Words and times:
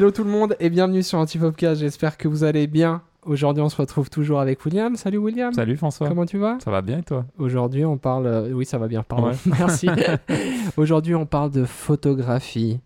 Hello 0.00 0.10
tout 0.10 0.24
le 0.24 0.30
monde 0.30 0.56
et 0.60 0.70
bienvenue 0.70 1.02
sur 1.02 1.18
Antipopcast. 1.18 1.78
J'espère 1.82 2.16
que 2.16 2.26
vous 2.26 2.42
allez 2.42 2.66
bien. 2.66 3.02
Aujourd'hui, 3.26 3.62
on 3.62 3.68
se 3.68 3.76
retrouve 3.76 4.08
toujours 4.08 4.40
avec 4.40 4.64
William. 4.64 4.96
Salut 4.96 5.18
William. 5.18 5.52
Salut 5.52 5.76
François. 5.76 6.08
Comment 6.08 6.24
tu 6.24 6.38
vas? 6.38 6.56
Ça 6.64 6.70
va 6.70 6.80
bien 6.80 7.00
et 7.00 7.02
toi? 7.02 7.26
Aujourd'hui, 7.36 7.84
on 7.84 7.98
parle. 7.98 8.26
euh, 8.26 8.50
Oui, 8.54 8.64
ça 8.64 8.78
va 8.78 8.88
bien. 8.88 9.02
Pardon. 9.02 9.26
Ouais. 9.26 9.34
Merci. 9.58 9.90
Aujourd'hui, 10.78 11.14
on 11.14 11.26
parle 11.26 11.50
de 11.50 11.66
photographie 11.66 12.80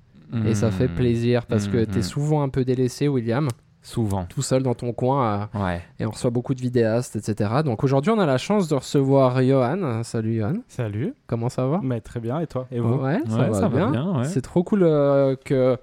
et 0.44 0.56
ça 0.56 0.72
fait 0.72 0.88
Hmm. 0.88 0.94
plaisir 0.96 1.46
parce 1.46 1.68
que 1.68 1.76
Mhm. 1.76 1.86
tu 1.86 1.98
es 2.00 2.02
souvent 2.02 2.42
un 2.42 2.48
peu 2.48 2.64
délaissé, 2.64 3.06
William, 3.06 3.46
Souvent. 3.80 4.24
tout 4.24 4.42
seul 4.42 4.64
dans 4.64 4.74
ton 4.74 4.92
coin 4.92 5.48
à- 5.54 5.56
Ouais. 5.64 5.82
et 6.00 6.06
on 6.06 6.10
reçoit 6.10 6.30
beaucoup 6.30 6.54
de 6.54 6.60
vidéastes, 6.60 7.14
etc. 7.14 7.48
Donc 7.64 7.84
aujourd'hui, 7.84 8.10
on 8.10 8.18
a 8.18 8.26
la 8.26 8.38
chance 8.38 8.66
de 8.66 8.74
recevoir 8.74 9.40
Johan. 9.40 10.02
Salut 10.02 10.38
Johan. 10.38 10.54
Salut, 10.66 11.14
Comment 11.28 11.48
ça 11.48 11.64
va? 11.68 11.78
Mais 11.84 12.00
très 12.00 12.18
bien, 12.18 12.40
et 12.40 12.48
toi? 12.48 12.66
Et 12.72 12.80
vous? 12.80 12.94
Ouais, 12.94 13.20
ça 13.28 13.36
va 13.36 13.54
ça 13.54 13.68
va 13.68 13.76
bien. 13.76 13.90
bien, 13.92 14.18
ouais. 14.18 14.24
C'est 14.24 14.40
trop 14.42 14.64
cool 14.64 14.82
euh, 14.82 15.36
que 15.44 15.78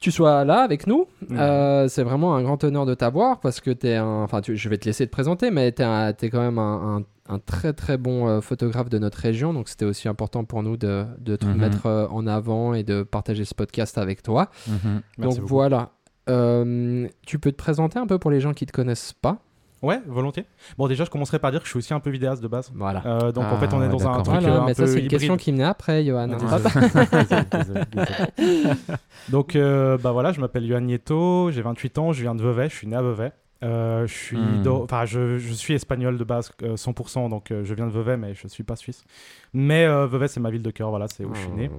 tu 0.00 0.10
sois 0.10 0.44
là 0.44 0.60
avec 0.62 0.86
nous. 0.86 1.06
Euh, 1.30 1.86
c'est 1.88 2.02
vraiment 2.02 2.34
un 2.34 2.42
grand 2.42 2.62
honneur 2.64 2.86
de 2.86 2.94
t'avoir 2.94 3.38
parce 3.40 3.60
que 3.60 3.70
t'es 3.70 3.96
un. 3.96 4.22
Enfin, 4.22 4.40
tu- 4.40 4.56
je 4.56 4.68
vais 4.68 4.78
te 4.78 4.86
laisser 4.86 5.06
te 5.06 5.12
présenter, 5.12 5.50
mais 5.50 5.70
t'es, 5.72 5.82
un- 5.84 6.12
t'es 6.12 6.30
quand 6.30 6.40
même 6.40 6.58
un, 6.58 6.96
un- 7.28 7.34
un 7.34 7.38
très 7.38 7.72
très 7.72 7.96
bon 7.98 8.26
euh, 8.26 8.40
photographe 8.40 8.88
de 8.88 8.98
notre 8.98 9.18
région. 9.18 9.52
Donc 9.52 9.68
c'était 9.68 9.84
aussi 9.84 10.08
important 10.08 10.44
pour 10.44 10.62
nous 10.62 10.76
de, 10.76 11.04
de 11.18 11.36
te 11.36 11.46
Mhm. 11.46 11.56
mettre 11.56 11.86
euh, 11.86 12.06
en 12.08 12.26
avant 12.26 12.74
et 12.74 12.82
de 12.82 13.02
partager 13.02 13.44
ce 13.44 13.54
podcast 13.54 13.98
avec 13.98 14.22
toi. 14.22 14.50
Mhm. 14.66 15.02
Donc 15.18 15.34
beaucoup. 15.36 15.46
voilà. 15.46 15.90
Tu 17.26 17.38
peux 17.38 17.50
te 17.52 17.56
présenter 17.56 17.98
un 17.98 18.06
peu 18.06 18.18
pour 18.18 18.30
les 18.30 18.40
gens 18.40 18.52
qui 18.52 18.64
te 18.66 18.72
connaissent 18.72 19.12
pas? 19.12 19.38
Ouais, 19.82 19.98
volontier. 20.06 20.44
Bon, 20.76 20.88
déjà, 20.88 21.04
je 21.04 21.10
commencerai 21.10 21.38
par 21.38 21.50
dire 21.52 21.60
que 21.60 21.64
je 21.66 21.70
suis 21.70 21.78
aussi 21.78 21.94
un 21.94 22.00
peu 22.00 22.10
vidéaste 22.10 22.42
de 22.42 22.48
base. 22.48 22.70
Voilà. 22.74 23.02
Euh, 23.06 23.32
donc, 23.32 23.44
en 23.44 23.56
Ah, 23.56 23.58
fait, 23.58 23.72
on 23.74 23.80
est 23.80 23.86
ouais, 23.86 23.88
dans 23.88 24.06
un 24.08 24.22
truc 24.22 24.26
Voilà, 24.40 24.56
euh, 24.56 24.60
un 24.60 24.66
mais 24.66 24.74
peu 24.74 24.84
ça 24.84 24.92
c'est 24.92 24.98
une 24.98 25.04
hybride. 25.06 25.10
question 25.10 25.36
qui 25.38 25.52
venait 25.52 25.64
après, 25.64 26.04
Johan. 26.04 26.28
Ah, 26.30 26.34
hein. 26.34 26.58
désolé. 26.62 27.06
Désolé, 27.10 27.42
désolé, 27.52 27.80
désolé. 28.36 28.74
Donc, 29.30 29.56
euh, 29.56 29.96
bah 29.98 30.12
voilà, 30.12 30.32
je 30.32 30.40
m'appelle 30.40 30.64
Yohan 30.66 30.80
Nieto, 30.82 31.50
j'ai 31.50 31.62
28 31.62 31.98
ans, 31.98 32.12
je 32.12 32.22
viens 32.22 32.34
de 32.34 32.42
Vevey, 32.42 32.68
je 32.68 32.74
suis 32.76 32.86
né 32.86 32.96
à 32.96 33.02
Vevey. 33.02 33.32
Euh, 33.62 34.06
je 34.06 34.14
suis, 34.14 34.36
Hmm. 34.38 34.62
d'o- 34.62 34.84
enfin, 34.84 35.04
je, 35.04 35.36
je 35.38 35.52
suis 35.52 35.74
espagnol 35.74 36.16
de 36.16 36.24
base, 36.24 36.50
euh, 36.62 36.76
100%, 36.76 37.28
donc 37.28 37.50
euh, 37.50 37.62
je 37.62 37.74
viens 37.74 37.86
de 37.86 37.92
Vevey, 37.92 38.16
mais 38.16 38.32
je 38.34 38.48
suis 38.48 38.62
pas 38.62 38.74
suisse. 38.76 39.04
Mais 39.52 39.84
euh, 39.84 40.06
Vevey, 40.06 40.28
c'est 40.28 40.40
ma 40.40 40.50
ville 40.50 40.62
de 40.62 40.70
cœur, 40.70 40.90
voilà, 40.90 41.06
c'est 41.08 41.24
où 41.24 41.34
je 41.34 41.40
suis 41.40 41.50
né. 41.50 41.70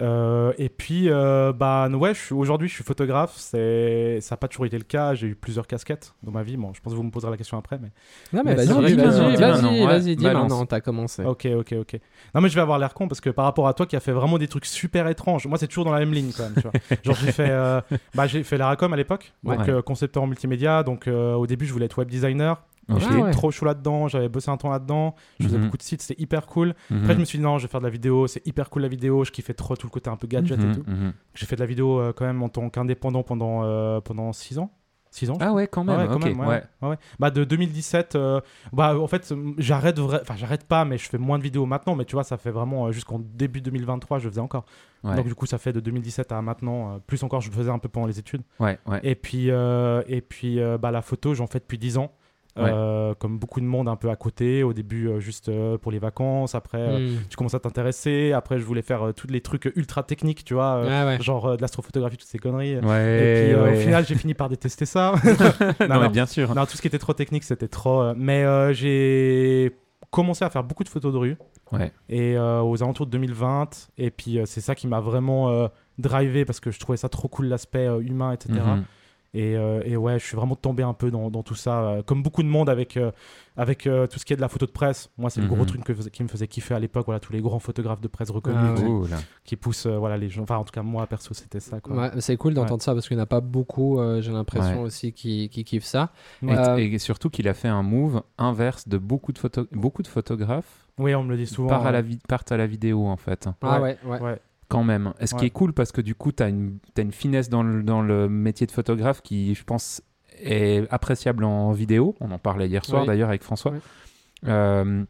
Euh, 0.00 0.52
et 0.56 0.70
puis, 0.70 1.10
euh, 1.10 1.52
bah 1.52 1.88
ouais, 1.88 2.12
aujourd'hui, 2.30 2.68
je 2.68 2.74
suis 2.74 2.84
photographe. 2.84 3.34
C'est, 3.36 4.18
ça 4.20 4.34
n'a 4.34 4.36
pas 4.38 4.48
toujours 4.48 4.64
été 4.64 4.78
le 4.78 4.84
cas. 4.84 5.14
J'ai 5.14 5.26
eu 5.26 5.34
plusieurs 5.34 5.66
casquettes 5.66 6.14
dans 6.22 6.32
ma 6.32 6.42
vie. 6.42 6.56
Bon, 6.56 6.72
je 6.72 6.80
pense 6.80 6.92
que 6.92 6.96
vous 6.96 7.02
me 7.02 7.10
poserez 7.10 7.30
la 7.30 7.36
question 7.36 7.58
après, 7.58 7.78
mais. 7.78 7.90
Non 8.32 8.42
mais 8.44 8.54
Mais 8.54 8.64
vas-y, 8.64 8.94
vas-y, 8.94 9.36
vas-y, 9.36 9.84
vas-y, 9.84 10.16
dis 10.16 10.24
balance. 10.24 10.42
maintenant, 10.42 10.64
t'as 10.64 10.80
commencé. 10.80 11.22
Ok, 11.24 11.46
ok, 11.54 11.74
ok. 11.80 12.00
Non, 12.34 12.40
mais 12.40 12.48
je 12.48 12.54
vais 12.54 12.62
avoir 12.62 12.78
l'air 12.78 12.94
con 12.94 13.08
parce 13.08 13.20
que 13.20 13.30
par 13.30 13.44
rapport 13.44 13.68
à 13.68 13.74
toi 13.74 13.86
qui 13.86 13.96
a 13.96 14.00
fait 14.00 14.12
vraiment 14.12 14.38
des 14.38 14.48
trucs 14.48 14.64
super 14.64 15.06
étranges, 15.08 15.46
moi 15.46 15.58
c'est 15.58 15.68
toujours 15.68 15.84
dans 15.84 15.92
la 15.92 15.98
même 15.98 16.12
ligne 16.12 16.32
quand 16.34 16.44
même. 16.44 16.54
Tu 16.54 16.62
vois. 16.62 16.72
Genre 17.04 17.16
j'ai 17.16 17.32
fait, 17.32 17.50
euh, 17.50 17.80
bah, 18.14 18.26
j'ai 18.26 18.42
fait 18.42 18.56
la 18.56 18.68
Racom 18.68 18.92
à 18.92 18.96
l'époque, 18.96 19.32
donc 19.42 19.68
euh, 19.68 19.82
concepteur 19.82 20.22
en 20.22 20.26
multimédia. 20.26 20.82
Donc 20.82 21.08
euh, 21.08 21.34
au 21.34 21.46
début 21.46 21.66
je 21.66 21.72
voulais 21.72 21.86
être 21.86 21.98
web 21.98 22.08
designer. 22.08 22.62
Ah 22.96 22.98
J'étais 22.98 23.22
ouais. 23.22 23.30
trop 23.30 23.50
chaud 23.50 23.64
là-dedans. 23.66 24.08
J'avais 24.08 24.28
bossé 24.28 24.50
un 24.50 24.56
temps 24.56 24.70
là-dedans. 24.70 25.14
Je 25.38 25.46
faisais 25.46 25.58
Mhm. 25.58 25.64
beaucoup 25.64 25.76
de 25.76 25.82
sites, 25.82 26.02
c'était 26.02 26.20
hyper 26.22 26.46
cool. 26.46 26.74
Mhm. 26.90 27.02
Après 27.02 27.14
je 27.14 27.20
me 27.20 27.24
suis 27.24 27.38
dit 27.38 27.44
non, 27.44 27.58
je 27.58 27.66
vais 27.66 27.70
faire 27.70 27.80
de 27.80 27.86
la 27.86 27.90
vidéo. 27.90 28.26
C'est 28.26 28.46
hyper 28.46 28.70
cool 28.70 28.82
la 28.82 28.88
vidéo. 28.88 29.24
Je 29.24 29.30
kiffais 29.30 29.54
trop 29.54 29.76
tout 29.76 29.86
le 29.86 29.92
côté 29.92 30.10
un 30.10 30.16
peu 30.16 30.26
gadget 30.26 30.58
et 30.60 30.64
Mhm, 30.64 30.74
tout. 30.74 30.84
J'ai 31.34 31.46
fait 31.46 31.56
de 31.56 31.60
la 31.60 31.66
vidéo 31.66 31.98
euh, 32.00 32.12
quand 32.14 32.24
même 32.26 32.42
en 32.42 32.48
tant 32.48 32.68
qu'indépendant 32.70 33.22
pendant 33.22 33.62
euh, 33.64 34.00
pendant 34.00 34.32
6 34.32 34.58
ans. 34.58 34.70
6 35.12 35.28
ans. 35.28 35.38
Ah 35.40 35.52
ouais, 35.52 35.66
quand 35.66 35.82
même. 35.82 35.98
Ouais, 35.98 36.06
quand 36.06 36.24
même, 36.24 36.38
ouais. 36.82 36.96
Bah 37.18 37.32
de 37.32 37.42
2017 37.42 38.14
euh, 38.14 38.40
bah 38.72 38.96
en 38.96 39.08
fait 39.08 39.32
euh, 39.32 39.52
j'arrête 39.58 39.98
enfin 39.98 40.36
j'arrête 40.36 40.62
pas 40.62 40.84
mais 40.84 40.98
je 40.98 41.08
fais 41.08 41.18
moins 41.18 41.36
de 41.36 41.42
vidéos 41.42 41.66
maintenant 41.66 41.96
mais 41.96 42.04
tu 42.04 42.14
vois 42.14 42.22
ça 42.22 42.36
fait 42.36 42.52
vraiment 42.52 42.86
euh, 42.86 42.92
jusqu'en 42.92 43.18
début 43.18 43.60
2023 43.60 44.20
je 44.20 44.28
faisais 44.28 44.40
encore. 44.40 44.64
Donc 45.02 45.26
du 45.26 45.34
coup 45.34 45.46
ça 45.46 45.58
fait 45.58 45.72
de 45.72 45.80
2017 45.80 46.30
à 46.30 46.40
maintenant 46.42 46.94
euh, 46.94 46.98
plus 47.04 47.24
encore 47.24 47.40
je 47.40 47.50
faisais 47.50 47.70
un 47.70 47.80
peu 47.80 47.88
pendant 47.88 48.06
les 48.06 48.20
études. 48.20 48.42
ouais, 48.60 48.78
ouais. 48.86 49.00
Et 49.02 49.16
puis 49.16 49.50
euh, 49.50 50.02
et 50.06 50.20
puis 50.20 50.60
euh, 50.60 50.78
bah 50.78 50.92
la 50.92 51.02
photo 51.02 51.34
j'en 51.34 51.48
fais 51.48 51.58
depuis 51.58 51.78
10 51.78 51.98
ans. 51.98 52.12
Euh, 52.58 53.14
comme 53.14 53.38
beaucoup 53.38 53.60
de 53.60 53.64
monde 53.64 53.88
un 53.88 53.94
peu 53.96 54.10
à 54.10 54.16
côté 54.16 54.62
au 54.64 54.72
début 54.72 55.08
euh, 55.08 55.20
juste 55.20 55.48
euh, 55.48 55.78
pour 55.78 55.92
les 55.92 55.98
vacances 56.00 56.54
après 56.56 56.78
euh, 56.78 56.98
Hmm. 56.98 57.18
tu 57.30 57.36
commences 57.36 57.54
à 57.54 57.60
t'intéresser 57.60 58.32
après 58.32 58.58
je 58.58 58.64
voulais 58.64 58.82
faire 58.82 59.02
euh, 59.06 59.12
tous 59.12 59.28
les 59.28 59.40
trucs 59.40 59.70
ultra 59.76 60.02
techniques 60.02 60.44
tu 60.44 60.54
vois 60.54 60.74
euh, 60.78 60.88
Ah 60.90 61.06
ouais. 61.06 61.22
genre 61.22 61.46
euh, 61.46 61.56
de 61.56 61.62
l'astrophotographie 61.62 62.16
toutes 62.16 62.28
ces 62.28 62.38
conneries 62.38 62.78
Ouais, 62.80 62.80
et 62.80 63.34
puis 63.44 63.54
euh, 63.54 63.70
au 63.72 63.74
final 63.76 64.04
j'ai 64.04 64.16
fini 64.16 64.34
par 64.34 64.48
détester 64.48 64.84
ça 64.84 65.14
non, 65.24 65.32
non, 65.88 66.00
mais 66.00 66.06
non. 66.06 66.10
bien 66.10 66.26
sûr. 66.26 66.52
non, 66.54 66.66
tout 66.66 66.76
ce 66.76 66.82
qui 66.82 66.88
était 66.88 66.98
trop 66.98 67.12
technique, 67.14 67.44
c'était 67.44 67.68
trop. 67.68 68.02
euh, 68.02 68.14
mais 68.16 68.42
euh, 68.44 68.72
j'ai 68.72 69.76
commencé 70.10 70.44
à 70.44 70.50
faire 70.50 70.64
beaucoup 70.64 70.82
de 70.84 70.88
photos 70.88 71.12
de 71.12 71.18
rue. 71.18 71.36
Ouais. 71.72 71.92
Et 72.08 72.36
euh, 72.36 72.62
aux 72.62 72.82
alentours 72.82 73.06
de 73.06 73.12
2020. 73.12 73.90
Et 73.98 74.10
puis 74.10 74.38
euh, 74.38 74.44
c'est 74.44 74.60
ça 74.60 74.74
qui 74.74 74.88
m'a 74.88 74.98
vraiment 75.00 75.50
euh, 75.50 75.68
drivé 75.98 76.44
parce 76.44 76.58
que 76.58 76.70
je 76.72 76.80
trouvais 76.80 76.96
ça 76.98 77.08
trop 77.08 77.28
cool, 77.28 77.46
l'aspect 77.46 77.86
euh, 77.86 78.00
humain, 78.00 78.32
etc. 78.32 78.54
Et, 79.32 79.56
euh, 79.56 79.80
et 79.84 79.96
ouais, 79.96 80.18
je 80.18 80.24
suis 80.24 80.36
vraiment 80.36 80.56
tombé 80.56 80.82
un 80.82 80.92
peu 80.92 81.10
dans, 81.12 81.30
dans 81.30 81.44
tout 81.44 81.54
ça. 81.54 81.82
euh, 81.82 82.02
comme 82.02 82.20
beaucoup 82.22 82.42
de 82.42 82.48
monde 82.48 82.68
avec, 82.68 82.96
euh, 82.96 83.12
avec 83.56 83.86
euh, 83.86 84.08
tout 84.08 84.18
ce 84.18 84.24
qui 84.24 84.32
est 84.32 84.36
de 84.36 84.40
la 84.40 84.48
photo 84.48 84.66
de 84.66 84.72
presse. 84.72 85.08
Moi, 85.18 85.30
c'est 85.30 85.40
le 85.40 85.46
gros 85.46 85.58
Mhm. 85.60 85.66
truc 85.66 85.84
que 85.84 85.92
qui 86.08 86.22
me 86.24 86.28
faisait 86.28 86.48
kiffer 86.48 86.74
à 86.74 86.80
l'époque. 86.80 87.04
Voilà, 87.06 87.20
tous 87.20 87.32
les 87.32 87.40
grands 87.40 87.60
photographes 87.60 88.00
de 88.00 88.08
presse 88.08 88.30
reconnus 88.30 88.58
Ah 88.60 88.70
ouais. 88.72 88.76
qui, 88.80 88.84
Cool. 88.84 89.08
qui 89.44 89.56
poussent 89.56 89.86
euh, 89.86 89.98
voilà, 89.98 90.16
les 90.18 90.28
gens. 90.30 90.42
Enfin, 90.42 90.56
en 90.56 90.64
tout 90.64 90.72
cas, 90.72 90.82
moi, 90.82 91.06
perso, 91.06 91.32
c'était 91.32 91.60
ça. 91.60 91.78
Ouais, 91.88 92.10
c'est 92.18 92.36
cool 92.36 92.54
d'entendre 92.54 92.82
ça 92.82 92.92
parce 92.92 93.06
qu'il 93.06 93.16
n'y 93.16 93.20
en 93.20 93.24
a 93.24 93.26
pas 93.26 93.40
beaucoup, 93.40 94.00
euh, 94.00 94.20
j'ai 94.20 94.32
l'impression 94.32 94.78
Ouais. 94.80 94.86
aussi, 94.86 95.12
qui, 95.12 95.48
qui 95.48 95.62
kiffent 95.62 95.84
ça. 95.84 96.10
Ouais. 96.42 96.82
Et, 96.82 96.94
et 96.94 96.98
surtout 96.98 97.30
qu'il 97.30 97.46
a 97.46 97.54
fait 97.54 97.68
un 97.68 97.84
move 97.84 98.22
inverse 98.36 98.88
de 98.88 98.98
beaucoup 98.98 99.32
de, 99.32 99.38
photo... 99.38 99.64
beaucoup 99.70 100.02
de 100.02 100.08
photographes 100.08 100.88
Oui, 100.98 101.14
on 101.14 101.22
me 101.22 101.30
le 101.30 101.36
dit 101.36 101.46
souvent. 101.46 101.68
partent 101.68 101.86
à, 101.86 101.92
la 101.92 102.02
vi- 102.02 102.18
partent 102.28 102.50
à 102.50 102.56
la 102.56 102.66
vidéo 102.66 103.06
en 103.06 103.16
fait. 103.16 103.48
Ah 103.62 103.80
ouais, 103.80 103.96
ouais. 104.04 104.40
Quand 104.70 104.84
même. 104.84 105.12
Et 105.20 105.26
ce 105.26 105.34
qui 105.34 105.44
est 105.44 105.50
cool 105.50 105.72
parce 105.74 105.92
que 105.92 106.00
du 106.00 106.14
coup, 106.14 106.32
tu 106.32 106.42
as 106.42 106.48
une, 106.48 106.78
t'as 106.94 107.02
une 107.02 107.12
finesse 107.12 107.48
dans 107.50 107.62
le, 107.62 107.82
dans 107.82 108.00
le 108.00 108.28
métier 108.28 108.66
de 108.66 108.72
photographe 108.72 109.20
qui, 109.20 109.54
je 109.54 109.64
pense, 109.64 110.00
est 110.38 110.86
appréciable 110.90 111.44
en 111.44 111.72
vidéo. 111.72 112.14
On 112.20 112.30
en 112.30 112.38
parlait 112.38 112.68
hier 112.68 112.84
soir 112.84 113.02
Oui. 113.02 113.06
d'ailleurs 113.08 113.28
avec 113.28 113.42
François. 113.42 113.72
Oui. 113.72 113.78
Euh, 114.46 115.04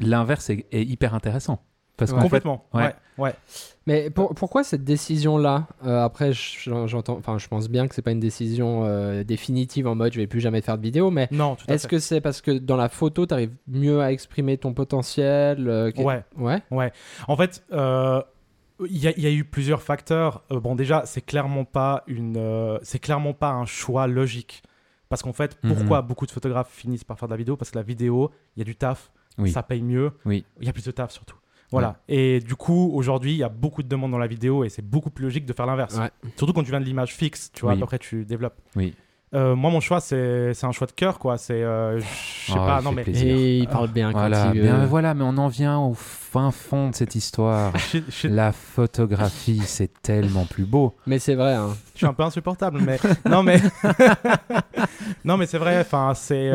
L'inverse 0.00 0.50
est, 0.50 0.66
est 0.70 0.84
hyper 0.84 1.14
intéressant. 1.14 1.60
Parce 1.98 2.12
qu'en 2.12 2.18
fait, 2.18 2.22
Complètement. 2.24 2.64
ouais. 2.72 2.84
ouais. 2.84 2.94
ouais. 3.18 3.34
Mais 3.86 4.08
pour- 4.08 4.34
pourquoi 4.34 4.64
cette 4.64 4.84
décision-là? 4.84 5.66
Euh, 5.84 6.02
Après, 6.04 6.32
je- 6.32 6.86
j'entends, 6.86 7.16
enfin, 7.18 7.36
je 7.38 7.48
pense 7.48 7.68
bien 7.68 7.88
que 7.88 7.94
c'est 7.94 8.02
pas 8.02 8.12
une 8.12 8.20
décision 8.20 8.84
euh, 8.84 9.24
définitive 9.24 9.86
en 9.88 9.94
mode 9.94 10.12
je 10.12 10.18
vais 10.20 10.26
plus 10.26 10.40
jamais 10.40 10.60
faire 10.60 10.78
de 10.78 10.82
vidéo, 10.82 11.10
mais 11.10 11.28
Non, 11.32 11.56
est-ce 11.66 11.88
que 11.88 11.98
c'est 11.98 12.20
parce 12.20 12.40
que 12.40 12.52
dans 12.52 12.76
la 12.76 12.88
photo, 12.88 13.26
tu 13.26 13.34
arrives 13.34 13.54
mieux 13.66 14.00
à 14.00 14.12
exprimer 14.12 14.56
ton 14.58 14.72
potentiel 14.74 15.68
euh, 15.68 15.90
que- 15.90 16.00
Ouais. 16.00 16.22
Ouais. 16.70 16.92
En 17.26 17.36
fait, 17.36 17.64
euh, 17.72 18.22
il 18.88 18.96
y, 18.98 19.08
a- 19.08 19.12
il 19.16 19.22
y 19.22 19.26
a 19.26 19.30
eu 19.32 19.42
plusieurs 19.44 19.82
facteurs. 19.82 20.42
Euh, 20.52 20.60
bon, 20.60 20.76
déjà, 20.76 21.02
c'est 21.04 21.20
clairement 21.22 21.64
pas 21.64 22.04
une, 22.06 22.36
euh, 22.36 22.78
c'est 22.82 23.00
clairement 23.00 23.32
pas 23.34 23.50
un 23.50 23.64
choix 23.66 24.06
logique. 24.06 24.62
Parce 25.08 25.22
qu'en 25.22 25.32
fait, 25.32 25.58
Mhm. 25.64 25.74
pourquoi 25.74 26.02
beaucoup 26.02 26.26
de 26.26 26.30
photographes 26.30 26.70
finissent 26.70 27.02
par 27.04 27.18
faire 27.18 27.26
de 27.28 27.32
la 27.32 27.38
vidéo? 27.38 27.56
Parce 27.56 27.70
que 27.72 27.78
la 27.78 27.82
vidéo, 27.82 28.30
il 28.56 28.60
y 28.60 28.62
a 28.62 28.64
du 28.64 28.76
taf, 28.76 29.10
Oui. 29.38 29.50
ça 29.50 29.62
paye 29.62 29.82
mieux, 29.82 30.12
Oui. 30.26 30.44
il 30.60 30.66
y 30.66 30.68
a 30.68 30.72
plus 30.72 30.84
de 30.84 30.90
taf 30.90 31.10
surtout. 31.12 31.36
Voilà. 31.70 31.96
Et 32.08 32.40
du 32.40 32.54
coup, 32.56 32.90
aujourd'hui, 32.94 33.32
il 33.32 33.38
y 33.38 33.42
a 33.44 33.48
beaucoup 33.50 33.82
de 33.82 33.88
demandes 33.88 34.10
dans 34.12 34.18
la 34.18 34.26
vidéo 34.26 34.64
et 34.64 34.68
c'est 34.70 34.80
beaucoup 34.82 35.10
plus 35.10 35.24
logique 35.24 35.44
de 35.46 35.52
faire 35.52 35.66
l'inverse. 35.66 35.96
Ouais. 35.98 36.10
Surtout 36.36 36.52
quand 36.54 36.62
tu 36.64 36.70
viens 36.70 36.80
de 36.80 36.86
l'image 36.86 37.14
fixe, 37.14 37.50
tu 37.52 37.62
vois, 37.62 37.74
Oui. 37.74 37.82
après 37.82 37.98
tu 37.98 38.24
développes. 38.24 38.56
Oui. 38.76 38.94
Euh, 39.34 39.54
moi, 39.54 39.70
mon 39.70 39.80
choix, 39.80 40.00
c'est 40.00 40.54
c'est 40.54 40.64
un 40.64 40.72
choix 40.72 40.86
de 40.86 40.92
cœur, 40.92 41.18
quoi. 41.18 41.36
C'est, 41.36 41.62
euh, 41.62 42.00
je 42.00 42.04
sais 42.52 42.58
Ah, 42.58 42.76
pas, 42.76 42.80
non 42.80 42.92
mais. 42.92 43.02
plaisir. 43.02 43.26
Et 43.36 43.58
il 43.58 43.68
parle 43.68 43.88
bien 43.88 44.10
quand 44.10 44.20
Voilà, 44.20 44.50
il 44.54 44.62
bien, 44.62 44.78
veut. 44.78 44.86
voilà, 44.86 45.12
mais 45.12 45.22
on 45.22 45.36
en 45.36 45.48
vient 45.48 45.78
au 45.78 45.92
fin 45.92 46.50
fond 46.50 46.88
de 46.88 46.94
cette 46.94 47.14
histoire. 47.14 47.74
Je, 47.92 47.98
je- 48.08 48.28
La 48.28 48.52
photographie, 48.52 49.60
c'est 49.66 50.00
tellement 50.00 50.46
plus 50.46 50.64
beau. 50.64 50.94
Mais 51.06 51.18
c'est 51.18 51.34
vrai. 51.34 51.52
hein. 51.56 51.76
je 51.92 51.98
suis 51.98 52.06
un 52.06 52.14
peu 52.14 52.22
insupportable, 52.22 52.80
mais 52.80 52.98
non, 53.28 53.42
mais 53.42 53.60
non, 55.24 55.36
mais 55.36 55.44
c'est 55.46 55.58
vrai. 55.58 55.78
Enfin, 55.80 56.12
c'est. 56.14 56.50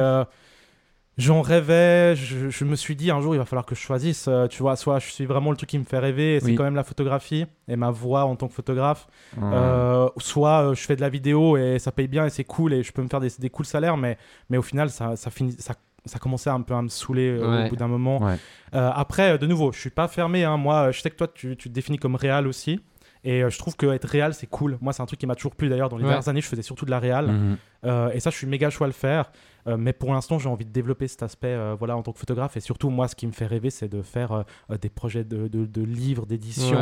J'en 1.18 1.42
rêvais, 1.44 2.16
je, 2.16 2.50
je 2.50 2.66
me 2.66 2.76
suis 2.76 2.96
dit 2.96 3.12
un 3.12 3.22
jour 3.22 3.36
il 3.36 3.38
va 3.38 3.46
falloir 3.46 3.68
que 3.68 3.76
je 3.76 3.80
choisisse, 3.80 4.26
euh, 4.28 4.48
tu 4.48 4.64
vois, 4.64 4.76
soit 4.76 4.98
je 4.98 5.12
suis 5.12 5.26
vraiment 5.28 5.52
le 5.52 5.58
truc 5.58 5.70
qui 5.70 5.78
me 5.78 5.84
fait 5.84 6.00
rêver, 6.00 6.36
et 6.38 6.40
c'est 6.40 6.48
Oui. 6.48 6.56
quand 6.56 6.64
même 6.64 6.76
la 6.76 6.84
photographie 6.84 7.46
et 7.68 7.76
ma 7.76 7.92
voix 7.92 8.26
en 8.26 8.36
tant 8.36 8.48
que 8.48 8.54
photographe, 8.56 9.08
Mmh. 9.38 9.52
Euh, 9.54 10.08
soit 10.18 10.70
euh, 10.72 10.74
je 10.76 10.82
fais 10.82 10.96
de 10.96 11.02
la 11.02 11.10
vidéo 11.10 11.56
et 11.58 11.78
ça 11.78 11.92
paye 11.92 12.08
bien 12.08 12.26
et 12.26 12.30
c'est 12.32 12.44
cool 12.44 12.74
et 12.74 12.82
je 12.84 12.92
peux 12.92 13.04
me 13.04 13.08
faire 13.10 13.20
des, 13.20 13.30
des 13.38 13.50
cools 13.52 13.66
salaires, 13.68 13.96
mais, 13.98 14.18
mais 14.50 14.58
au 14.58 14.62
final 14.64 14.90
ça, 14.90 15.16
ça 15.16 15.30
finit, 15.30 15.56
ça, 15.60 15.76
ça 16.06 16.18
commençait 16.20 16.50
un 16.50 16.62
peu 16.62 16.74
à 16.74 16.82
me 16.82 16.90
saouler 16.90 17.30
euh, 17.30 17.48
Ouais. 17.60 17.66
au 17.68 17.70
bout 17.70 17.76
d'un 17.76 17.88
moment. 17.88 18.22
Ouais. 18.22 18.36
Euh, 18.74 18.90
après, 18.94 19.38
de 19.38 19.46
nouveau, 19.48 19.72
je 19.72 19.80
suis 19.80 19.90
pas 19.92 20.08
fermé. 20.08 20.44
hein. 20.44 20.58
Moi, 20.58 20.92
je 20.92 21.00
sais 21.00 21.10
que 21.12 21.16
toi, 21.16 21.28
tu, 21.34 21.56
tu 21.56 21.70
te 21.70 21.74
définis 21.74 21.98
comme 21.98 22.16
réal 22.16 22.48
aussi. 22.48 22.82
Et 23.26 23.42
euh, 23.44 23.50
je 23.50 23.58
trouve 23.58 23.76
que 23.78 23.86
être 23.88 24.06
réal, 24.08 24.34
c'est 24.34 24.48
cool. 24.48 24.78
Moi, 24.82 24.92
c'est 24.92 25.02
un 25.02 25.06
truc 25.06 25.20
qui 25.20 25.26
m'a 25.28 25.36
toujours 25.36 25.56
plu. 25.56 25.70
D'ailleurs, 25.70 25.88
dans 25.90 25.98
les 25.98 26.04
Ouais. 26.04 26.10
dernières 26.10 26.28
années, 26.28 26.42
je 26.42 26.48
faisais 26.48 26.62
surtout 26.62 26.86
de 26.86 26.92
la 26.92 27.00
réal. 27.00 27.28
Mhm. 27.28 27.58
Euh, 27.86 28.10
et 28.14 28.20
ça, 28.20 28.30
je 28.30 28.36
suis 28.38 28.48
méga 28.48 28.70
chaud 28.70 28.84
à 28.84 28.88
le 28.88 28.94
faire. 28.94 29.32
Euh, 29.66 29.78
mais 29.78 29.94
pour 29.94 30.14
l'instant, 30.14 30.40
j'ai 30.40 30.50
envie 30.50 30.66
de 30.66 30.72
développer 30.72 31.08
cet 31.08 31.24
aspect 31.24 31.58
voilà, 31.80 31.96
en 31.96 32.02
tant 32.04 32.12
que 32.12 32.20
photographe. 32.20 32.58
Et 32.58 32.60
surtout, 32.60 32.90
moi, 32.90 33.08
ce 33.08 33.16
qui 33.16 33.26
me 33.28 33.32
fait 33.32 33.46
rêver, 33.46 33.70
c'est 33.70 33.88
de 33.88 34.02
faire 34.02 34.44
des 34.82 34.90
projets 34.90 35.24
de, 35.24 35.48
de- 35.48 35.66
de 35.66 35.82
livres, 35.84 36.26
d'édition. 36.26 36.78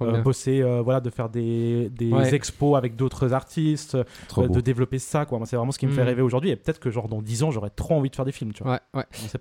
Ouais, 0.00 0.20
bosser, 0.22 0.62
voilà, 0.84 1.00
de 1.00 1.10
faire 1.10 1.28
des, 1.28 1.88
des 1.90 2.12
Ouais. 2.12 2.32
expos 2.32 2.76
avec 2.78 2.94
d'autres 2.94 3.32
artistes, 3.32 3.96
de 4.36 4.60
développer 4.60 5.00
ça. 5.00 5.24
Quoi. 5.26 5.38
Moi, 5.38 5.46
c'est 5.48 5.56
vraiment 5.56 5.72
ce 5.72 5.78
qui 5.80 5.86
me 5.88 5.92
fait 5.92 6.02
Mhm. 6.02 6.06
rêver 6.08 6.22
aujourd'hui. 6.22 6.50
Et 6.50 6.56
peut-être 6.56 6.78
que, 6.78 6.90
genre, 6.90 7.08
dans 7.08 7.22
10 7.22 7.42
ans, 7.42 7.50
j'aurais 7.50 7.70
trop 7.70 7.94
envie 7.96 8.10
de 8.10 8.14
faire 8.14 8.24
des 8.24 8.30
films. 8.32 8.52
Tu 8.52 8.62
vois. 8.62 8.80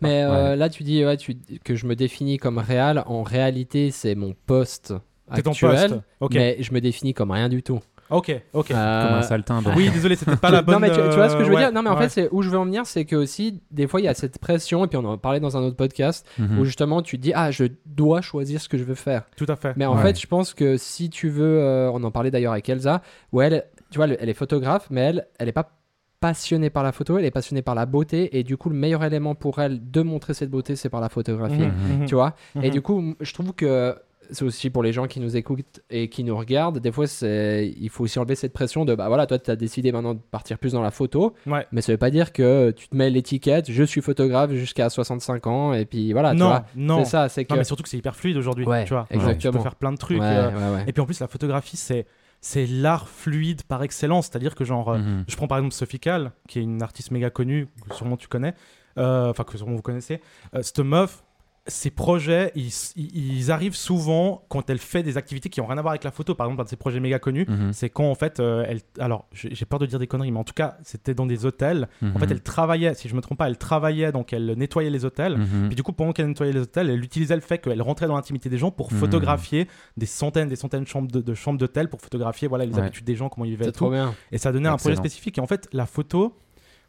Mais 0.02 0.24
là, 0.56 0.70
tu 0.70 0.82
dis 0.84 1.04
tu, 1.20 1.36
que 1.64 1.76
je 1.76 1.86
me 1.86 1.96
définis 1.96 2.38
comme 2.38 2.58
réel. 2.58 3.04
En 3.06 3.22
réalité, 3.22 3.92
c'est 3.92 4.16
mon 4.16 4.34
poste 4.48 4.94
T'es 5.36 5.42
ton 5.44 5.52
actuel. 5.52 5.90
poste. 5.90 6.02
Ok. 6.20 6.34
Mais 6.34 6.58
je 6.60 6.74
me 6.74 6.82
définis 6.82 7.14
comme 7.14 7.32
rien 7.32 7.50
du 7.50 7.64
tout. 7.64 7.80
Ok, 8.10 8.30
ok. 8.54 8.68
Comme 8.68 8.78
Euh, 8.78 9.20
un 9.20 9.22
saltimbanque. 9.22 9.74
Oui, 9.78 9.90
désolé, 9.90 10.18
c'était 10.18 10.36
pas 10.36 10.52
la 10.52 10.62
bonne. 10.64 10.74
non 10.76 10.80
mais 10.82 10.90
tu, 10.90 10.96
tu 10.96 11.16
vois 11.16 11.30
ce 11.30 11.38
que 11.38 11.46
je 11.46 11.50
veux 11.50 11.56
euh, 11.56 11.60
dire? 11.60 11.72
Non 11.72 11.82
mais 11.82 11.90
en 11.90 11.98
ouais, 11.98 12.10
fait 12.10 12.28
où 12.34 12.42
je 12.42 12.50
veux 12.50 12.58
en 12.58 12.66
venir 12.66 12.86
c'est 12.86 13.06
que 13.06 13.16
aussi 13.16 13.62
des 13.72 13.88
fois 13.88 14.02
il 14.02 14.04
y 14.04 14.10
a 14.10 14.14
cette 14.14 14.38
pression 14.38 14.84
et 14.84 14.88
puis 14.90 14.98
on 14.98 15.06
en 15.06 15.18
parlait 15.18 15.40
dans 15.40 15.56
un 15.56 15.62
autre 15.62 15.78
podcast 15.78 16.28
Mhm. 16.38 16.60
où 16.60 16.66
justement 16.66 17.02
tu 17.02 17.18
te 17.18 17.22
dis 17.22 17.32
ah 17.34 17.52
je 17.52 17.66
dois 17.86 18.20
choisir 18.20 18.60
ce 18.60 18.68
que 18.68 18.78
je 18.78 18.84
veux 18.84 18.96
faire. 18.96 19.24
Tout 19.38 19.46
à 19.48 19.56
fait. 19.56 19.74
Mais 19.78 19.86
en 19.86 19.96
Ouais. 19.96 20.02
fait 20.02 20.20
je 20.20 20.28
pense 20.28 20.54
que 20.54 20.76
si 20.76 21.10
tu 21.10 21.30
veux 21.30 21.60
euh, 21.62 21.90
on 21.94 22.04
en 22.04 22.12
parlait 22.12 22.32
d'ailleurs 22.32 22.52
avec 22.52 22.68
Elsa 22.68 23.02
où 23.32 23.40
elle 23.42 23.64
tu 23.92 23.98
vois 23.98 24.08
elle, 24.10 24.28
est 24.30 24.34
photographe 24.34 24.88
mais 24.90 25.02
elle 25.02 25.28
elle 25.40 25.48
est 25.48 25.54
pas 25.54 25.72
passionnée 26.20 26.70
par 26.70 26.84
la 26.84 26.92
photo 26.92 27.18
elle 27.18 27.26
est 27.26 27.32
passionnée 27.32 27.62
par 27.62 27.76
la 27.76 27.86
beauté 27.86 28.38
et 28.38 28.44
du 28.44 28.58
coup 28.58 28.70
le 28.70 28.76
meilleur 28.76 29.04
élément 29.06 29.36
pour 29.36 29.60
elle 29.60 29.90
de 29.90 30.02
montrer 30.02 30.34
cette 30.34 30.50
beauté 30.52 30.76
c'est 30.76 30.90
par 30.90 31.00
la 31.02 31.10
photographie 31.10 31.56
Mhm, 31.62 32.00
mhm. 32.02 32.06
tu 32.08 32.16
vois? 32.16 32.36
Et 32.62 32.70
du 32.72 32.82
coup 32.82 33.16
je 33.22 33.34
trouve 33.34 33.54
que 33.54 33.96
c'est 34.32 34.44
aussi 34.46 34.70
pour 34.70 34.82
les 34.84 34.92
gens 34.94 35.08
qui 35.08 35.20
nous 35.20 35.36
écoutent 35.38 35.82
et 35.90 36.10
qui 36.10 36.24
nous 36.24 36.36
regardent 36.38 36.80
des 36.80 36.92
fois 36.92 37.06
c'est 37.08 37.74
il 37.80 37.90
faut 37.90 38.04
aussi 38.06 38.18
enlever 38.18 38.36
cette 38.36 38.54
pression 38.54 38.86
de 38.86 38.96
bah 38.96 39.08
voilà 39.08 39.28
toi 39.28 39.38
tu 39.38 39.52
as 39.52 39.56
décidé 39.56 39.92
maintenant 39.92 40.14
de 40.14 40.20
partir 40.20 40.58
plus 40.58 40.72
dans 40.74 40.82
la 40.82 40.92
photo 40.92 41.34
Ouais. 41.46 41.68
mais 41.72 41.82
ça 41.82 41.92
veut 41.92 41.98
pas 41.98 42.10
dire 42.12 42.32
que 42.34 42.72
tu 42.72 42.88
te 42.88 42.96
mets 42.96 43.10
l'étiquette 43.10 43.72
je 43.72 43.84
suis 43.84 44.02
photographe 44.02 44.52
jusqu'à 44.54 44.90
65 44.90 45.48
ans 45.48 45.74
et 45.74 45.86
puis 45.86 46.14
voilà 46.14 46.32
tu 46.32 46.38
non, 46.38 46.48
vois 46.48 46.66
non. 46.76 47.04
c'est 47.04 47.12
ça 47.12 47.30
c'est 47.30 47.46
que 47.46 47.54
Non, 47.54 47.58
mais 47.60 47.64
surtout 47.66 47.84
que 47.84 47.90
c'est 47.90 47.98
hyper 47.98 48.16
fluide 48.16 48.38
aujourd'hui. 48.38 48.66
Ouais, 48.66 48.86
tu 48.86 48.94
vois. 48.94 49.06
exactement. 49.10 49.52
Tu 49.52 49.58
peux 49.58 49.64
faire 49.64 49.76
plein 49.76 49.92
de 49.92 49.98
trucs. 49.98 50.20
Ouais, 50.20 50.26
euh. 50.28 50.84
Et 50.88 50.94
puis 50.94 51.02
en 51.02 51.06
plus, 51.06 51.20
la 51.20 51.28
photographie, 51.28 51.78
c'est 51.78 52.06
c'est 52.40 52.66
l'art 52.66 53.08
fluide 53.08 53.64
par 53.64 53.84
excellence. 53.84 54.28
C'est-à-dire 54.28 54.56
que 54.56 54.64
genre, 54.66 54.90
euh, 54.90 54.98
Mhm. 54.98 55.26
je 55.28 55.36
prends 55.36 55.48
par 55.48 55.58
exemple 55.58 55.74
Sophie 55.76 56.00
Kahl, 56.00 56.32
qui 56.48 56.60
est 56.60 56.64
une 56.64 56.82
artiste 56.82 57.12
méga 57.12 57.30
connue, 57.30 57.68
que 57.90 57.96
sûrement 57.96 58.18
tu 58.18 58.28
connais, 58.28 58.54
euh, 58.98 59.30
enfin 59.30 59.44
que 59.44 59.58
sûrement 59.58 59.76
vous 59.76 59.82
connaissez. 59.82 60.22
Euh, 60.56 60.62
cette 60.64 60.80
meuf, 60.80 61.24
ses 61.68 61.92
projets, 61.92 62.52
ils, 62.56 63.52
arrivent 63.52 63.76
souvent 63.76 64.44
quand 64.50 64.70
elle 64.72 64.80
fait 64.80 65.04
des 65.04 65.18
activités 65.18 65.50
qui 65.50 65.62
ont 65.62 65.68
rien 65.68 65.78
à 65.78 65.82
voir 65.82 65.92
avec 65.92 66.04
la 66.04 66.10
photo. 66.12 66.34
Par 66.34 66.48
exemple, 66.48 66.62
un 66.62 66.64
de 66.64 66.70
ses 66.70 66.76
projets 66.76 67.00
méga 67.00 67.20
connus, 67.20 67.46
Mhm. 67.48 67.72
c'est 67.72 67.90
quand 67.90 68.10
en 68.10 68.16
fait, 68.16 68.40
euh, 68.40 68.66
elle, 68.68 68.80
alors 69.00 69.28
j'ai 69.34 69.66
peur 69.66 69.78
de 69.80 69.86
dire 69.86 70.00
des 70.00 70.08
conneries, 70.08 70.32
mais 70.32 70.40
en 70.40 70.44
tout 70.44 70.56
cas, 70.56 70.78
c'était 70.84 71.14
dans 71.14 71.28
des 71.28 71.46
hôtels. 71.46 71.88
En 72.02 72.18
fait, 72.18 72.26
Mhm. 72.26 72.32
elle 72.32 72.42
travaillait, 72.42 72.94
si 72.96 73.08
je 73.10 73.16
me 73.16 73.22
trompe 73.22 73.38
pas, 73.38 73.48
elle 73.48 73.58
travaillait, 73.60 74.12
donc 74.12 74.34
elle 74.34 74.46
nettoyait 74.58 74.90
les 74.90 75.06
hôtels. 75.06 75.38
Mhm. 75.38 75.68
Puis 75.68 75.76
du 75.76 75.84
coup, 75.84 75.94
pendant 75.94 76.14
qu'elle 76.14 76.28
nettoyait 76.28 76.54
les 76.54 76.62
hôtels, 76.62 76.90
elle 76.90 77.04
utilisait 77.04 77.36
le 77.36 77.42
fait 77.42 77.60
qu'elle 77.60 77.82
rentrait 77.82 78.08
dans 78.08 78.16
l'intimité 78.16 78.50
des 78.50 78.58
gens 78.58 78.72
pour 78.72 78.92
Mhm. 78.92 78.98
photographier 79.00 79.68
des 79.98 80.08
centaines, 80.08 80.50
des 80.50 80.56
centaines 80.56 80.84
de 80.84 80.88
chambres 80.90 81.12
de, 81.12 81.22
de 81.22 81.34
chambres 81.36 81.60
d'hôtel 81.60 81.90
pour 81.90 82.02
photographier 82.02 82.48
voilà 82.48 82.66
les 82.66 82.74
Ouais. 82.74 82.82
habitudes 82.82 83.06
des 83.06 83.16
gens, 83.16 83.30
comment 83.30 83.46
ils 83.46 83.52
vivaient, 83.52 83.66
c'est 83.66 83.70
et 83.70 83.74
tout. 83.74 83.78
trop 83.86 83.92
bien 83.92 84.16
Et 84.32 84.40
ça 84.40 84.52
donnait 84.52 84.70
un 84.70 84.78
projet 84.78 84.96
spécifique. 84.96 85.38
Et 85.38 85.42
en 85.42 85.48
fait, 85.48 85.68
la 85.74 85.86
photo, 85.86 86.36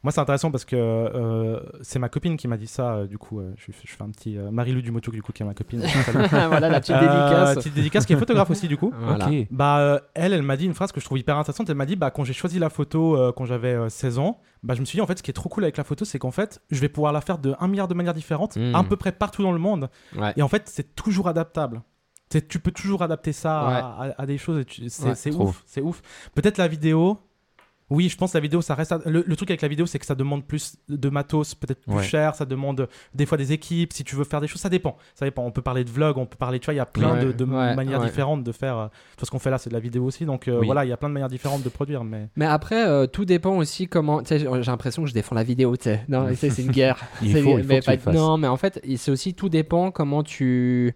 moi, 0.02 0.10
c'est 0.12 0.20
intéressant 0.20 0.50
parce 0.50 0.64
que 0.64 0.74
euh, 0.76 1.60
c'est 1.80 1.98
ma 1.98 2.08
copine 2.08 2.36
qui 2.36 2.48
m'a 2.48 2.56
dit 2.56 2.66
ça. 2.66 2.94
euh, 2.94 3.06
du 3.06 3.18
coup, 3.18 3.40
euh, 3.40 3.52
je, 3.56 3.66
je 3.72 3.92
fais 3.92 4.02
un 4.02 4.10
petit 4.10 4.36
euh, 4.36 4.50
Marie-Lou 4.50 4.82
Dumoto, 4.82 5.10
du 5.12 5.22
coup, 5.22 5.32
qui 5.32 5.42
est 5.42 5.46
ma 5.46 5.54
copine. 5.54 5.80
Voilà 6.30 6.68
la 6.68 6.80
petite 6.80 6.96
Euh, 6.96 7.00
dédicace 7.00 7.54
petite 7.56 7.74
dédicace 7.74 8.06
qui 8.06 8.12
est 8.12 8.16
photographe 8.16 8.50
aussi, 8.50 8.68
du 8.68 8.76
coup. 8.76 8.92
Voilà. 8.98 9.28
Bah, 9.50 9.78
euh, 9.78 10.00
elle, 10.14 10.32
elle 10.32 10.42
m'a 10.42 10.56
dit 10.56 10.64
une 10.66 10.74
phrase 10.74 10.90
que 10.92 11.00
je 11.00 11.04
trouve 11.04 11.18
hyper 11.18 11.36
intéressante. 11.38 11.70
Elle 11.70 11.76
m'a 11.76 11.86
dit, 11.86 11.96
bah, 11.96 12.10
quand 12.10 12.24
j'ai 12.24 12.32
choisi 12.32 12.58
la 12.58 12.68
photo 12.70 13.16
euh, 13.16 13.32
quand 13.32 13.44
j'avais 13.44 13.74
euh, 13.74 13.88
16 13.88 14.18
ans, 14.18 14.40
bah, 14.62 14.74
je 14.74 14.80
me 14.80 14.84
suis 14.84 14.96
dit, 14.96 15.00
en 15.02 15.06
fait, 15.06 15.18
ce 15.18 15.22
qui 15.22 15.30
est 15.30 15.34
trop 15.34 15.48
cool 15.48 15.62
avec 15.64 15.76
la 15.76 15.84
photo, 15.84 16.04
c'est 16.04 16.18
qu'en 16.18 16.30
fait, 16.30 16.60
je 16.70 16.80
vais 16.80 16.88
pouvoir 16.88 17.12
la 17.12 17.20
faire 17.20 17.38
de 17.38 17.54
un 17.60 17.68
milliard 17.68 17.88
de 17.88 17.94
manières 17.94 18.14
différentes, 18.14 18.56
Mm. 18.56 18.74
à 18.74 18.82
peu 18.84 18.96
près 18.96 19.12
partout 19.12 19.42
dans 19.42 19.52
le 19.52 19.58
monde. 19.58 19.88
Ouais. 20.16 20.32
Et 20.36 20.42
en 20.42 20.48
fait, 20.48 20.68
c'est 20.68 20.94
toujours 20.96 21.28
adaptable. 21.28 21.82
C'est- 22.30 22.48
tu 22.48 22.58
peux 22.58 22.70
toujours 22.72 23.02
adapter 23.02 23.32
ça 23.32 23.60
à, 23.60 24.04
à- 24.06 24.22
à 24.22 24.26
des 24.26 24.38
choses. 24.38 24.64
C'est 24.88 25.30
Ouais, 25.34 25.36
ouf. 25.36 25.62
C'est 25.66 25.80
ouf. 25.82 26.00
Peut-être 26.34 26.58
la 26.58 26.66
vidéo. 26.66 27.18
Oui, 27.92 28.08
je 28.08 28.16
pense 28.16 28.32
que 28.32 28.38
la 28.38 28.42
vidéo, 28.42 28.62
ça 28.62 28.74
reste. 28.74 28.94
Le, 29.06 29.22
le 29.26 29.36
truc 29.36 29.50
avec 29.50 29.60
la 29.62 29.68
vidéo, 29.68 29.86
c'est 29.86 29.98
que 29.98 30.06
ça 30.06 30.14
demande 30.14 30.44
plus 30.46 30.76
de 30.88 31.08
matos, 31.08 31.54
peut-être 31.54 31.80
plus 31.82 31.92
Ouais. 31.94 32.02
cher. 32.02 32.34
Ça 32.34 32.44
demande 32.44 32.88
des 33.14 33.26
fois 33.26 33.36
des 33.38 33.52
équipes. 33.52 33.92
Si 33.92 34.02
tu 34.04 34.16
veux 34.16 34.24
faire 34.24 34.40
des 34.40 34.46
choses, 34.48 34.60
ça 34.62 34.68
dépend. 34.68 34.96
Ça 35.14 35.24
dépend. 35.26 35.44
On 35.44 35.50
peut 35.50 35.62
parler 35.62 35.84
de 35.84 35.90
vlog, 35.90 36.16
on 36.18 36.26
peut 36.26 36.36
parler. 36.38 36.58
Tu 36.58 36.64
vois, 36.66 36.74
il 36.74 36.78
y 36.78 36.80
a 36.80 36.86
plein 36.86 37.14
Ouais, 37.14 37.24
de, 37.26 37.32
de 37.32 37.44
ouais, 37.44 37.74
manières 37.74 38.00
ouais. 38.00 38.06
différentes 38.06 38.42
de 38.44 38.52
faire. 38.52 38.78
euh, 38.78 38.86
Tout 39.18 39.26
ce 39.26 39.30
qu'on 39.30 39.38
fait 39.38 39.50
là, 39.50 39.58
c'est 39.58 39.68
de 39.70 39.74
la 39.74 39.80
vidéo 39.80 40.04
aussi. 40.04 40.24
Donc 40.24 40.48
euh, 40.48 40.58
Oui. 40.60 40.66
voilà, 40.66 40.84
il 40.84 40.88
y 40.88 40.92
a 40.92 40.96
plein 40.96 41.08
de 41.08 41.14
manières 41.14 41.28
différentes 41.28 41.62
de 41.62 41.68
produire. 41.68 42.02
Mais 42.04 42.28
mais 42.36 42.46
après 42.46 42.86
euh, 42.88 43.06
tout 43.06 43.24
dépend 43.24 43.56
aussi 43.58 43.86
comment 43.88 44.20
tu 44.22 44.28
sais 44.28 44.38
j'ai 44.38 44.46
l'impression 44.70 45.02
que 45.02 45.08
je 45.08 45.14
défends 45.14 45.34
la 45.34 45.42
vidéo 45.44 45.76
tu 45.76 45.84
sais 45.84 46.04
non 46.08 46.26
tu 46.28 46.36
sais, 46.36 46.50
c'est 46.50 46.62
une 46.62 46.70
guerre 46.72 46.98
Il 47.20 47.32
C'est- 47.32 47.42
faut, 47.42 47.58
il 47.58 47.62
faut 47.62 47.68
mais 47.68 47.80
que 47.80 47.84
tu 47.84 47.90
le 47.90 47.96
pas- 47.98 48.02
fasses. 48.04 48.14
non 48.14 48.38
mais 48.38 48.48
en 48.48 48.56
fait 48.56 48.80
c'est 48.96 49.10
aussi 49.10 49.34
tout 49.34 49.48
dépend 49.48 49.90
comment 49.90 50.22
tu 50.22 50.94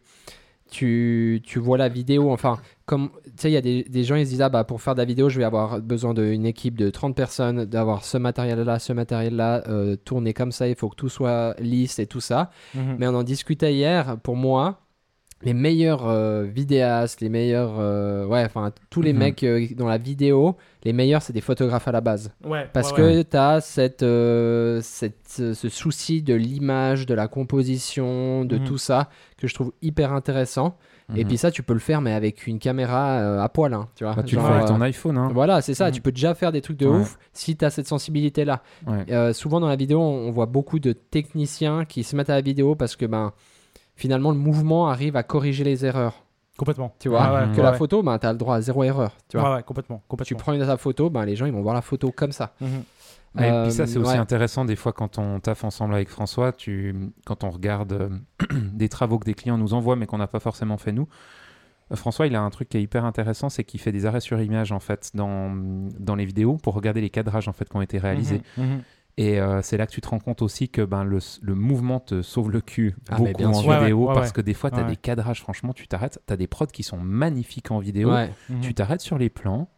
tu, 0.70 1.40
tu 1.44 1.58
vois 1.58 1.78
la 1.78 1.88
vidéo 1.88 2.30
enfin 2.30 2.58
comme 2.86 3.10
tu 3.24 3.30
sais 3.36 3.50
il 3.50 3.54
y 3.54 3.56
a 3.56 3.60
des, 3.60 3.84
des 3.84 4.04
gens 4.04 4.16
ils 4.16 4.24
se 4.26 4.30
disent 4.30 4.42
ah 4.42 4.48
bah 4.48 4.64
pour 4.64 4.80
faire 4.82 4.94
de 4.94 5.00
la 5.00 5.04
vidéo 5.04 5.28
je 5.28 5.38
vais 5.38 5.44
avoir 5.44 5.80
besoin 5.80 6.12
d'une 6.14 6.44
équipe 6.46 6.76
de 6.76 6.90
30 6.90 7.14
personnes 7.14 7.64
d'avoir 7.64 8.04
ce 8.04 8.18
matériel 8.18 8.58
là 8.60 8.78
ce 8.78 8.92
matériel 8.92 9.36
là 9.36 9.62
tourner 10.04 10.32
comme 10.32 10.52
ça 10.52 10.68
il 10.68 10.74
faut 10.74 10.88
que 10.88 10.96
tout 10.96 11.08
soit 11.08 11.54
lisse 11.60 11.98
et 11.98 12.06
tout 12.06 12.20
ça 12.20 12.50
Mhm. 12.74 12.96
mais 12.98 13.06
on 13.06 13.14
en 13.14 13.22
discutait 13.22 13.72
hier 13.74 14.16
pour 14.22 14.36
moi 14.36 14.80
les 15.42 15.52
meilleurs 15.52 16.06
euh, 16.08 16.44
vidéastes 16.44 17.20
les 17.20 17.28
meilleurs 17.28 17.74
euh, 17.78 18.24
ouais 18.26 18.42
enfin 18.44 18.72
tous 18.88 19.02
les 19.02 19.12
Mhm. 19.12 19.18
mecs 19.18 19.42
euh, 19.44 19.66
dans 19.76 19.86
la 19.86 19.98
vidéo 19.98 20.56
les 20.84 20.92
meilleurs 20.94 21.20
c'est 21.20 21.34
des 21.34 21.42
photographes 21.42 21.86
à 21.88 21.92
la 21.92 22.00
base 22.00 22.32
ouais, 22.44 22.66
parce 22.72 22.92
ouais, 22.92 23.02
ouais. 23.02 23.24
que 23.24 23.30
tu 23.30 23.36
as 23.36 23.60
cette, 23.60 24.02
euh, 24.02 24.80
cette, 24.82 25.28
ce 25.54 25.68
souci 25.68 26.22
de 26.22 26.32
l'image, 26.34 27.04
de 27.06 27.12
la 27.14 27.28
composition, 27.28 28.44
de 28.44 28.56
Mhm. 28.58 28.64
tout 28.64 28.78
ça 28.78 29.08
que 29.36 29.46
je 29.46 29.54
trouve 29.54 29.72
hyper 29.82 30.12
intéressant. 30.12 30.76
Et 31.14 31.22
Mhm. 31.22 31.28
puis 31.28 31.36
ça, 31.38 31.50
tu 31.52 31.62
peux 31.62 31.72
le 31.74 31.78
faire, 31.80 32.00
mais 32.00 32.12
avec 32.12 32.46
une 32.48 32.58
caméra 32.58 33.18
euh, 33.20 33.40
à 33.40 33.48
poil. 33.48 33.72
hein, 33.74 33.88
tu 33.94 34.04
vois, 34.04 34.14
Bah, 34.14 34.22
tu 34.24 34.34
le 34.36 34.40
fais 34.42 34.48
avec 34.48 34.66
ton 34.66 34.80
iPhone. 34.80 35.18
Hein. 35.18 35.30
Voilà, 35.32 35.60
c'est 35.60 35.74
ça. 35.74 35.90
Tu 35.92 36.00
peux 36.00 36.10
déjà 36.12 36.34
faire 36.34 36.50
des 36.52 36.60
trucs 36.62 36.78
de 36.78 36.86
Ouais. 36.86 36.98
ouf 36.98 37.18
si 37.32 37.56
tu 37.56 37.64
as 37.64 37.70
cette 37.70 37.86
sensibilité-là. 37.86 38.62
Ouais. 38.86 39.04
Euh, 39.12 39.32
souvent 39.32 39.60
dans 39.60 39.68
la 39.68 39.76
vidéo, 39.76 40.00
on, 40.00 40.28
on 40.28 40.30
voit 40.32 40.46
beaucoup 40.46 40.78
de 40.80 40.92
techniciens 40.92 41.84
qui 41.84 42.02
se 42.04 42.16
mettent 42.16 42.30
à 42.30 42.34
la 42.34 42.40
vidéo 42.40 42.74
parce 42.74 42.96
que 42.96 43.06
ben, 43.06 43.32
finalement, 43.96 44.30
le 44.30 44.38
mouvement 44.38 44.88
arrive 44.88 45.16
à 45.16 45.22
corriger 45.24 45.64
les 45.64 45.84
erreurs. 45.84 46.22
complètement. 46.56 46.94
Tu 46.98 47.08
vois, 47.08 47.20
Ouais, 47.20 47.40
ouais, 47.48 47.52
que 47.52 47.56
ouais, 47.58 47.62
la 47.64 47.72
ouais. 47.72 47.76
photo, 47.78 48.02
ben, 48.02 48.18
tu 48.18 48.26
as 48.26 48.32
le 48.32 48.38
droit 48.38 48.56
à 48.56 48.60
zéro 48.60 48.82
erreur. 48.84 49.12
Tu 49.28 49.36
vois. 49.38 49.50
Ouais, 49.50 49.56
ouais, 49.56 49.62
complètement, 49.62 50.02
Tu 50.24 50.34
prends 50.36 50.52
une 50.54 50.64
ta 50.64 50.76
photo, 50.78 51.10
ben, 51.10 51.24
les 51.26 51.36
gens 51.36 51.44
ils 51.46 51.52
vont 51.52 51.60
voir 51.62 51.74
la 51.74 51.82
photo 51.82 52.12
comme 52.12 52.32
ça. 52.32 52.54
Mhm. 52.60 52.68
Mais 53.34 53.50
Euh, 53.50 53.64
puis 53.64 53.72
ça, 53.72 53.86
c'est 53.86 53.98
aussi 53.98 54.16
intéressant 54.16 54.64
des 54.64 54.76
fois 54.76 54.94
quand 54.94 55.18
on 55.18 55.40
taffe 55.40 55.64
ensemble 55.64 55.92
avec 55.94 56.08
François, 56.08 56.52
tu, 56.52 56.94
quand 57.26 57.44
on 57.44 57.50
regarde 57.50 57.92
euh, 57.92 58.08
des 58.72 58.88
travaux 58.88 59.18
que 59.18 59.26
des 59.26 59.34
clients 59.34 59.58
nous 59.58 59.74
envoient 59.74 59.96
mais 59.96 60.06
qu'on 60.06 60.16
n'a 60.16 60.26
pas 60.26 60.40
forcément 60.40 60.78
fait 60.78 60.92
nous. 60.92 61.06
euh, 61.92 61.96
François, 61.96 62.26
il 62.26 62.34
a 62.34 62.40
un 62.40 62.48
truc 62.48 62.70
qui 62.70 62.78
est 62.78 62.82
hyper 62.82 63.04
intéressant, 63.04 63.50
c'est 63.50 63.62
qu'il 63.64 63.78
fait 63.78 63.92
des 63.92 64.06
arrêts 64.06 64.20
sur 64.20 64.40
image 64.40 64.72
en 64.72 64.80
fait 64.80 65.10
dans, 65.12 65.50
dans 66.00 66.14
les 66.14 66.24
vidéos 66.24 66.56
pour 66.56 66.72
regarder 66.72 67.02
les 67.02 67.10
cadrages 67.10 67.46
en 67.48 67.52
fait 67.52 67.68
qui 67.68 67.76
ont 67.76 67.82
été 67.82 67.98
réalisés. 67.98 68.40
Mhm, 68.56 68.64
mhm. 68.64 68.82
Et 69.18 69.40
euh, 69.40 69.62
c'est 69.62 69.78
là 69.78 69.86
que 69.86 69.92
tu 69.92 70.00
te 70.02 70.08
rends 70.08 70.18
compte 70.18 70.42
aussi 70.42 70.68
que 70.68 70.82
ben, 70.82 71.02
le, 71.02 71.20
le 71.40 71.54
mouvement 71.54 72.00
te 72.00 72.20
sauve 72.20 72.50
le 72.50 72.60
cul 72.60 72.94
Ah, 73.08 73.16
mais 73.18 73.28
beaucoup 73.32 73.38
bien 73.38 73.48
en 73.48 73.54
sûr. 73.54 73.72
Vidéo 73.80 73.98
ouais, 74.02 74.08
ouais, 74.08 74.14
parce 74.14 74.28
ouais. 74.28 74.32
que 74.34 74.40
des 74.42 74.52
fois, 74.52 74.70
tu 74.70 74.76
as 74.78 74.82
Ouais. 74.82 74.88
des 74.90 74.96
cadrages, 74.96 75.40
franchement, 75.40 75.72
tu 75.72 75.88
t'arrêtes, 75.88 76.20
tu 76.26 76.32
as 76.32 76.36
des 76.36 76.46
prods 76.46 76.66
qui 76.66 76.82
sont 76.82 76.98
magnifiques 76.98 77.70
en 77.70 77.78
vidéo, 77.78 78.10
Ouais. 78.12 78.30
Mhm. 78.50 78.60
tu 78.60 78.74
t'arrêtes 78.74 79.00
sur 79.00 79.16
les 79.16 79.30
plans 79.30 79.68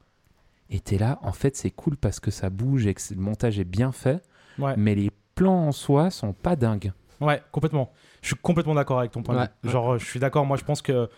et 0.70 0.80
tu 0.80 0.96
es 0.96 0.98
là, 0.98 1.18
en 1.22 1.32
fait, 1.32 1.56
c'est 1.56 1.70
cool 1.70 1.96
parce 1.96 2.18
que 2.18 2.32
ça 2.32 2.50
bouge 2.50 2.86
et 2.88 2.94
que 2.94 3.00
le 3.14 3.20
montage 3.20 3.60
est 3.60 3.64
bien 3.64 3.92
fait, 3.92 4.22
Ouais. 4.58 4.74
mais 4.76 4.96
les 4.96 5.12
plans 5.36 5.68
en 5.68 5.72
soi 5.72 6.10
sont 6.10 6.32
pas 6.32 6.56
dingues. 6.56 6.92
Ouais, 7.20 7.40
complètement. 7.52 7.92
Je 8.22 8.28
suis 8.28 8.36
complètement 8.36 8.74
d'accord 8.74 8.98
avec 8.98 9.12
ton 9.12 9.22
point 9.22 9.36
de 9.36 9.48
vue. 9.62 9.70
Genre, 9.70 9.92
euh, 9.94 9.98
je 9.98 10.04
suis 10.04 10.18
d'accord. 10.20 10.46
Moi, 10.46 10.56
je 10.56 10.64
pense 10.64 10.82
que. 10.82 11.08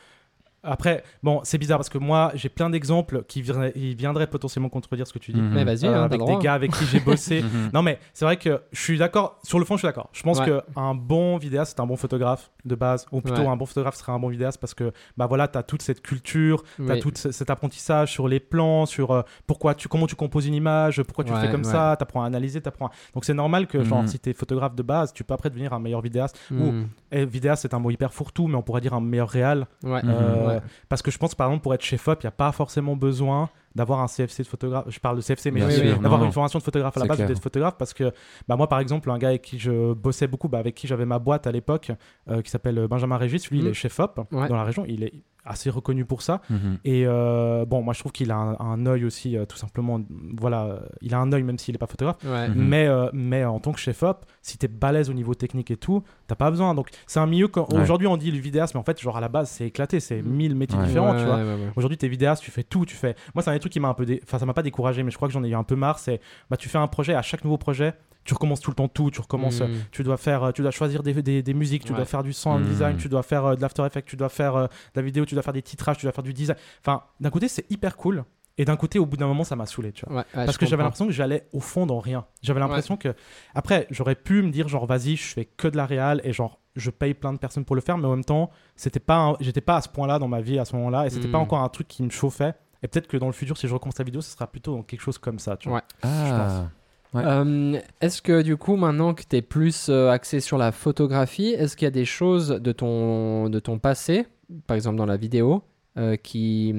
Après, 0.62 1.02
bon, 1.22 1.40
c'est 1.42 1.56
bizarre 1.58 1.78
parce 1.78 1.88
que 1.88 1.98
moi, 1.98 2.32
j'ai 2.34 2.48
plein 2.50 2.68
d'exemples 2.68 3.22
qui 3.26 3.40
viendraient, 3.42 4.26
potentiellement 4.26 4.68
contredire 4.68 5.06
ce 5.06 5.12
que 5.12 5.18
tu 5.18 5.32
dis. 5.32 5.40
Mhm. 5.40 5.54
Mais 5.54 5.64
vas-y, 5.64 5.86
Euh, 5.86 5.90
hein, 5.90 6.08
t'as 6.08 6.16
avec 6.16 6.24
des 6.26 6.36
gars 6.44 6.54
avec 6.54 6.70
qui 6.72 6.84
j'ai 6.84 7.00
bossé. 7.00 7.42
Mhm. 7.42 7.70
non, 7.72 7.82
mais 7.82 7.98
c'est 8.12 8.24
vrai 8.26 8.36
que 8.36 8.60
je 8.72 8.80
suis 8.80 8.98
d'accord. 8.98 9.38
Sur 9.42 9.58
le 9.58 9.64
fond, 9.64 9.76
je 9.76 9.80
suis 9.80 9.88
d'accord. 9.88 10.08
Je 10.12 10.22
pense 10.22 10.38
Ouais. 10.40 10.46
que 10.46 10.62
un 10.76 10.94
bon 10.94 11.38
vidéaste, 11.38 11.74
c'est 11.76 11.80
un 11.82 11.86
bon 11.86 11.96
photographe 11.96 12.50
de 12.64 12.74
base. 12.74 13.06
Ou 13.12 13.20
plutôt, 13.22 13.40
Ouais. 13.42 13.46
un 13.48 13.56
bon 13.56 13.64
photographe 13.66 13.94
serait 13.96 14.12
un 14.12 14.18
bon 14.18 14.28
vidéaste 14.28 14.58
parce 14.60 14.74
que, 14.74 14.92
bah 15.16 15.26
voilà, 15.26 15.48
tu 15.48 15.56
as 15.58 15.62
toute 15.62 15.82
cette 15.82 16.02
culture, 16.02 16.62
tu 16.76 16.90
as 16.90 16.94
Oui. 16.94 17.00
tout 17.00 17.12
ce- 17.14 17.32
cet 17.32 17.48
apprentissage 17.50 18.12
sur 18.12 18.28
les 18.28 18.40
plans, 18.40 18.84
sur 18.86 19.12
euh, 19.12 19.22
pourquoi 19.46 19.74
tu, 19.74 19.88
comment 19.88 20.06
tu 20.06 20.14
composes 20.16 20.46
une 20.46 20.54
image, 20.54 21.02
pourquoi 21.02 21.24
tu 21.24 21.32
le 21.32 21.38
fais 21.38 21.50
comme 21.50 21.64
ça, 21.64 21.94
tu 21.98 22.02
apprends 22.02 22.22
à 22.22 22.26
analyser, 22.26 22.60
t'apprends 22.60 22.86
à- 22.88 22.92
Donc 23.14 23.24
c'est 23.24 23.34
normal 23.34 23.66
que, 23.66 23.82
genre, 23.82 24.02
Mhm. 24.02 24.08
si 24.08 24.18
tu 24.18 24.28
es 24.30 24.32
photographe 24.34 24.74
de 24.74 24.82
base, 24.82 25.12
tu 25.12 25.24
peux 25.24 25.32
après 25.34 25.48
devenir 25.48 25.72
un 25.72 25.78
meilleur 25.78 26.02
vidéaste. 26.02 26.38
Ou 26.50 26.54
Mm. 26.72 26.88
et 27.12 27.24
vidéaste, 27.24 27.62
c'est 27.62 27.74
un 27.74 27.78
mot 27.78 27.90
hyper 27.90 28.12
fourre-tout, 28.12 28.46
mais 28.46 28.56
on 28.56 28.62
pourrait 28.62 28.80
dire 28.82 28.94
un 28.94 29.00
meilleur 29.00 29.28
réal. 29.30 29.66
Ouais. 29.82 30.00
Euh, 30.04 30.49
Parce 30.88 31.02
que 31.02 31.10
je 31.10 31.18
pense, 31.18 31.34
par 31.34 31.48
exemple, 31.48 31.62
pour 31.62 31.74
être 31.74 31.84
chef 31.84 32.06
op, 32.08 32.22
il 32.22 32.26
n'y 32.26 32.28
a 32.28 32.32
pas 32.32 32.52
forcément 32.52 32.96
besoin 32.96 33.50
d'avoir 33.74 34.00
un 34.00 34.06
CFC 34.06 34.42
de 34.42 34.48
photographe. 34.48 34.84
Je 34.88 34.98
parle 34.98 35.16
de 35.16 35.22
CFC, 35.22 35.50
mais 35.50 35.60
d'avoir 35.60 36.24
une 36.24 36.32
formation 36.32 36.58
de 36.58 36.64
photographe 36.64 36.96
à 36.96 37.00
la 37.00 37.06
base 37.06 37.20
ou 37.20 37.26
d'être 37.26 37.42
photographe. 37.42 37.74
Parce 37.78 37.94
que 37.94 38.12
bah, 38.48 38.56
moi, 38.56 38.68
par 38.68 38.80
exemple, 38.80 39.10
un 39.10 39.18
gars 39.18 39.28
avec 39.28 39.42
qui 39.42 39.58
je 39.58 39.92
bossais 39.94 40.26
beaucoup, 40.26 40.48
bah, 40.48 40.58
avec 40.58 40.74
qui 40.74 40.86
j'avais 40.86 41.06
ma 41.06 41.18
boîte 41.18 41.46
à 41.46 41.52
l'époque, 41.52 41.92
euh, 42.28 42.42
qui 42.42 42.50
s'appelle 42.50 42.86
Benjamin 42.88 43.16
Régis, 43.16 43.48
lui, 43.50 43.58
il 43.58 43.64
Mhm. 43.64 43.70
est 43.70 43.74
chef 43.74 43.98
op 44.00 44.20
Ouais. 44.32 44.48
dans 44.48 44.56
la 44.56 44.64
région. 44.64 44.84
Il 44.88 45.04
est 45.04 45.12
assez 45.46 45.70
reconnu 45.70 46.04
pour 46.04 46.20
ça. 46.20 46.42
Mhm. 46.50 46.78
Et 46.84 47.04
euh, 47.06 47.64
bon, 47.64 47.80
moi, 47.82 47.94
je 47.94 48.00
trouve 48.00 48.12
qu'il 48.12 48.30
a 48.30 48.36
un, 48.36 48.56
un 48.60 48.84
œil 48.86 49.06
aussi, 49.06 49.38
euh, 49.38 49.46
tout 49.46 49.56
simplement. 49.56 49.98
Voilà, 50.38 50.64
euh, 50.66 50.80
il 51.00 51.14
a 51.14 51.18
un 51.18 51.32
œil, 51.32 51.42
même 51.44 51.56
s'il 51.58 51.72
n'est 51.74 51.78
pas 51.78 51.86
photographe. 51.86 52.18
Ouais. 52.24 52.48
Mhm. 52.48 52.54
Mais, 52.56 52.86
euh, 52.86 53.08
mais 53.14 53.44
en 53.46 53.58
tant 53.58 53.72
que 53.72 53.78
chef 53.80 54.02
op, 54.02 54.26
si 54.42 54.58
t'es 54.58 54.68
balèze 54.68 55.08
au 55.08 55.14
niveau 55.14 55.34
technique 55.34 55.70
et 55.70 55.76
tout, 55.78 56.02
t'as 56.26 56.34
pas 56.34 56.50
besoin. 56.50 56.74
Donc 56.74 56.90
c'est 57.06 57.20
un 57.20 57.26
milieu 57.26 57.48
quand 57.48 57.72
Ouais. 57.72 57.80
aujourd'hui 57.80 58.06
on 58.06 58.16
dit 58.18 58.30
le 58.30 58.38
vidéaste, 58.38 58.74
mais 58.74 58.80
en 58.80 58.84
fait 58.84 59.00
genre 59.00 59.16
à 59.16 59.20
la 59.20 59.28
base 59.28 59.48
c'est 59.50 59.66
éclaté, 59.66 59.98
c'est 60.00 60.20
Mm. 60.22 60.28
mille 60.28 60.54
métiers 60.54 60.78
différents, 60.78 61.14
tu 61.16 61.24
vois. 61.24 61.40
Aujourd'hui 61.76 61.96
t'es 61.96 62.08
vidéaste, 62.08 62.42
tu 62.42 62.50
fais 62.50 62.62
tout, 62.62 62.84
tu 62.84 62.94
fais. 62.94 63.14
Moi 63.34 63.42
c'est 63.42 63.50
un 63.50 63.54
des 63.60 63.62
trucs 63.62 63.72
qui 63.72 63.80
m'a 63.80 63.88
un 63.88 63.94
peu, 63.94 64.04
dé... 64.06 64.20
enfin 64.24 64.38
ça 64.38 64.46
m'a 64.46 64.54
pas 64.54 64.62
découragé, 64.62 65.02
mais 65.02 65.10
je 65.10 65.16
crois 65.16 65.28
que 65.28 65.34
j'en 65.34 65.44
ai 65.44 65.48
eu 65.48 65.54
un 65.54 65.62
peu 65.64 65.76
marre. 65.76 65.98
C'est 65.98 66.20
bah 66.50 66.56
tu 66.56 66.68
fais 66.68 66.78
un 66.78 66.88
projet, 66.88 67.14
à 67.14 67.22
chaque 67.22 67.44
nouveau 67.44 67.58
projet, 67.58 67.94
tu 68.24 68.34
recommences 68.34 68.60
tout 68.60 68.70
le 68.70 68.74
temps 68.76 68.88
tout, 68.88 69.10
tu 69.10 69.20
recommences. 69.20 69.60
Mm. 69.60 69.64
euh, 69.64 69.76
Tu 69.92 70.02
dois 70.02 70.16
faire, 70.16 70.42
euh, 70.44 70.52
tu 70.52 70.62
dois 70.62 70.70
choisir 70.70 71.02
des, 71.02 71.14
des, 71.22 71.42
des 71.42 71.54
musiques, 71.54 71.84
tu 71.84 71.92
Ouais. 71.92 71.96
dois 71.96 72.04
faire 72.06 72.22
du 72.22 72.32
sound 72.32 72.64
Mm. 72.64 72.68
design, 72.68 72.96
tu 72.96 73.08
dois 73.08 73.22
faire 73.22 73.44
euh, 73.46 73.54
de 73.56 73.60
l'after 73.60 73.84
effect, 73.86 74.08
tu 74.08 74.16
dois 74.16 74.28
faire 74.28 74.56
euh, 74.56 74.64
de 74.66 74.70
la 74.96 75.02
vidéo, 75.02 75.24
tu 75.24 75.34
dois 75.34 75.42
faire 75.42 75.52
des 75.54 75.62
titrages, 75.62 75.98
tu 75.98 76.06
dois 76.06 76.12
faire 76.12 76.24
du 76.24 76.32
design. 76.34 76.56
Enfin, 76.84 77.02
d'un 77.20 77.30
côté 77.30 77.48
c'est 77.48 77.70
hyper 77.70 77.96
cool. 77.96 78.24
Et 78.58 78.66
d'un 78.66 78.76
côté, 78.76 78.98
au 78.98 79.06
bout 79.06 79.16
d'un 79.16 79.26
moment, 79.28 79.44
ça 79.44 79.56
m'a 79.56 79.64
saoulé, 79.64 79.90
tu 79.90 80.04
vois. 80.04 80.16
Ouais, 80.18 80.24
ouais, 80.36 80.44
Parce 80.44 80.58
que 80.58 80.66
j'avais 80.66 80.82
l'impression 80.82 81.06
que 81.06 81.12
j'allais 81.12 81.46
au 81.54 81.60
fond 81.60 81.86
dans 81.86 81.98
rien. 81.98 82.26
J'avais 82.42 82.60
l'impression 82.60 82.98
que. 82.98 83.14
Après, 83.54 83.86
j'aurais 83.90 84.16
pu 84.16 84.42
me 84.42 84.50
dire, 84.50 84.68
genre, 84.68 84.84
vas-y, 84.84 85.16
je 85.16 85.22
fais 85.32 85.46
que 85.46 85.66
de 85.66 85.78
la 85.78 85.86
réal 85.86 86.20
et 86.24 86.34
genre, 86.34 86.60
je 86.76 86.90
paye 86.90 87.14
plein 87.14 87.32
de 87.32 87.38
personnes 87.38 87.64
pour 87.64 87.74
le 87.74 87.80
faire, 87.80 87.96
mais 87.96 88.04
en 88.06 88.10
même 88.10 88.24
temps, 88.24 88.50
c'était 88.76 89.00
pas 89.00 89.16
un- 89.16 89.36
j'étais 89.40 89.62
pas 89.62 89.76
à 89.76 89.80
ce 89.80 89.88
point-là 89.88 90.18
dans 90.18 90.28
ma 90.28 90.42
vie 90.42 90.58
à 90.58 90.66
ce 90.66 90.76
moment-là 90.76 91.06
et 91.06 91.10
c'était 91.10 91.28
Hmm. 91.28 91.32
pas 91.32 91.38
encore 91.38 91.60
un 91.60 91.68
truc 91.70 91.88
qui 91.88 92.02
me 92.02 92.10
chauffait. 92.10 92.52
Et 92.82 92.88
peut-être 92.88 93.06
que 93.08 93.16
dans 93.16 93.26
le 93.26 93.32
futur, 93.32 93.56
si 93.58 93.68
je 93.68 93.74
recommence 93.74 93.98
la 93.98 94.04
vidéo, 94.04 94.20
ce 94.20 94.30
sera 94.30 94.46
plutôt 94.46 94.74
dans 94.76 94.82
quelque 94.82 95.00
chose 95.02 95.18
comme 95.18 95.38
ça, 95.38 95.56
tu 95.56 95.68
vois. 95.68 95.78
Ouais. 95.78 95.84
Ah, 96.02 96.68
Ouais. 97.12 97.22
Euh, 97.26 97.80
est-ce 98.00 98.22
que 98.22 98.40
du 98.42 98.56
coup, 98.56 98.76
maintenant 98.76 99.14
que 99.14 99.24
tu 99.28 99.34
es 99.34 99.42
plus 99.42 99.88
euh, 99.88 100.10
axé 100.10 100.38
sur 100.38 100.56
la 100.58 100.70
photographie, 100.70 101.48
est-ce 101.48 101.76
qu'il 101.76 101.86
y 101.86 101.88
a 101.88 101.90
des 101.90 102.04
choses 102.04 102.50
de 102.50 102.70
ton, 102.70 103.48
de 103.50 103.58
ton 103.58 103.80
passé, 103.80 104.28
par 104.68 104.76
exemple 104.76 104.94
dans 104.96 105.06
la 105.06 105.16
vidéo, 105.16 105.64
euh, 105.98 106.14
qui, 106.14 106.72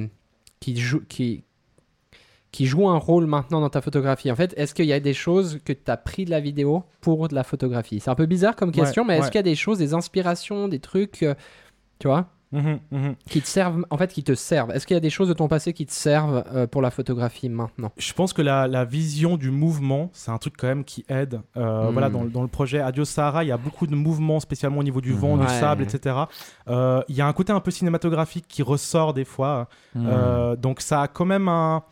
qui, 0.62 0.78
jou- 0.78 1.04
qui, 1.10 1.44
qui 2.54 2.66
jouent 2.66 2.88
un 2.88 2.98
rôle 2.98 3.26
maintenant 3.26 3.60
dans 3.60 3.70
ta 3.70 3.82
photographie? 3.82 4.32
En 4.32 4.38
fait, 4.38 4.54
est-ce 4.56 4.74
qu'il 4.74 4.86
y 4.86 4.94
a 4.94 5.02
des 5.02 5.14
choses 5.14 5.60
que 5.66 5.74
tu 5.74 5.92
as 5.92 5.98
pris 5.98 6.24
de 6.24 6.30
la 6.32 6.40
vidéo 6.40 6.86
pour 7.02 7.28
de 7.28 7.36
la 7.36 7.44
photographie? 7.44 8.00
C'est 8.00 8.10
un 8.10 8.16
peu 8.16 8.26
bizarre 8.26 8.56
comme 8.56 8.72
question, 8.72 9.02
Ouais, 9.04 9.08
mais 9.10 9.14
est-ce 9.16 9.24
ouais. 9.26 9.32
qu'il 9.32 9.40
y 9.40 9.40
a 9.40 9.44
des 9.44 9.56
choses, 9.56 9.80
des 9.80 9.94
inspirations, 9.94 10.70
des 10.70 10.80
trucs, 10.80 11.24
euh, 11.24 11.36
tu 12.00 12.08
vois? 12.08 12.28
Mhm, 12.52 12.80
mhm. 12.92 13.16
qui 13.30 13.42
te 13.42 13.48
servent, 13.48 13.86
en 13.90 13.98
fait, 13.98 14.12
qui 14.12 14.24
te 14.24 14.36
servent. 14.36 14.72
Est-ce 14.72 14.86
qu'il 14.86 14.94
y 14.96 14.98
a 14.98 15.02
des 15.02 15.10
choses 15.10 15.30
de 15.30 15.34
ton 15.34 15.48
passé 15.48 15.72
qui 15.74 15.86
te 15.86 15.92
servent 15.94 16.44
euh, 16.54 16.68
pour 16.68 16.82
la 16.82 16.92
photographie 16.92 17.48
maintenant? 17.50 17.92
Je 17.98 18.12
pense 18.14 18.34
que 18.34 18.42
la, 18.42 18.68
la 18.68 18.84
vision 18.86 19.38
du 19.38 19.52
mouvement, 19.52 20.10
c'est 20.14 20.32
un 20.32 20.38
truc 20.38 20.56
quand 20.58 20.68
même 20.68 20.84
qui 20.84 21.06
aide. 21.08 21.42
Euh, 21.58 21.90
Hmm. 21.90 21.94
Voilà, 21.94 22.10
dans, 22.10 22.24
le- 22.24 22.30
dans 22.30 22.42
le 22.42 22.48
projet 22.50 22.80
Adios 22.82 23.06
Sahara, 23.06 23.44
il 23.44 23.48
y 23.48 23.52
a 23.52 23.58
beaucoup 23.58 23.88
de 23.88 23.96
mouvements, 23.96 24.40
spécialement 24.40 24.80
au 24.80 24.84
niveau 24.84 25.02
du 25.02 25.14
vent, 25.14 25.36
Mhm. 25.38 25.46
du 25.46 25.48
sable, 25.54 25.84
etc. 25.84 26.16
Euh, 26.68 27.02
Il 27.08 27.16
y 27.16 27.22
a 27.22 27.28
un 27.28 27.34
côté 27.34 27.54
un 27.54 27.60
peu 27.62 27.72
cinématographique 27.72 28.46
qui 28.48 28.62
ressort 28.64 29.14
des 29.14 29.26
fois. 29.26 29.68
Hmm. 29.96 30.56
Donc 30.58 30.82
ça 30.82 31.02
a 31.04 31.08
quand 31.08 31.26
même 31.26 31.48
un... 31.48 31.84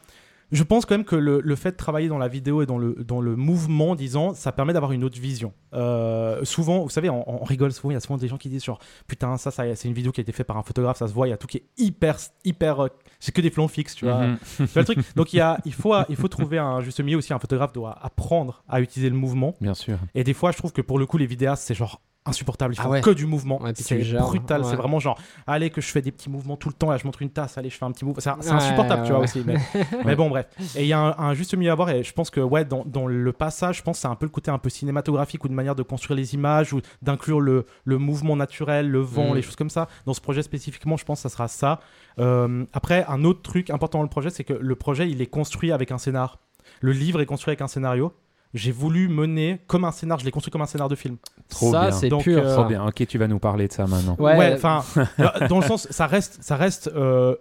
Je 0.52 0.64
pense 0.64 0.86
quand 0.86 0.96
même 0.96 1.06
que 1.06 1.16
le, 1.16 1.42
le 1.42 1.56
fait 1.56 1.72
de 1.72 1.78
travailler 1.78 2.08
dans 2.08 2.18
la 2.18 2.28
vidéo 2.28 2.62
et 2.62 2.66
dans 2.66 2.78
le, 2.78 2.96
dans 3.06 3.22
le 3.22 3.36
mouvement, 3.36 3.96
disons, 3.96 4.34
ça 4.34 4.52
permet 4.52 4.74
d'avoir 4.74 4.92
une 4.92 5.04
autre 5.04 5.20
vision. 5.20 5.54
Euh, 5.74 6.44
souvent, 6.44 6.84
vous 6.84 6.90
savez, 6.90 7.10
on, 7.10 7.42
on 7.42 7.44
rigole 7.44 7.72
souvent, 7.72 7.92
il 7.92 7.94
y 7.94 7.98
a 7.98 8.00
souvent 8.00 8.18
des 8.18 8.28
gens 8.28 8.38
qui 8.38 8.50
disent 8.50 8.64
genre, 8.64 8.80
putain, 9.08 9.38
ça, 9.38 9.52
ça 9.52 9.64
c'est 9.76 9.88
une 9.88 9.94
vidéo 9.94 10.12
qui 10.12 10.22
a 10.22 10.24
été 10.24 10.32
faite 10.32 10.48
par 10.48 10.58
un 10.58 10.64
photographe, 10.64 10.98
ça 10.98 11.08
se 11.08 11.14
voit, 11.14 11.28
il 11.28 11.32
y 11.32 11.34
a 11.34 11.38
tout 11.38 11.48
qui 11.48 11.58
est 11.58 11.66
hyper, 11.78 12.18
hyper, 12.44 12.80
euh, 12.86 12.88
c'est 13.20 13.32
que 13.32 13.42
des 13.42 13.52
plans 13.52 13.68
fixes, 13.68 13.96
tu 13.96 14.06
vois. 14.06 14.26
Mhm. 14.26 14.38
Tu 14.58 14.64
vois 14.66 14.82
le 14.82 14.86
truc? 14.86 15.00
Donc 15.16 15.34
il, 15.34 15.38
y 15.38 15.42
a, 15.42 15.60
il, 15.66 15.74
faut, 15.74 15.94
il 16.10 16.16
faut 16.16 16.28
trouver 16.28 16.58
un 16.58 16.82
juste 16.82 17.00
milieu 17.02 17.18
aussi. 17.18 17.34
Un 17.34 17.40
photographe 17.40 17.74
doit 17.74 17.98
apprendre 18.02 18.64
à 18.68 18.82
utiliser 18.82 19.10
le 19.10 19.16
mouvement. 19.16 19.56
Bien 19.62 19.74
sûr. 19.74 19.98
Et 20.16 20.24
des 20.24 20.34
fois, 20.34 20.52
je 20.52 20.58
trouve 20.58 20.72
que 20.72 20.82
pour 20.82 20.98
le 20.98 21.06
coup, 21.06 21.18
les 21.18 21.28
vidéastes, 21.28 21.64
c'est 21.66 21.76
genre 21.76 22.02
insupportable. 22.30 22.74
Ils 22.74 22.80
Ah 22.80 22.84
font 22.84 22.90
ouais. 22.92 23.02
que 23.02 23.10
du 23.10 23.26
mouvement. 23.26 23.62
Ouais, 23.62 23.72
c'est 23.76 23.98
brutal. 24.20 24.62
ouais. 24.62 24.68
C'est 24.70 24.76
vraiment 24.76 25.00
genre, 25.00 25.20
allez, 25.48 25.70
que 25.70 25.82
je 25.82 25.88
fais 25.88 26.02
des 26.02 26.12
petits 26.12 26.30
mouvements 26.30 26.56
tout 26.58 26.70
le 26.70 26.74
temps. 26.74 26.90
Là, 26.90 26.98
je 26.98 27.06
montre 27.06 27.22
une 27.22 27.30
tasse. 27.30 27.58
Allez, 27.58 27.70
je 27.70 27.78
fais 27.78 27.86
un 27.86 27.92
petit 27.92 28.06
mouvement. 28.06 28.22
C'est 28.22 28.52
insupportable, 28.52 29.04
tu 29.06 29.12
vois 29.12 29.22
aussi. 29.22 29.44
Mais, 29.46 29.56
mais 30.06 30.16
bon, 30.16 30.30
bref. 30.30 30.48
Et 30.76 30.84
il 30.84 30.88
y 30.88 30.94
a 30.94 31.00
un, 31.00 31.16
un 31.18 31.34
juste 31.34 31.54
milieu 31.56 31.72
à 31.72 31.76
voir. 31.76 31.90
Et 31.90 32.04
je 32.04 32.14
pense 32.14 32.30
que, 32.30 32.40
ouais, 32.40 32.66
dans, 32.66 32.84
dans 32.86 33.08
le 33.08 33.34
passage, 33.34 33.78
je 33.78 33.84
pense 33.84 33.98
que 33.98 34.02
c'est 34.02 34.08
un 34.08 34.16
peu 34.16 34.26
le 34.26 34.32
côté 34.32 34.52
un 34.52 34.58
peu 34.58 34.70
cinématographique 34.70 35.44
ou 35.44 35.48
de 35.48 35.54
manière 35.54 35.76
de 35.76 35.84
construire 35.84 36.18
les 36.18 36.34
images 36.34 36.74
ou 36.74 36.82
d'inclure 37.02 37.42
le, 37.42 37.66
le 37.84 37.98
mouvement 37.98 38.36
naturel, 38.36 38.90
le 38.90 39.00
vent, 39.00 39.32
Mm. 39.32 39.36
les 39.36 39.42
choses 39.42 39.56
comme 39.56 39.70
ça. 39.70 39.88
Dans 40.06 40.14
ce 40.14 40.22
projet 40.22 40.42
spécifiquement, 40.44 40.98
je 40.98 41.06
pense 41.06 41.20
que 41.20 41.24
ça 41.24 41.30
sera 41.30 41.48
ça. 41.48 41.80
Euh, 42.20 42.66
après, 42.74 43.06
un 43.08 43.24
autre 43.24 43.42
truc 43.42 43.70
important 43.70 44.00
dans 44.00 44.04
le 44.04 44.10
projet, 44.10 44.30
c'est 44.30 44.44
que 44.44 44.54
le 44.54 44.76
projet, 44.76 45.10
il 45.10 45.22
est 45.22 45.28
construit 45.28 45.72
avec 45.72 45.92
un 45.92 45.98
scénar. 45.98 46.38
Le 46.82 46.92
livre 46.92 47.22
est 47.22 47.26
construit 47.26 47.52
avec 47.52 47.62
un 47.62 47.68
scénario. 47.68 48.14
J'ai 48.54 48.72
voulu 48.72 49.08
mener 49.10 49.62
comme 49.68 49.86
un 49.86 49.92
scénar, 49.92 50.18
je 50.20 50.26
l'ai 50.26 50.32
construit 50.32 50.52
comme 50.52 50.62
un 50.64 50.66
scénar 50.66 50.88
de 50.90 50.96
film. 50.96 51.18
Trop 51.50 51.72
ça, 51.72 51.82
bien. 51.82 51.92
c'est 51.92 52.10
Donc, 52.10 52.24
pur. 52.24 52.40
euh, 52.40 52.54
Trop 52.54 52.64
ça. 52.64 52.68
bien. 52.68 52.86
Ok, 52.88 53.06
tu 53.08 53.18
vas 53.18 53.28
nous 53.28 53.40
parler 53.40 53.68
de 53.68 53.74
ça 53.74 53.86
maintenant. 53.86 54.16
Ouais, 54.20 54.38
Ouais, 54.38 54.54
enfin, 54.56 54.84
euh, 55.20 55.48
dans 55.48 55.60
le 55.60 55.66
sens, 55.66 55.88
ça 55.92 56.08
reste, 56.08 56.40
ça 56.42 56.56
reste. 56.56 56.88
euh, 56.96 57.36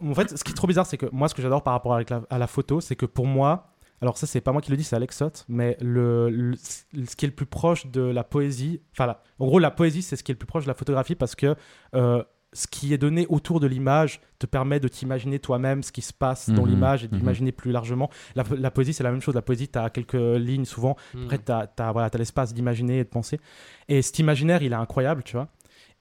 En 0.00 0.14
fait, 0.14 0.36
ce 0.36 0.44
qui 0.44 0.52
est 0.52 0.54
trop 0.54 0.68
bizarre, 0.68 0.86
c'est 0.86 0.96
que 0.96 1.06
moi, 1.12 1.28
ce 1.28 1.34
que 1.34 1.42
j'adore 1.42 1.62
par 1.64 1.72
rapport 1.72 1.98
la- 1.98 2.22
à 2.30 2.38
la 2.38 2.46
photo, 2.46 2.80
c'est 2.80 2.94
que 2.94 3.06
pour 3.06 3.26
moi, 3.26 3.68
alors 4.00 4.16
ça, 4.16 4.26
c'est 4.28 4.40
pas 4.40 4.52
moi 4.52 4.60
qui 4.62 4.70
le 4.70 4.76
dis, 4.76 4.84
c'est 4.84 4.94
Alex 4.96 5.16
Sott, 5.16 5.44
mais 5.48 5.76
le, 5.80 6.30
le- 6.30 6.56
ce 6.56 7.16
qui 7.16 7.24
est 7.24 7.28
le 7.28 7.34
plus 7.34 7.46
proche 7.46 7.86
de 7.86 8.02
la 8.02 8.22
poésie, 8.22 8.80
enfin, 8.92 9.16
en 9.40 9.46
gros, 9.46 9.58
la 9.58 9.70
poésie, 9.72 10.02
c'est 10.02 10.14
ce 10.16 10.22
qui 10.22 10.30
est 10.30 10.34
le 10.34 10.38
plus 10.38 10.46
proche 10.46 10.64
de 10.64 10.68
la 10.68 10.74
photographie 10.74 11.14
parce 11.16 11.34
que 11.34 11.56
euh, 11.96 12.22
ce 12.52 12.66
qui 12.66 12.92
est 12.92 12.98
donné 12.98 13.26
autour 13.28 13.60
de 13.60 13.66
l'image 13.66 14.20
te 14.38 14.46
permet 14.46 14.78
de 14.80 14.88
t'imaginer 14.88 15.38
toi-même 15.38 15.82
ce 15.82 15.92
qui 15.92 16.02
se 16.02 16.12
passe 16.12 16.50
dans 16.50 16.64
Mhm, 16.64 16.68
l'image 16.68 17.04
et 17.04 17.08
mhm. 17.08 17.18
d'imaginer 17.18 17.52
plus 17.52 17.72
largement. 17.72 18.10
La, 18.34 18.44
la 18.56 18.70
poésie, 18.70 18.92
c'est 18.92 19.04
la 19.04 19.10
même 19.10 19.22
chose. 19.22 19.34
La 19.34 19.42
poésie, 19.42 19.68
tu 19.68 19.78
as 19.78 19.88
quelques 19.90 20.14
lignes 20.14 20.64
souvent. 20.64 20.96
Mm. 21.14 21.22
Après, 21.24 21.38
tu 21.38 21.52
as, 21.52 21.92
voilà, 21.92 22.10
l'espace 22.18 22.52
d'imaginer 22.52 22.98
et 22.98 23.04
de 23.04 23.08
penser. 23.08 23.40
Et 23.88 24.02
cet 24.02 24.18
imaginaire, 24.18 24.62
il 24.62 24.72
est 24.72 24.76
incroyable, 24.76 25.22
tu 25.22 25.36
vois. 25.36 25.48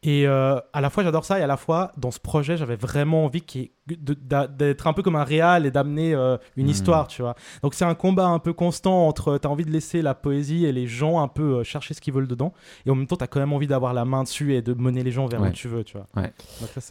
Et 0.03 0.25
euh, 0.25 0.55
à 0.73 0.81
la 0.81 0.89
fois, 0.89 1.03
j'adore 1.03 1.25
ça, 1.25 1.39
et 1.39 1.43
à 1.43 1.47
la 1.47 1.57
fois, 1.57 1.91
dans 1.95 2.09
ce 2.09 2.19
projet, 2.19 2.57
j'avais 2.57 2.75
vraiment 2.75 3.25
envie 3.25 3.43
d'être 3.87 4.87
un 4.87 4.93
peu 4.93 5.03
comme 5.03 5.15
un 5.15 5.23
réal 5.23 5.67
et 5.67 5.71
d'amener 5.71 6.15
euh, 6.15 6.37
une 6.57 6.65
Mhm. 6.65 6.71
histoire, 6.71 7.07
tu 7.07 7.21
vois. 7.21 7.35
Donc, 7.61 7.75
c'est 7.75 7.85
un 7.85 7.93
combat 7.93 8.25
un 8.25 8.39
peu 8.39 8.51
constant 8.53 9.07
entre 9.07 9.37
tu 9.37 9.47
as 9.47 9.51
envie 9.51 9.63
de 9.63 9.69
laisser 9.69 10.01
la 10.01 10.15
poésie 10.15 10.65
et 10.65 10.71
les 10.71 10.87
gens 10.87 11.21
un 11.21 11.27
peu 11.27 11.57
euh, 11.59 11.63
chercher 11.63 11.93
ce 11.93 12.01
qu'ils 12.01 12.15
veulent 12.15 12.27
dedans, 12.27 12.51
et 12.87 12.89
en 12.89 12.95
même 12.95 13.05
temps, 13.05 13.15
tu 13.15 13.23
as 13.23 13.27
quand 13.27 13.39
même 13.39 13.53
envie 13.53 13.67
d'avoir 13.67 13.93
la 13.93 14.03
main 14.05 14.23
dessus 14.23 14.55
et 14.55 14.63
de 14.63 14.73
mener 14.73 15.03
les 15.03 15.11
gens 15.11 15.27
vers 15.27 15.39
Ouais. 15.41 15.49
où 15.49 15.51
tu 15.51 15.67
veux, 15.67 15.83
tu 15.83 15.97
vois. 15.97 16.07
Ouais. 16.15 16.31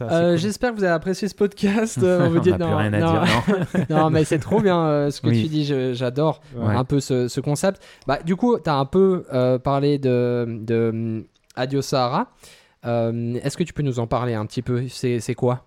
Euh, 0.03 0.29
cool. 0.31 0.37
J'espère 0.37 0.71
que 0.71 0.77
vous 0.77 0.83
avez 0.85 0.93
apprécié 0.93 1.27
ce 1.27 1.35
podcast. 1.35 1.99
Euh, 2.11 2.27
on 2.27 2.29
vous 2.29 2.37
On 2.37 2.41
dit 2.41 2.51
non, 2.53 2.77
à 2.77 2.89
dire, 2.89 2.99
non 2.99 3.85
non, 3.89 4.09
mais 4.09 4.23
c'est 4.23 4.39
trop 4.39 4.61
bien 4.61 4.85
euh, 4.85 5.11
ce 5.11 5.19
que 5.21 5.27
Oui. 5.27 5.41
tu 5.43 5.47
dis. 5.49 5.65
J'adore 5.95 6.39
Ouais. 6.55 6.75
un 6.75 6.83
peu 6.85 6.99
ce, 7.01 7.27
ce 7.27 7.41
concept. 7.41 7.81
Bah, 8.07 8.19
du 8.25 8.35
coup, 8.37 8.57
tu 8.57 8.69
as 8.69 8.75
un 8.75 8.85
peu 8.85 9.25
euh, 9.33 9.59
parlé 9.59 9.97
de, 9.99 10.45
de 10.61 11.25
Adios 11.57 11.81
Sahara. 11.81 12.27
Euh, 12.85 13.35
Est-ce 13.43 13.57
que 13.57 13.63
tu 13.63 13.73
peux 13.73 13.83
nous 13.83 13.99
en 13.99 14.07
parler 14.07 14.33
un 14.33 14.45
petit 14.45 14.61
peu? 14.61 14.87
C'est 14.87 15.35
quoi? 15.35 15.65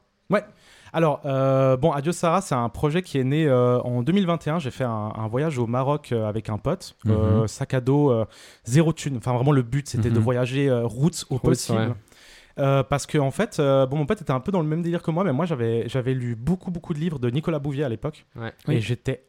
Alors, 0.97 1.23
euh, 1.25 1.77
bon, 1.77 1.91
Adios 1.91 2.13
Sarah, 2.13 2.41
c'est 2.41 2.55
un 2.55 2.69
projet 2.69 3.03
qui 3.03 3.19
est 3.19 3.25
né 3.25 3.49
euh, 3.49 3.81
en 3.81 4.05
2021. 4.05 4.61
J'ai 4.61 4.71
fait 4.71 4.85
un, 4.85 5.13
un 5.17 5.27
voyage 5.27 5.59
au 5.59 5.67
Maroc 5.67 6.11
euh, 6.13 6.29
avec 6.29 6.49
un 6.51 6.57
pote, 6.59 6.95
euh, 7.09 7.41
Mhm. 7.41 7.49
sac 7.49 7.75
à 7.75 7.81
dos, 7.81 8.13
euh, 8.13 8.25
zéro 8.65 8.93
thune. 8.93 9.17
Enfin, 9.17 9.33
vraiment, 9.33 9.51
le 9.51 9.63
but, 9.63 9.89
c'était 9.89 10.11
de 10.11 10.19
Mhm. 10.19 10.23
voyager 10.25 10.69
euh, 10.69 10.87
route 10.87 11.25
au 11.31 11.41
possible. 11.41 11.79
ouais. 11.79 11.95
Euh, 12.61 12.85
parce 12.85 13.07
que 13.07 13.19
en 13.19 13.33
fait, 13.33 13.57
euh, 13.59 13.87
bon, 13.87 13.97
mon 13.97 14.07
pote 14.07 14.23
était 14.23 14.31
un 14.31 14.39
peu 14.39 14.53
dans 14.53 14.61
le 14.61 14.69
même 14.69 14.83
délire 14.83 15.03
que 15.03 15.11
moi, 15.11 15.25
mais 15.25 15.33
moi 15.33 15.47
j'avais 15.47 15.89
j'avais 15.89 16.15
lu 16.15 16.37
beaucoup 16.37 16.71
beaucoup 16.71 16.95
de 16.95 17.01
livres 17.01 17.19
de 17.19 17.29
Nicolas 17.29 17.59
Bouvier 17.59 17.83
à 17.83 17.89
l'époque, 17.89 18.25
Ouais. 18.37 18.51
et 18.69 18.77
Oui. 18.77 18.81
j'étais 18.81 19.25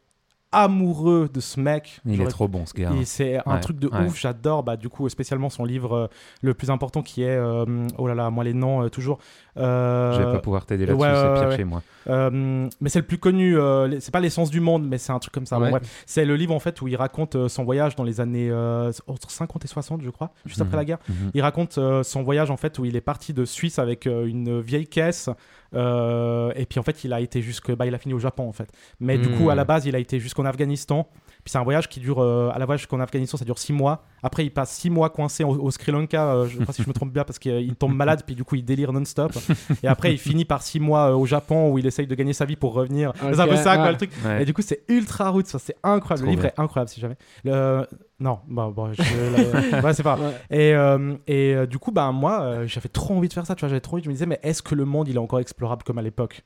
amoureux 0.64 1.28
de 1.32 1.40
ce 1.40 1.60
mec. 1.60 2.00
Il 2.06 2.20
est 2.20 2.26
trop 2.26 2.48
bon, 2.48 2.64
ce 2.66 2.74
gars. 2.74 2.90
c'est 3.04 3.36
un 3.46 3.54
Ouais, 3.54 3.60
truc 3.60 3.78
de 3.78 3.88
ouais. 3.88 4.06
ouf, 4.06 4.18
j'adore. 4.18 4.62
Bah, 4.62 4.76
du 4.76 4.88
coup, 4.88 5.08
spécialement 5.08 5.50
son 5.50 5.64
livre 5.64 5.94
euh, 5.94 6.06
le 6.42 6.54
plus 6.54 6.70
important 6.70 7.02
qui 7.02 7.22
est. 7.22 7.28
euh, 7.36 7.64
oh 7.98 8.06
là 8.08 8.14
là, 8.14 8.30
moi 8.30 8.42
les 8.44 8.54
noms, 8.54 8.82
euh, 8.84 8.88
toujours. 8.88 9.18
Euh, 9.58 10.12
Je 10.12 10.18
vais 10.22 10.32
pas 10.32 10.38
pouvoir 10.38 10.66
t'aider 10.66 10.84
là-dessus, 10.86 11.02
ouais, 11.02 11.14
c'est 11.14 11.40
pire 11.40 11.48
ouais. 11.48 11.56
chez 11.56 11.64
moi. 11.64 11.82
euh, 12.08 12.68
mais 12.80 12.88
c'est 12.90 12.98
le 12.98 13.06
plus 13.06 13.18
connu, 13.18 13.56
euh, 13.58 13.98
c'est 14.00 14.10
pas 14.12 14.20
l'essence 14.20 14.50
du 14.50 14.60
monde, 14.60 14.86
mais 14.86 14.98
c'est 14.98 15.12
un 15.12 15.18
truc 15.18 15.32
comme 15.32 15.46
ça. 15.46 15.56
Bon, 15.58 15.64
Ouais. 15.64 15.70
bref. 15.70 16.02
C'est 16.06 16.24
le 16.24 16.36
livre 16.36 16.54
en 16.54 16.58
fait 16.60 16.80
où 16.82 16.88
il 16.88 16.96
raconte 16.96 17.36
euh, 17.36 17.48
son 17.48 17.64
voyage 17.64 17.96
dans 17.96 18.04
les 18.04 18.20
années 18.20 18.50
euh, 18.50 18.92
entre 19.06 19.30
50 19.30 19.64
et 19.64 19.68
60, 19.68 20.02
je 20.02 20.10
crois, 20.10 20.30
juste 20.44 20.60
après 20.60 20.72
Mhm. 20.76 20.80
la 20.80 20.84
guerre. 20.84 20.98
Mhm. 21.08 21.30
Il 21.34 21.40
raconte 21.42 21.78
euh, 21.78 22.02
son 22.02 22.22
voyage 22.22 22.50
en 22.50 22.56
fait 22.56 22.78
où 22.78 22.84
il 22.84 22.96
est 22.96 23.00
parti 23.00 23.32
de 23.32 23.44
Suisse 23.44 23.78
avec 23.78 24.06
euh, 24.06 24.26
une 24.26 24.60
vieille 24.60 24.86
caisse 24.86 25.30
euh, 25.74 26.52
et 26.56 26.66
puis 26.66 26.78
en 26.78 26.82
fait 26.82 27.04
il 27.04 27.12
a 27.12 27.20
été 27.20 27.42
jusque 27.42 27.74
bah 27.74 27.86
il 27.86 27.94
a 27.94 27.98
fini 27.98 28.14
au 28.14 28.18
Japon 28.18 28.48
en 28.48 28.52
fait. 28.52 28.68
Mais 29.00 29.18
du 29.18 29.28
Mhm. 29.28 29.36
coup 29.38 29.50
à 29.50 29.54
la 29.54 29.64
base 29.64 29.86
il 29.86 29.94
a 29.94 29.98
été 29.98 30.18
jusqu'en 30.20 30.44
Afghanistan. 30.44 31.06
Puis 31.44 31.52
c'est 31.52 31.58
un 31.58 31.62
voyage 31.64 31.88
qui 31.88 32.00
dure 32.00 32.20
euh, 32.20 32.50
à 32.52 32.58
la 32.58 32.64
voyage 32.66 32.80
jusqu'en 32.80 32.98
Afghanistan 32.98 33.36
ça 33.36 33.44
dure 33.44 33.58
six 33.58 33.72
mois. 33.72 34.02
Après 34.22 34.44
il 34.44 34.50
passe 34.50 34.72
six 34.72 34.90
mois 34.90 35.10
coincé 35.10 35.44
au, 35.44 35.50
au 35.50 35.70
Sri 35.70 35.92
Lanka. 35.92 36.32
euh, 36.34 36.46
je 36.48 36.58
sais 36.58 36.64
pas 36.64 36.72
si 36.72 36.82
je 36.82 36.88
me 36.88 36.92
trompe 36.94 37.12
bien 37.12 37.24
parce 37.24 37.38
qu'il 37.38 37.74
tombe 37.76 37.94
malade 37.96 38.22
puis 38.26 38.34
du 38.34 38.42
coup 38.44 38.56
il 38.56 38.64
délire 38.64 38.92
non-stop. 38.92 39.32
Et 39.82 39.86
après 39.88 40.12
il 40.12 40.18
finit 40.18 40.44
par 40.44 40.62
six 40.62 40.80
mois 40.80 41.10
euh, 41.10 41.14
au 41.14 41.26
Japon 41.26 41.70
où 41.70 41.78
il 41.78 41.86
essaye 41.86 42.06
de 42.06 42.14
gagner 42.14 42.32
sa 42.32 42.44
vie 42.46 42.56
pour 42.56 42.72
revenir. 42.74 43.12
c'est 43.20 43.38
un 43.40 43.46
peu 43.46 43.56
ça 43.56 43.76
quoi 43.76 43.90
le 43.92 43.96
truc. 43.96 44.10
Ouais. 44.24 44.42
Et 44.42 44.44
du 44.44 44.52
coup, 44.54 44.62
c'est 44.62 44.82
ultra 44.88 45.28
route, 45.30 45.46
ça, 45.46 45.58
c'est 45.58 45.76
incroyable. 45.82 46.22
Trop 46.22 46.24
le 46.26 46.30
livre 46.30 46.42
bien. 46.42 46.50
est 46.50 46.60
incroyable 46.60 46.88
si 46.88 47.00
jamais. 47.00 47.16
Le... 47.44 47.86
Non, 48.18 48.40
bah, 48.48 48.72
bon, 48.74 48.92
je... 48.94 49.02
ouais, 49.82 49.92
c'est 49.94 50.02
pas. 50.02 50.16
Ouais. 50.16 50.32
Et, 50.50 50.74
euh, 50.74 51.16
et 51.26 51.54
euh, 51.54 51.66
du 51.66 51.78
coup, 51.78 51.92
bah, 51.92 52.10
moi, 52.12 52.40
euh, 52.40 52.66
j'avais 52.66 52.88
trop 52.88 53.14
envie 53.14 53.28
de 53.28 53.32
faire 53.34 53.44
ça, 53.46 53.54
tu 53.54 53.60
vois, 53.60 53.68
j'avais 53.68 53.80
trop 53.80 53.96
envie, 53.96 54.04
je 54.04 54.08
me 54.08 54.14
disais, 54.14 54.26
mais 54.26 54.40
est-ce 54.42 54.62
que 54.62 54.74
le 54.74 54.86
monde, 54.86 55.08
il 55.08 55.16
est 55.16 55.18
encore 55.18 55.40
explorable 55.40 55.82
comme 55.82 55.98
à 55.98 56.02
l'époque? 56.02 56.42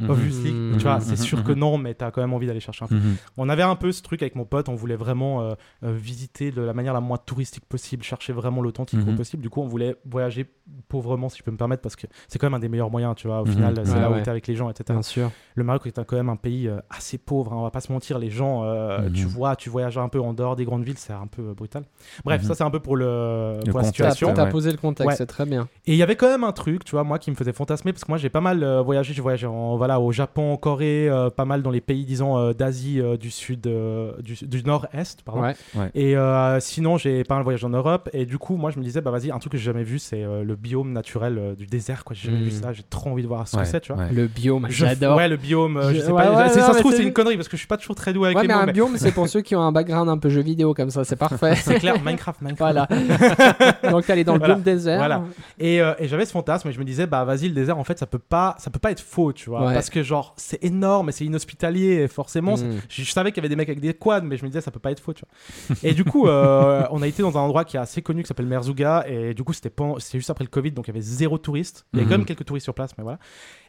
Mhm. 0.00 0.10
Obviously, 0.10 0.50
Mhm. 0.52 0.76
tu 0.78 0.82
vois, 0.82 0.96
Mhm. 0.96 1.00
c'est 1.02 1.16
sûr 1.16 1.44
que 1.44 1.52
Mhm. 1.52 1.58
non, 1.58 1.78
mais 1.78 1.94
t'as 1.94 2.10
quand 2.10 2.20
même 2.20 2.32
envie 2.34 2.48
d'aller 2.48 2.58
chercher 2.58 2.84
un 2.84 2.88
peu. 2.88 2.96
Mhm. 2.96 3.14
On 3.36 3.48
avait 3.48 3.62
un 3.62 3.76
peu 3.76 3.92
ce 3.92 4.02
truc 4.02 4.22
avec 4.22 4.34
mon 4.34 4.44
pote, 4.44 4.68
on 4.68 4.74
voulait 4.74 4.96
vraiment 4.96 5.40
euh, 5.42 5.54
euh, 5.84 5.92
visiter 5.92 6.50
de 6.50 6.62
la 6.62 6.72
manière 6.72 6.92
la 6.94 7.00
moins 7.00 7.16
touristique 7.16 7.64
possible, 7.66 8.02
chercher 8.02 8.32
vraiment 8.32 8.60
l'authentique 8.60 8.98
au 9.06 9.10
Mhm. 9.12 9.16
possible. 9.16 9.42
Du 9.42 9.50
coup, 9.50 9.60
on 9.62 9.66
voulait 9.66 9.94
voyager 10.04 10.46
pauvrement, 10.88 11.28
si 11.28 11.38
je 11.38 11.44
peux 11.44 11.50
me 11.52 11.56
permettre, 11.56 11.82
parce 11.82 11.94
que 11.94 12.06
c'est 12.26 12.38
quand 12.40 12.46
même 12.46 12.54
un 12.54 12.58
des 12.58 12.68
meilleurs 12.68 12.90
moyens, 12.90 13.14
tu 13.16 13.28
vois. 13.28 13.40
Au 13.42 13.46
Mhm. 13.46 13.52
final, 13.52 13.80
c'est 13.84 13.92
Ouais, 13.92 14.00
là 14.00 14.10
où 14.10 14.14
ouais. 14.14 14.22
t'es 14.22 14.30
avec 14.30 14.46
les 14.48 14.56
gens, 14.56 14.68
etc. 14.68 14.84
Bien 14.94 15.02
sûr. 15.02 15.30
Le 15.54 15.62
Maroc 15.64 15.86
est 15.86 15.98
un- 15.98 16.04
quand 16.04 16.16
même 16.16 16.28
un 16.28 16.36
pays 16.36 16.66
euh, 16.66 16.78
assez 16.90 17.18
pauvre, 17.18 17.52
hein, 17.52 17.56
on 17.58 17.62
va 17.62 17.70
pas 17.70 17.80
se 17.80 17.92
mentir. 17.92 18.18
Les 18.18 18.30
gens, 18.30 18.64
euh, 18.64 19.02
Mhm. 19.02 19.12
tu 19.12 19.26
vois, 19.26 19.54
tu 19.56 19.70
voyages 19.70 19.96
un 19.98 20.08
peu 20.08 20.20
en 20.20 20.32
dehors 20.34 20.56
des 20.56 20.64
grandes 20.64 20.84
villes, 20.84 20.98
c'est 20.98 21.12
un 21.12 21.26
peu 21.28 21.42
euh, 21.50 21.54
brutal. 21.54 21.84
Bref, 22.24 22.42
Mhm. 22.42 22.48
ça 22.48 22.54
c'est 22.56 22.64
un 22.64 22.70
peu 22.70 22.80
pour, 22.80 22.96
le, 22.96 23.60
Le 23.64 23.70
pour 23.70 23.78
la 23.80 23.86
situation. 23.86 24.32
t'as 24.34 24.44
ouais. 24.46 24.50
posé 24.50 24.70
le 24.72 24.76
contexte, 24.78 25.06
Ouais. 25.08 25.14
c'est 25.16 25.26
très 25.26 25.46
bien. 25.46 25.68
Et 25.86 25.92
il 25.92 25.96
y 25.96 26.02
avait 26.02 26.16
quand 26.16 26.28
même 26.28 26.42
un 26.44 26.52
truc, 26.52 26.84
tu 26.84 26.92
vois, 26.92 27.04
moi 27.04 27.18
qui 27.20 27.30
me 27.30 27.36
faisait 27.36 27.52
fantasmer, 27.52 27.92
parce 27.92 28.04
que 28.04 28.10
moi 28.10 28.18
j'ai 28.18 28.28
pas 28.30 28.40
mal 28.40 28.62
euh, 28.64 28.82
voyagé, 28.82 29.14
j'ai 29.14 29.22
voyagé 29.22 29.46
en 29.46 29.76
voilà, 29.84 30.00
au 30.00 30.12
Japon, 30.12 30.54
en 30.54 30.56
Corée, 30.56 31.10
euh, 31.10 31.28
pas 31.28 31.44
mal 31.44 31.62
dans 31.62 31.70
les 31.70 31.82
pays, 31.82 32.06
disons, 32.06 32.38
euh, 32.38 32.52
d'Asie 32.54 33.02
euh, 33.02 33.18
du 33.18 33.30
sud, 33.30 33.66
euh, 33.66 34.12
du, 34.22 34.34
du 34.40 34.62
nord-est, 34.64 35.20
pardon. 35.22 35.42
Ouais. 35.42 35.54
Et 35.94 36.16
euh, 36.16 36.58
sinon, 36.58 36.96
j'ai 36.96 37.22
pas 37.22 37.34
mal 37.34 37.44
voyagé 37.44 37.66
en 37.66 37.70
Europe. 37.70 38.08
Et 38.14 38.24
du 38.24 38.38
coup, 38.38 38.56
moi, 38.56 38.70
je 38.70 38.78
me 38.78 38.82
disais, 38.82 39.02
bah 39.02 39.10
vas-y, 39.10 39.30
un 39.30 39.38
truc 39.38 39.52
que 39.52 39.58
j'ai 39.58 39.64
jamais 39.64 39.82
vu, 39.84 39.98
c'est 39.98 40.24
euh, 40.24 40.42
le 40.42 40.56
biome 40.56 40.90
naturel 40.92 41.36
euh, 41.38 41.54
du 41.54 41.66
désert. 41.66 42.02
Quoi. 42.04 42.16
J'ai 42.18 42.30
jamais 42.30 42.40
Mm. 42.40 42.44
vu 42.44 42.50
ça. 42.50 42.72
J'ai 42.72 42.82
trop 42.88 43.10
envie 43.10 43.22
de 43.22 43.28
voir 43.28 43.46
ce 43.46 43.56
Ouais, 43.56 43.62
que 43.64 43.68
c'est, 43.68 43.80
tu 43.80 43.92
vois. 43.92 44.04
ouais. 44.04 44.10
Le 44.10 44.26
biome, 44.26 44.66
Je- 44.70 44.86
j'adore. 44.86 45.18
Ouais, 45.18 45.28
le 45.28 45.36
biome. 45.36 45.76
euh, 45.76 45.90
je 45.90 45.96
Je- 45.96 46.00
sais 46.00 46.10
ouais, 46.12 46.22
pas. 46.24 46.34
ouais, 46.44 46.48
c'est- 46.48 46.60
non, 46.60 46.66
ça 46.66 46.72
se 46.72 46.78
trouve, 46.78 46.92
c'est- 46.92 46.96
c'est 46.98 47.02
une 47.04 47.12
connerie 47.12 47.36
parce 47.36 47.48
que 47.48 47.56
je 47.56 47.60
suis 47.60 47.68
pas 47.68 47.76
toujours 47.76 47.94
très 47.94 48.14
doué 48.14 48.28
avec 48.28 48.36
Ouais, 48.38 48.42
les 48.44 48.48
mais 48.48 48.54
mots. 48.54 48.60
un 48.60 48.66
mais 48.66 48.72
biome, 48.72 48.96
c'est 48.96 49.12
pour 49.12 49.28
ceux 49.28 49.42
qui 49.42 49.54
ont 49.54 49.60
un 49.60 49.72
background 49.72 50.08
un 50.08 50.16
peu 50.18 50.30
jeu 50.30 50.40
vidéo 50.40 50.72
comme 50.72 50.88
ça, 50.90 51.04
c'est 51.04 51.16
parfait. 51.16 51.54
C'est 51.64 51.78
clair, 51.78 52.02
Minecraft, 52.02 52.40
Minecraft. 52.40 52.72
voilà. 52.72 52.88
Donc, 53.90 54.06
t'es 54.06 54.12
allé 54.12 54.24
dans 54.24 54.34
le 54.34 54.40
biome 54.40 54.62
désert. 54.62 54.96
Voilà. 54.98 55.22
Et, 55.58 55.76
et 55.98 56.08
j'avais 56.08 56.24
ce 56.24 56.32
fantasme 56.32 56.68
et 56.68 56.72
je 56.72 56.78
me 56.78 56.84
disais 56.84 57.06
bah 57.06 57.24
vas-y 57.24 57.48
le 57.48 57.54
désert 57.54 57.78
en 57.78 57.84
fait 57.84 57.98
ça 57.98 58.06
peut 58.06 58.18
pas 58.18 58.54
ça 58.58 58.70
peut 58.70 58.78
pas 58.78 58.90
être 58.90 59.00
faux 59.00 59.32
tu 59.32 59.50
vois 59.50 59.60
Ouais. 59.74 59.78
parce 59.78 59.90
que 59.90 60.02
genre 60.02 60.34
c'est 60.36 60.62
énorme 60.64 61.08
et 61.08 61.12
c'est 61.12 61.24
inhospitalier 61.24 62.02
et 62.02 62.08
forcément 62.08 62.54
Mm. 62.56 62.80
je, 62.88 63.02
je 63.02 63.10
savais 63.10 63.30
qu'il 63.32 63.38
y 63.38 63.40
avait 63.40 63.48
des 63.48 63.56
mecs 63.56 63.68
avec 63.68 63.80
des 63.80 63.94
quads 63.94 64.20
mais 64.22 64.36
je 64.36 64.44
me 64.44 64.48
disais 64.48 64.60
ça 64.60 64.70
peut 64.70 64.78
pas 64.80 64.90
être 64.90 65.00
faux 65.00 65.12
tu 65.12 65.24
vois 65.68 65.76
et 65.82 65.92
du 65.94 66.04
coup 66.04 66.26
euh, 66.28 66.82
on 66.90 67.02
a 67.02 67.06
été 67.06 67.22
dans 67.22 67.36
un 67.36 67.40
endroit 67.40 67.64
qui 67.64 67.76
est 67.76 67.80
assez 67.80 68.02
connu 68.02 68.22
qui 68.22 68.28
s'appelle 68.28 68.46
Merzouga 68.46 69.04
et 69.08 69.34
du 69.34 69.44
coup 69.44 69.52
c'était 69.52 69.72
juste 70.12 70.30
après 70.30 70.44
le 70.44 70.50
Covid 70.50 70.72
donc 70.72 70.86
il 70.86 70.90
y 70.90 70.92
avait 70.92 71.00
zéro 71.00 71.38
touriste 71.38 71.86
il 71.92 71.98
y 71.98 72.00
avait 72.00 72.08
quand 72.08 72.14
Mhm. 72.14 72.20
même 72.20 72.26
quelques 72.26 72.44
touristes 72.44 72.64
sur 72.64 72.74
place 72.74 72.92
mais 72.98 73.04
voilà 73.04 73.18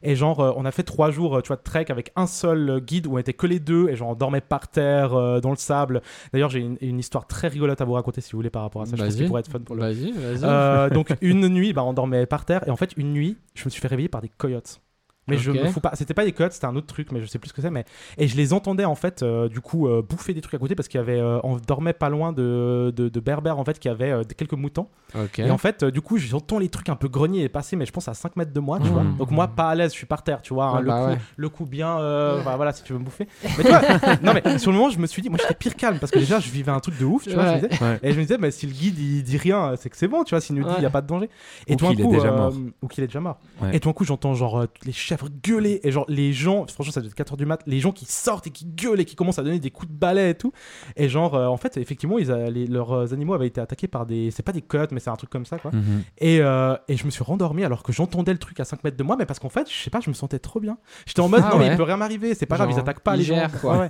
et 0.04 0.16
genre 0.16 0.40
euh, 0.40 0.52
on 0.56 0.66
a 0.66 0.72
fait 0.72 0.84
trois 0.84 1.12
jours 1.12 1.38
euh, 1.38 1.42
tu 1.42 1.48
vois 1.48 1.56
de 1.58 1.64
trek 1.64 1.86
avec 1.90 2.12
un 2.16 2.28
seul 2.28 2.80
guide 2.82 3.08
où 3.08 3.16
on 3.16 3.18
était 3.18 3.34
que 3.34 3.48
les 3.48 3.60
deux 3.60 3.90
et 3.90 3.96
genre 3.96 4.10
on 4.10 4.16
dormait 4.16 4.42
par 4.42 4.68
terre 4.68 5.14
euh, 5.14 5.40
dans 5.40 5.50
le 5.52 5.56
sable 5.58 6.02
d'ailleurs 6.34 6.50
j'ai 6.50 6.60
une, 6.60 6.78
une 6.82 7.00
histoire 7.00 7.28
très 7.28 7.48
rigolote 7.48 7.82
à 7.82 7.86
vous 7.86 7.94
raconter 7.94 8.22
si 8.22 8.32
vous 8.34 8.38
voulez 8.38 8.50
par 8.50 8.62
rapport 8.62 8.82
à 8.82 8.86
ça 8.86 8.92
je 8.96 9.02
pense 9.02 9.08
Vas-y. 9.10 9.18
qu'il 9.18 9.28
pourrait 9.28 9.40
être 9.42 9.52
fun 9.52 9.60
pour 9.60 9.76
le 9.76 9.82
Vas-y, 9.82 10.12
vas-y. 10.12 10.90
donc 10.94 11.16
une 11.22 11.48
nuit, 11.50 11.74
bah, 11.74 11.84
on 11.84 11.94
dormait 11.94 12.26
par 12.26 12.46
terre 12.46 12.68
et 12.68 12.72
en 12.72 12.76
fait 12.76 12.92
une 12.98 13.14
nuit, 13.14 13.38
je 13.56 13.66
me 13.66 13.70
suis 13.70 13.82
fait 13.82 13.88
réveiller 13.88 14.10
par 14.10 14.22
des 14.22 14.30
coyotes. 14.30 14.82
Mais 15.28 15.38
je 15.38 15.50
Ok. 15.52 15.58
me 15.60 15.66
fous 15.68 15.80
pas. 15.80 15.92
C'était 15.96 16.14
pas 16.14 16.24
des 16.24 16.32
coyotes, 16.32 16.54
c'était 16.54 16.68
un 16.68 16.76
autre 16.76 16.88
truc, 16.88 17.12
mais 17.12 17.20
je 17.22 17.26
sais 17.26 17.40
plus 17.40 17.50
ce 17.50 17.54
que 17.54 17.62
c'est. 17.62 17.72
Mais 17.72 17.84
et 18.18 18.28
je 18.28 18.36
les 18.38 18.54
entendais 18.54 18.86
en 18.86 18.94
fait, 18.96 19.24
euh, 19.24 19.50
du 19.50 19.60
coup, 19.60 19.88
euh, 19.88 20.02
bouffer 20.02 20.34
des 20.34 20.42
trucs 20.42 20.54
à 20.54 20.58
côté 20.60 20.76
parce 20.76 20.88
qu'il 20.88 21.00
y 21.00 21.02
avait, 21.02 21.20
euh, 21.20 21.40
on 21.44 21.58
dormait 21.58 21.94
pas 21.94 22.10
loin 22.10 22.32
de, 22.32 22.94
de, 22.96 23.10
de 23.10 23.20
berbères 23.20 23.58
en 23.58 23.66
fait 23.66 23.80
qui 23.80 23.90
avaient 23.90 24.14
quelques 24.38 24.54
moutons. 24.54 24.88
Et 25.38 25.50
en 25.50 25.58
fait, 25.58 25.84
du 25.86 26.02
coup, 26.02 26.18
j'entends 26.18 26.60
les 26.60 26.68
trucs 26.70 26.90
un 26.90 26.96
peu 26.96 27.08
grogner 27.08 27.44
et 27.44 27.50
passer, 27.50 27.76
mais 27.76 27.86
je 27.86 27.92
pense 27.92 28.08
à 28.08 28.14
5 28.14 28.36
mètres 28.36 28.52
de 28.54 28.60
moi, 28.60 28.80
tu 28.80 28.88
Mhm. 28.88 28.92
vois. 28.94 29.04
Donc 29.18 29.32
moi, 29.32 29.48
pas 29.48 29.70
à 29.70 29.76
l'aise, 29.76 29.92
je 29.94 29.98
suis 29.98 30.06
par 30.06 30.24
terre, 30.24 30.42
tu 30.42 30.54
vois. 30.54 30.66
hein, 30.66 30.76
Ouais, 30.76 30.82
le, 30.82 30.88
bah 30.88 31.00
coup, 31.02 31.10
ouais. 31.12 31.18
le 31.38 31.50
coup 31.50 31.66
bien, 31.66 31.96
voilà, 32.44 32.72
si 32.74 32.84
tu 32.84 32.94
veux 32.94 33.00
me 33.00 33.06
bouffer. 33.06 33.28
Mais 33.58 33.64
tu 33.64 33.70
vois, 33.70 33.82
non 34.22 34.34
mais 34.34 34.58
sur 34.60 34.72
le 34.72 34.78
moment, 34.78 34.90
je 34.90 35.00
me 35.00 35.08
suis 35.08 35.22
dit, 35.22 35.30
moi, 35.30 35.40
j'étais 35.42 35.54
pire 35.56 35.76
calme 35.76 35.98
parce 36.00 36.12
que 36.12 36.20
déjà, 36.20 36.40
je 36.40 36.50
vivais 36.52 36.72
un 36.72 36.80
truc 36.80 36.98
de 37.00 37.06
ouf, 37.06 37.24
tu 37.24 37.34
vois. 37.34 37.46
je 37.46 37.66
me 37.66 37.68
disais, 37.70 37.98
et 38.04 38.12
je 38.12 38.18
me 38.18 38.22
disais, 38.24 38.38
bah, 38.38 38.52
si 38.52 38.68
le 38.68 38.74
guide 38.74 39.00
il 39.00 39.24
dit 39.24 39.38
rien, 39.38 39.74
c'est 39.78 39.90
que 39.90 39.98
c'est 39.98 40.08
bon, 40.08 40.24
tu 40.24 40.32
vois, 40.32 40.42
s'il 40.42 40.56
nous 40.56 40.64
dit 40.64 40.74
il 40.78 40.80
n'y 40.82 40.86
a 40.86 40.90
pas 40.90 41.02
de 41.02 41.08
danger. 41.08 41.30
Et 41.68 41.74
Ou 41.74 41.78
tout 41.78 41.86
d'un 41.88 41.96
coup, 42.04 42.12
déjà 42.12 42.32
mort. 42.32 42.54
Ou 42.82 42.88
qu'il 42.88 43.04
est 43.04 43.08
déjà 43.08 43.22
mort. 43.22 43.40
Et 43.72 43.80
tout 43.80 43.90
d'un 43.90 43.94
coup, 43.94 44.04
j'entends 44.04 44.34
genre 44.34 44.60
euh, 44.60 44.66
chèvres 45.18 45.30
gueuler. 45.44 45.80
Et 45.84 45.92
genre 45.92 46.06
les 46.08 46.34
gens, 46.34 46.66
franchement, 46.68 46.92
ça 46.94 47.02
doit 47.02 47.10
être 47.10 47.16
4h 47.18 47.38
du 47.38 47.46
mat, 47.46 47.62
les 47.66 47.80
gens 47.80 47.92
qui 47.92 48.06
sortent 48.06 48.48
et 48.48 48.50
qui 48.52 48.66
gueulent 48.66 49.00
et 49.00 49.06
qui 49.06 49.16
commencent 49.16 49.40
à 49.40 49.44
donner 49.44 49.60
des 49.60 49.72
coups 49.72 49.92
de 49.92 49.98
balai 49.98 50.32
et 50.32 50.36
tout. 50.36 50.52
Et 50.96 51.10
genre, 51.10 51.36
euh, 51.36 51.48
en 51.48 51.58
fait, 51.58 51.78
effectivement, 51.78 52.18
ils 52.20 52.32
a- 52.32 52.50
les- 52.50 52.68
leurs 52.68 52.92
euh, 52.94 53.14
animaux 53.14 53.34
avaient 53.34 53.48
été 53.48 53.62
attaqués 53.62 53.88
par 53.88 54.06
des. 54.06 54.32
C'est 54.32 54.44
pas 54.44 54.52
des 54.52 54.62
coyotes, 54.62 54.92
mais 54.92 55.00
c'est 55.00 55.10
un 55.10 55.16
truc 55.16 55.30
comme 55.30 55.46
ça, 55.46 55.58
quoi. 55.58 55.72
Mhm. 55.72 56.04
Et, 56.20 56.40
euh, 56.42 56.76
et 56.88 56.98
je 56.98 57.06
me 57.06 57.10
suis 57.12 57.24
rendormi 57.24 57.64
alors 57.64 57.84
que 57.84 57.92
j'entendais 57.92 58.34
le 58.34 58.40
truc 58.40 58.60
à 58.60 58.66
5 58.66 58.84
mètres 58.84 58.98
de 58.98 59.04
moi, 59.04 59.16
mais 59.18 59.26
parce 59.26 59.40
qu'en 59.40 59.50
fait, 59.50 59.70
je 59.70 59.76
sais 59.76 59.90
pas, 59.90 60.00
je 60.00 60.10
me 60.10 60.16
sentais 60.16 60.40
trop 60.40 60.60
bien. 60.60 60.78
J'étais 61.06 61.22
en 61.22 61.30
mode, 61.30 61.42
Ah 61.46 61.52
non, 61.52 61.58
mais 61.60 61.66
ouais. 61.68 61.72
il 61.74 61.78
peut 61.78 61.84
rien 61.84 61.98
m'arriver, 61.98 62.34
c'est 62.36 62.46
pas 62.46 62.56
grave, 62.58 62.70
ils 62.72 62.80
attaquent 62.80 63.00
pas 63.02 63.16
ils 63.16 63.20
les 63.20 63.24
gens. 63.26 63.36
quoi. 63.62 63.78
Ouais. 63.78 63.90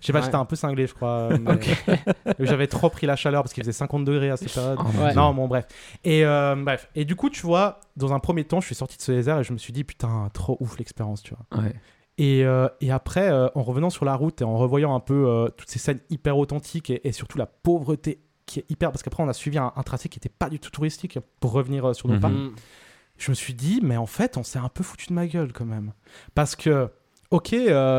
Je 0.00 0.06
sais 0.06 0.12
pas, 0.12 0.18
Ouais. 0.18 0.24
j'étais 0.24 0.36
un 0.36 0.44
peu 0.44 0.56
cinglé, 0.56 0.86
je 0.86 0.94
crois. 0.94 1.28
mais- 1.40 2.34
J'avais 2.40 2.66
trop 2.66 2.88
pris 2.90 3.06
la 3.06 3.16
chaleur 3.16 3.42
parce 3.42 3.52
qu'il 3.52 3.62
faisait 3.62 3.72
50 3.72 4.04
degrés 4.04 4.30
à 4.30 4.36
cette 4.36 4.52
période. 4.52 4.78
Oh. 4.80 4.88
Dieu. 4.90 5.12
Non, 5.14 5.32
bon, 5.34 5.46
bref. 5.48 5.66
Et 6.04 6.24
euh, 6.24 6.54
bref. 6.56 6.88
Et 6.94 7.04
du 7.04 7.16
coup, 7.16 7.30
tu 7.30 7.42
vois, 7.42 7.80
dans 7.96 8.12
un 8.12 8.18
premier 8.20 8.44
temps, 8.44 8.60
je 8.60 8.66
suis 8.66 8.74
sorti 8.74 8.96
de 8.96 9.02
ce 9.02 9.12
désert 9.12 9.38
et 9.40 9.44
je 9.44 9.52
me 9.52 9.58
suis 9.58 9.72
dit, 9.72 9.84
putain, 9.84 10.28
trop 10.32 10.56
ouf 10.60 10.78
l'expérience, 10.78 11.22
tu 11.22 11.34
vois. 11.34 11.62
Ouais. 11.62 11.74
Et, 12.18 12.44
euh, 12.44 12.68
et 12.80 12.90
après, 12.92 13.28
euh, 13.28 13.48
en 13.54 13.62
revenant 13.62 13.90
sur 13.90 14.04
la 14.04 14.14
route 14.14 14.40
et 14.40 14.44
en 14.44 14.56
revoyant 14.56 14.94
un 14.94 15.00
peu 15.00 15.26
euh, 15.28 15.48
toutes 15.56 15.68
ces 15.68 15.78
scènes 15.78 16.00
hyper 16.10 16.38
authentiques 16.38 16.90
et, 16.90 17.06
et 17.06 17.12
surtout 17.12 17.38
la 17.38 17.46
pauvreté 17.46 18.20
qui 18.46 18.60
est 18.60 18.70
hyper. 18.70 18.92
Parce 18.92 19.02
qu'après, 19.02 19.22
on 19.22 19.28
a 19.28 19.32
suivi 19.32 19.58
un, 19.58 19.72
un 19.74 19.82
tracé 19.82 20.08
qui 20.08 20.18
était 20.18 20.28
pas 20.28 20.48
du 20.48 20.58
tout 20.60 20.70
touristique 20.70 21.18
pour 21.40 21.52
revenir 21.52 21.94
sur 21.94 22.08
nos 22.08 22.14
Mhm. 22.14 22.20
pas. 22.20 22.30
Je 23.16 23.30
me 23.30 23.34
suis 23.34 23.54
dit, 23.54 23.80
mais 23.82 23.96
en 23.96 24.06
fait, 24.06 24.36
on 24.36 24.42
s'est 24.42 24.58
un 24.58 24.68
peu 24.68 24.82
foutu 24.84 25.06
de 25.08 25.12
ma 25.12 25.26
gueule 25.26 25.52
quand 25.52 25.64
même. 25.64 25.92
Parce 26.34 26.56
que, 26.56 26.88
ok, 27.30 27.48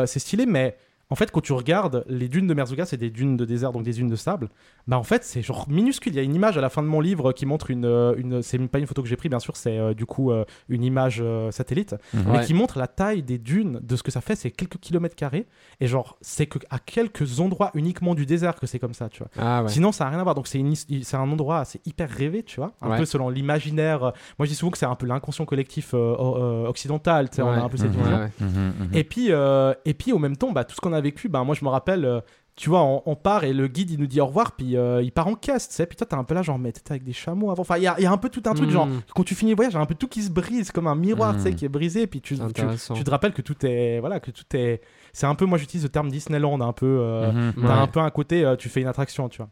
c'est 0.05 0.19
stylé, 0.19 0.45
mais 0.45 0.77
en 1.09 1.15
fait, 1.15 1.31
quand 1.31 1.41
tu 1.41 1.53
regardes 1.53 2.03
les 2.07 2.27
dunes 2.27 2.47
de 2.47 2.53
Merzouga, 2.53 2.85
c'est 2.85 2.97
des 2.97 3.09
dunes 3.11 3.37
de 3.37 3.45
désert, 3.45 3.71
donc 3.71 3.83
des 3.83 3.91
dunes 3.93 4.09
de 4.09 4.15
sable. 4.15 4.49
Bah, 4.87 4.97
en 4.97 5.03
fait, 5.03 5.23
c'est 5.23 5.41
genre 5.43 5.67
minuscule. 5.69 6.13
Il 6.13 6.15
y 6.15 6.19
a 6.19 6.23
une 6.23 6.33
image 6.35 6.57
à 6.57 6.61
la 6.61 6.69
fin 6.69 6.81
de 6.81 6.87
mon 6.87 6.99
livre 7.01 7.31
qui 7.31 7.45
montre 7.45 7.69
une. 7.69 7.85
euh, 7.85 8.15
une 8.17 8.41
c'est 8.41 8.57
pas 8.67 8.79
une 8.79 8.87
photo 8.87 9.01
que 9.03 9.07
j'ai 9.07 9.15
prise, 9.15 9.29
bien 9.29 9.39
sûr, 9.39 9.55
c'est 9.55 9.77
euh, 9.77 9.93
du 9.93 10.05
coup 10.05 10.31
euh, 10.31 10.45
une 10.69 10.83
image 10.83 11.19
euh, 11.21 11.51
satellite, 11.51 11.95
Mhm. 12.13 12.23
mais 12.27 12.37
Ouais. 12.39 12.45
qui 12.45 12.53
montre 12.53 12.79
la 12.79 12.87
taille 12.87 13.21
des 13.23 13.37
dunes, 13.37 13.79
de 13.83 13.95
ce 13.95 14.03
que 14.03 14.11
ça 14.11 14.21
fait, 14.21 14.35
c'est 14.35 14.51
quelques 14.51 14.77
kilomètres 14.79 15.15
carrés. 15.15 15.45
Et 15.79 15.87
genre, 15.87 16.17
c'est 16.21 16.47
que 16.47 16.57
à 16.69 16.79
quelques 16.79 17.39
endroits 17.39 17.71
uniquement 17.75 18.15
du 18.15 18.25
désert 18.25 18.55
que 18.55 18.65
c'est 18.67 18.79
comme 18.79 18.93
ça, 18.93 19.09
tu 19.09 19.19
vois. 19.19 19.29
Ah 19.37 19.61
ouais. 19.63 19.69
Sinon, 19.69 19.91
ça 19.91 20.05
n'a 20.05 20.09
rien 20.11 20.19
à 20.19 20.23
voir. 20.23 20.35
Donc, 20.35 20.47
c'est 20.47 20.63
c'est 21.03 21.17
un 21.17 21.29
endroit 21.31 21.59
assez 21.59 21.81
hyper 21.85 22.09
rêvé, 22.09 22.41
tu 22.43 22.57
vois. 22.59 22.73
Un 22.81 22.89
Ouais. 22.91 22.97
peu 22.97 23.05
selon 23.05 23.29
l'imaginaire. 23.29 23.99
Moi, 24.39 24.45
je 24.45 24.47
dis 24.47 24.55
souvent 24.55 24.71
que 24.71 24.77
c'est 24.77 24.85
un 24.85 24.95
peu 24.95 25.05
l'inconscient 25.05 25.45
collectif 25.45 25.93
euh, 25.93 26.15
euh, 26.19 26.67
occidental, 26.67 27.29
tu 27.29 27.37
sais. 27.37 27.41
On 27.41 27.49
a 27.49 27.61
un 27.61 27.69
peu 27.69 27.77
cette 27.77 27.93
Mhm. 27.95 28.01
vision. 28.01 28.29
Mhm. 28.39 28.73
Et 28.93 29.03
puis, 29.03 29.27
euh, 29.31 29.73
et 29.85 29.93
puis, 29.93 30.11
au 30.11 30.19
même 30.19 30.35
temps, 30.37 30.51
bah, 30.51 30.63
tout 30.63 30.75
ce 30.75 30.81
qu'on 30.81 30.93
a 30.95 31.01
vécu, 31.01 31.29
bah, 31.29 31.43
moi, 31.43 31.53
je 31.55 31.63
me 31.63 31.69
rappelle. 31.69 32.05
euh, 32.05 32.21
tu 32.57 32.69
vois, 32.69 32.83
on, 32.83 33.03
on 33.05 33.15
part 33.17 33.43
et 33.43 33.51
le 33.51 33.67
guide 33.67 33.91
il 33.91 33.99
nous 33.99 34.07
dit 34.07 34.21
au 34.21 34.27
revoir, 34.27 34.53
puis 34.53 34.77
euh, 34.77 35.01
il 35.03 35.11
part 35.11 35.27
en 35.27 35.35
caisse, 35.35 35.67
tu 35.67 35.75
sais. 35.75 35.85
Puis 35.85 35.97
toi, 35.97 36.07
t'es 36.07 36.15
un 36.15 36.23
peu 36.23 36.33
là, 36.33 36.41
genre, 36.41 36.57
mais 36.57 36.71
t'étais 36.71 36.93
avec 36.93 37.03
des 37.03 37.11
chameaux 37.11 37.51
avant. 37.51 37.61
Enfin, 37.63 37.75
il 37.75 37.83
y 37.83 37.87
a, 37.87 37.95
il 37.97 38.03
y 38.03 38.05
a 38.05 38.11
un 38.13 38.17
peu 38.17 38.29
tout 38.29 38.41
un 38.45 38.53
truc, 38.53 38.69
genre, 38.69 38.87
quand 39.13 39.23
tu 39.23 39.35
finis 39.35 39.51
le 39.51 39.57
voyage, 39.57 39.73
il 39.73 39.75
y 39.75 39.77
a 39.77 39.81
un 39.81 39.85
peu 39.85 39.93
tout 39.95 40.07
qui 40.07 40.21
se 40.23 40.29
brise, 40.31 40.71
comme 40.71 40.87
un 40.87 40.95
miroir, 40.95 41.35
tu 41.35 41.41
sais, 41.41 41.53
qui 41.53 41.65
est 41.65 41.69
brisé. 41.69 42.07
Puis 42.07 42.21
tu, 42.21 42.37
te 42.37 43.09
rappelles 43.11 43.33
que 43.33 43.41
tout 43.41 43.57
est. 43.65 43.99
Voilà, 43.99 44.21
que 44.21 44.31
tout 44.31 44.45
est. 44.53 44.79
C'est 45.11 45.25
un 45.25 45.35
peu, 45.35 45.45
moi, 45.45 45.57
j'utilise 45.57 45.83
le 45.83 45.89
terme 45.89 46.09
Disneyland, 46.09 46.61
un 46.61 46.71
peu. 46.71 46.85
euh, 47.01 47.31
Mhm. 47.33 47.53
T'as 47.55 47.61
Ouais. 47.61 47.71
un 47.81 47.87
peu 47.87 47.99
un 47.99 48.09
côté, 48.09 48.45
euh, 48.45 48.55
tu 48.55 48.69
fais 48.69 48.79
une 48.81 48.87
attraction, 48.87 49.27
tu 49.27 49.41
vois. 49.41 49.49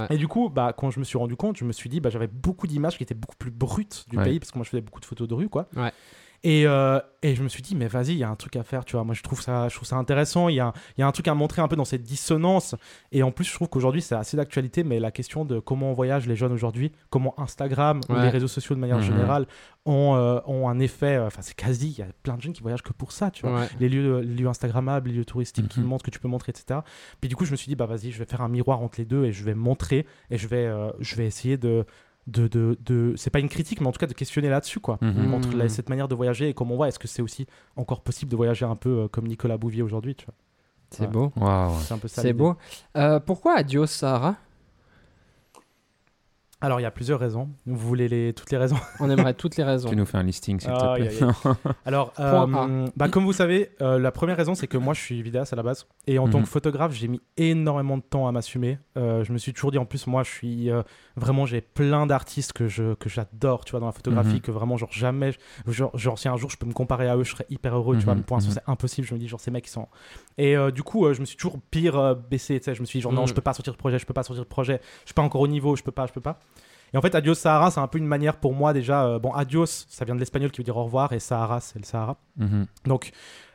Ouais. 0.00 0.06
Et 0.10 0.16
du 0.16 0.26
coup, 0.26 0.48
bah, 0.48 0.72
quand 0.76 0.90
je 0.90 1.00
me 1.00 1.04
suis 1.04 1.18
rendu 1.18 1.36
compte, 1.36 1.56
je 1.58 1.64
me 1.66 1.72
suis 1.72 1.90
dit, 1.90 2.00
bah, 2.00 2.08
j'avais 2.10 2.26
beaucoup 2.28 2.66
d'images 2.66 2.96
qui 2.96 3.02
étaient 3.02 3.14
beaucoup 3.14 3.36
plus 3.36 3.50
brutes 3.50 4.06
du 4.08 4.16
Ouais. 4.16 4.24
pays, 4.24 4.38
parce 4.38 4.50
que 4.52 4.58
moi 4.58 4.64
je 4.64 4.70
faisais 4.70 4.80
beaucoup 4.82 5.00
de 5.00 5.06
photos 5.06 5.28
de 5.28 5.34
rue, 5.34 5.48
quoi. 5.50 5.66
Ouais. 5.76 5.92
Et, 6.44 6.66
euh, 6.68 7.00
et 7.22 7.34
je 7.34 7.42
me 7.42 7.48
suis 7.48 7.62
dit, 7.62 7.74
mais 7.74 7.88
vas-y, 7.88 8.10
il 8.12 8.18
y 8.18 8.22
a 8.22 8.28
un 8.30 8.36
truc 8.36 8.54
à 8.54 8.62
faire, 8.62 8.84
tu 8.84 8.92
vois. 8.94 9.02
Moi, 9.02 9.14
je 9.14 9.22
trouve 9.24 9.40
ça, 9.42 9.68
je 9.68 9.74
trouve 9.74 9.88
ça 9.88 9.96
intéressant. 9.96 10.48
Il 10.48 10.54
y 10.54 10.60
a, 10.60 10.72
y 10.96 11.02
a 11.02 11.06
un 11.06 11.10
truc 11.10 11.26
à 11.26 11.34
montrer 11.34 11.60
un 11.62 11.66
peu 11.68 11.74
dans 11.74 11.84
cette 11.84 12.04
dissonance. 12.04 12.76
Et 13.10 13.24
en 13.24 13.32
plus, 13.32 13.44
je 13.44 13.52
trouve 13.52 13.68
qu'aujourd'hui, 13.68 14.02
c'est 14.02 14.14
assez 14.14 14.36
d'actualité, 14.36 14.84
mais 14.84 15.00
la 15.00 15.10
question 15.10 15.44
de 15.44 15.58
comment 15.58 15.90
on 15.90 15.94
voyage 15.94 16.28
les 16.28 16.36
jeunes 16.36 16.52
aujourd'hui, 16.52 16.92
comment 17.10 17.34
Instagram 17.40 18.00
ou 18.08 18.14
les 18.14 18.28
réseaux 18.28 18.46
sociaux 18.46 18.76
de 18.76 18.80
manière 18.80 18.98
Mhm. 18.98 19.02
générale 19.04 19.46
ont, 19.84 20.14
euh, 20.14 20.38
ont 20.46 20.68
un 20.68 20.78
effet. 20.78 21.16
euh, 21.16 21.26
Enfin, 21.26 21.42
c'est 21.42 21.56
quasi, 21.56 21.88
il 21.90 21.98
y 21.98 22.02
a 22.02 22.06
plein 22.22 22.36
de 22.36 22.42
jeunes 22.42 22.52
qui 22.52 22.62
voyagent 22.62 22.82
que 22.82 22.92
pour 22.92 23.10
ça, 23.10 23.30
tu 23.32 23.44
vois 23.46 23.58
Ouais. 23.60 23.68
les 23.80 23.88
lieux, 23.88 24.20
les 24.20 24.34
lieux 24.34 24.46
Instagrammables, 24.48 25.08
les 25.10 25.16
lieux 25.16 25.24
touristiques 25.24 25.68
qui 25.68 25.80
Mhm. 25.80 25.86
montrent 25.86 26.04
que 26.04 26.10
tu 26.10 26.20
peux 26.20 26.28
montrer, 26.28 26.50
etc. 26.50 26.80
Puis 27.20 27.28
du 27.28 27.34
coup, 27.34 27.46
je 27.46 27.50
me 27.50 27.56
suis 27.56 27.68
dit, 27.68 27.74
bah 27.74 27.86
vas-y, 27.86 28.12
je 28.12 28.18
vais 28.18 28.26
faire 28.26 28.42
un 28.42 28.48
miroir 28.48 28.80
entre 28.80 29.00
les 29.00 29.04
deux 29.06 29.24
et 29.24 29.32
je 29.32 29.42
vais 29.42 29.54
montrer 29.54 30.06
et 30.30 30.38
je 30.38 30.46
vais, 30.46 30.66
euh, 30.66 30.90
je 31.00 31.16
vais 31.16 31.26
essayer 31.26 31.56
de. 31.56 31.84
De, 32.28 32.46
de, 32.48 32.78
de- 32.84 33.14
c'est 33.16 33.30
pas 33.30 33.40
une 33.40 33.48
critique, 33.48 33.80
mais 33.80 33.86
en 33.88 33.92
tout 33.92 33.98
cas 33.98 34.06
de 34.06 34.12
questionner 34.12 34.48
là-dessus, 34.48 34.80
quoi. 34.80 34.98
Mhm. 35.00 35.34
Entre 35.34 35.56
la- 35.56 35.68
cette 35.68 35.88
manière 35.88 36.08
de 36.08 36.14
voyager 36.14 36.48
et 36.48 36.54
comment 36.54 36.74
on 36.74 36.76
voit, 36.76 36.88
est-ce 36.88 36.98
que 36.98 37.08
c'est 37.08 37.22
aussi 37.22 37.46
encore 37.76 38.02
possible 38.02 38.30
de 38.30 38.36
voyager 38.36 38.64
un 38.66 38.76
peu 38.76 38.90
euh, 39.04 39.08
comme 39.08 39.26
Nicolas 39.26 39.56
Bouvier 39.58 39.82
aujourd'hui, 39.82 40.14
tu 40.14 40.26
vois? 40.26 40.34
C'est 40.90 41.02
Ouais. 41.02 41.06
beau. 41.08 41.32
Waouh. 41.36 41.74
C'est 41.80 41.94
un 41.94 41.98
peu 41.98 42.08
ça. 42.08 42.22
C'est 42.22 42.28
l'idée. 42.28 42.38
beau. 42.38 42.54
Euh, 42.96 43.20
pourquoi 43.20 43.56
Adios 43.58 43.86
Sahara? 43.86 44.36
Alors, 46.60 46.80
il 46.80 46.82
y 46.82 46.86
a 46.86 46.90
plusieurs 46.90 47.20
raisons. 47.20 47.50
Vous 47.66 47.76
voulez 47.76 48.08
les, 48.08 48.32
toutes 48.32 48.50
les 48.50 48.56
raisons 48.58 48.76
On 48.98 49.08
aimerait 49.08 49.34
toutes 49.34 49.56
les 49.56 49.62
raisons. 49.62 49.88
Tu 49.90 49.94
nous 49.94 50.04
fais 50.04 50.18
un 50.18 50.24
listing, 50.24 50.58
s'il 50.58 50.70
Ah, 50.72 50.88
te 50.96 51.00
plaît. 51.00 51.08
aïe, 51.08 51.22
aïe, 51.22 51.54
Alors, 51.84 52.12
euh, 52.18 52.88
bah, 52.96 53.08
comme 53.08 53.24
vous 53.24 53.32
savez, 53.32 53.70
euh, 53.80 54.00
la 54.00 54.10
première 54.10 54.36
raison, 54.36 54.56
c'est 54.56 54.66
que 54.66 54.76
moi, 54.76 54.92
je 54.92 55.00
suis 55.00 55.22
vidéaste 55.22 55.52
à 55.52 55.56
la 55.56 55.62
base. 55.62 55.86
Et 56.08 56.18
en 56.18 56.28
tant 56.28 56.38
Mhm. 56.38 56.44
que 56.44 56.50
photographe, 56.50 56.92
j'ai 56.92 57.06
mis 57.06 57.20
énormément 57.36 57.96
de 57.96 58.02
temps 58.02 58.26
à 58.26 58.32
m'assumer. 58.32 58.78
Euh, 58.96 59.22
je 59.22 59.32
me 59.32 59.38
suis 59.38 59.52
toujours 59.52 59.70
dit, 59.70 59.78
en 59.78 59.84
plus, 59.84 60.08
moi, 60.08 60.24
je 60.24 60.30
suis 60.30 60.68
euh, 60.70 60.82
vraiment, 61.14 61.46
j'ai 61.46 61.60
plein 61.60 62.06
d'artistes 62.06 62.52
que 62.52 62.66
je 62.66 62.94
que 62.94 63.08
j'adore, 63.08 63.64
tu 63.64 63.70
vois, 63.70 63.78
dans 63.80 63.86
la 63.86 63.92
photographie, 63.92 64.34
Mhm. 64.34 64.40
que 64.40 64.50
vraiment, 64.50 64.76
genre, 64.76 64.90
jamais, 64.90 65.30
je- 65.32 65.38
genre, 65.72 65.96
genre, 65.96 66.18
si 66.18 66.26
un 66.26 66.36
jour 66.36 66.50
je 66.50 66.56
peux 66.56 66.66
me 66.66 66.72
comparer 66.72 67.08
à 67.08 67.16
eux, 67.16 67.22
je 67.22 67.30
serais 67.30 67.46
hyper 67.50 67.76
heureux, 67.76 67.96
tu 67.98 68.04
vois. 68.04 68.14
Mhm, 68.14 68.20
Mais 68.22 68.24
pour 68.26 68.36
l'instant, 68.36 68.50
mhm. 68.50 68.58
c'est 68.66 68.70
impossible. 68.70 69.06
Je 69.06 69.14
me 69.14 69.20
dis, 69.20 69.28
genre, 69.28 69.38
ces 69.40 69.52
mecs, 69.52 69.68
ils 69.68 69.70
sont. 69.70 69.86
Et 70.38 70.56
euh, 70.56 70.72
du 70.72 70.82
coup, 70.82 71.06
euh, 71.06 71.14
je 71.14 71.20
me 71.20 71.24
suis 71.24 71.36
toujours 71.36 71.60
pire 71.70 71.96
euh, 71.96 72.14
baissé, 72.16 72.58
tu 72.58 72.64
sais. 72.64 72.74
Je 72.74 72.80
me 72.80 72.86
suis 72.86 72.98
dit, 72.98 73.02
genre, 73.02 73.12
non, 73.12 73.22
Mhm. 73.22 73.28
je 73.28 73.34
peux 73.34 73.42
pas 73.42 73.52
sortir 73.54 73.72
de 73.72 73.78
projet, 73.78 74.00
je 74.00 74.06
peux 74.06 74.14
pas 74.14 74.24
sortir 74.24 74.42
de 74.42 74.48
projet, 74.48 74.80
je 75.04 75.06
suis 75.10 75.14
pas 75.14 75.22
encore 75.22 75.40
au 75.42 75.48
niveau, 75.48 75.76
je 75.76 75.84
peux 75.84 75.92
pas, 75.92 76.06
je 76.08 76.12
peux 76.12 76.20
pas. 76.20 76.40
Et 76.92 76.96
en 76.96 77.00
fait, 77.02 77.14
Adios 77.14 77.34
Sahara, 77.34 77.70
c'est 77.70 77.80
un 77.80 77.86
peu 77.86 77.98
une 77.98 78.06
manière 78.06 78.36
pour 78.36 78.54
moi 78.54 78.72
déjà. 78.72 79.04
euh, 79.06 79.18
bon, 79.18 79.32
Adios, 79.32 79.66
ça 79.66 80.04
vient 80.04 80.14
de 80.14 80.20
l'espagnol 80.20 80.50
qui 80.50 80.58
veut 80.58 80.64
dire 80.64 80.76
au 80.76 80.84
revoir, 80.84 81.12
et 81.12 81.18
Sahara, 81.20 81.60
c'est 81.60 81.78
le 81.78 81.84
Sahara. 81.84 82.16
Mhm. 82.36 82.66
Donc, 82.86 83.10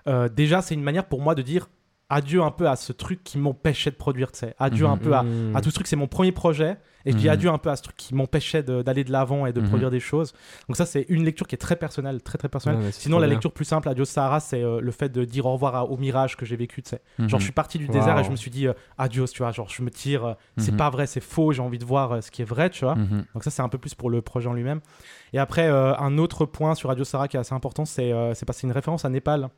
euh, 0.07 0.29
déjà, 0.29 0.61
c'est 0.61 0.73
une 0.75 0.83
manière 0.83 1.05
pour 1.05 1.21
moi 1.21 1.33
de 1.35 1.41
dire 1.41 1.67
adieu 2.13 2.41
un 2.41 2.51
peu 2.51 2.67
à 2.69 2.75
ce 2.75 2.93
truc 2.93 3.23
qui 3.23 3.37
m'empêchait 3.37 3.91
de 3.91 3.95
produire, 3.95 4.31
tu 4.31 4.39
sais. 4.39 4.55
Adieu 4.59 4.85
Mhm. 4.85 4.91
un 4.93 4.97
peu 4.97 5.13
à, 5.13 5.25
à 5.55 5.61
tout 5.61 5.69
ce 5.69 5.75
truc, 5.75 5.87
c'est 5.87 5.95
mon 5.95 6.07
premier 6.07 6.31
projet. 6.31 6.77
Et 7.05 7.11
je 7.11 7.17
dis 7.17 7.25
Mhm. 7.25 7.31
adieu 7.33 7.49
un 7.49 7.57
peu 7.57 7.69
à 7.69 7.75
ce 7.75 7.83
truc 7.83 7.97
qui 7.97 8.15
m'empêchait 8.15 8.63
d'aller 8.63 9.03
de 9.03 9.11
l'avant 9.11 9.45
et 9.45 9.51
de 9.51 9.59
Mhm. 9.59 9.67
produire 9.67 9.91
des 9.91 9.99
choses. 9.99 10.31
Donc, 10.69 10.77
ça, 10.77 10.85
c'est 10.85 11.05
une 11.09 11.25
lecture 11.25 11.47
qui 11.47 11.55
est 11.55 11.57
très 11.57 11.75
personnelle, 11.75 12.21
très 12.21 12.37
très 12.37 12.47
personnelle. 12.47 12.79
Ouais, 12.79 12.91
Sinon, 12.93 13.19
la 13.19 13.27
bien. 13.27 13.33
lecture 13.35 13.51
plus 13.51 13.65
simple, 13.65 13.89
Adios 13.89 14.05
Sahara, 14.05 14.39
c'est 14.39 14.63
euh, 14.63 14.79
le 14.79 14.91
fait 14.93 15.09
de 15.09 15.25
dire 15.25 15.45
au 15.45 15.51
revoir 15.51 15.75
à- 15.75 15.83
au 15.83 15.97
mirage 15.97 16.37
que 16.37 16.45
j'ai 16.45 16.55
vécu, 16.55 16.81
tu 16.81 16.91
sais. 16.91 17.01
Genre, 17.19 17.27
Mhm. 17.31 17.39
je 17.39 17.43
suis 17.43 17.51
parti 17.51 17.77
du 17.77 17.87
Wow. 17.87 17.91
désert 17.91 18.17
et 18.19 18.23
je 18.23 18.31
me 18.31 18.37
suis 18.37 18.49
dit 18.51 18.67
euh, 18.67 18.73
adios, 18.97 19.27
tu 19.27 19.39
vois. 19.39 19.51
Genre, 19.51 19.67
je 19.67 19.81
me 19.81 19.89
tire, 19.89 20.23
euh, 20.25 20.33
c'est 20.57 20.71
Mhm. 20.71 20.77
pas 20.77 20.89
vrai, 20.89 21.05
c'est 21.05 21.19
faux, 21.19 21.51
j'ai 21.51 21.61
envie 21.61 21.77
de 21.77 21.83
voir 21.83 22.23
ce 22.23 22.31
qui 22.31 22.41
est 22.41 22.45
vrai, 22.45 22.69
tu 22.69 22.85
vois. 22.85 22.95
Mhm. 22.95 23.25
Donc 23.33 23.43
ça, 23.43 23.51
c'est 23.51 23.61
un 23.61 23.69
peu 23.69 23.77
plus 23.79 23.95
pour 23.95 24.09
le 24.09 24.21
projet 24.21 24.47
en 24.47 24.53
lui-même. 24.53 24.79
Et 25.33 25.39
après, 25.39 25.67
un 25.67 26.17
autre 26.19 26.45
point 26.45 26.73
sur 26.73 26.87
Radio 26.87 27.03
Sahara 27.03 27.27
qui 27.27 27.35
est 27.35 27.39
assez 27.41 27.53
important, 27.53 27.83
c'est 27.83 28.13
c'est 28.33 28.45
parce 28.45 28.57
que 28.57 28.61
c'est 28.61 28.67
une 28.67 28.71
référence 28.73 29.03
à 29.03 29.09
Népal 29.09 29.49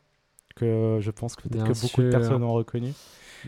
que 0.56 0.98
je 1.02 1.12
pense 1.12 1.36
que 1.36 1.48
peut-être 1.48 1.66
que 1.66 1.82
beaucoup 1.82 2.02
de 2.02 2.10
personnes 2.10 2.44
ont 2.44 2.54
reconnu. 2.54 2.94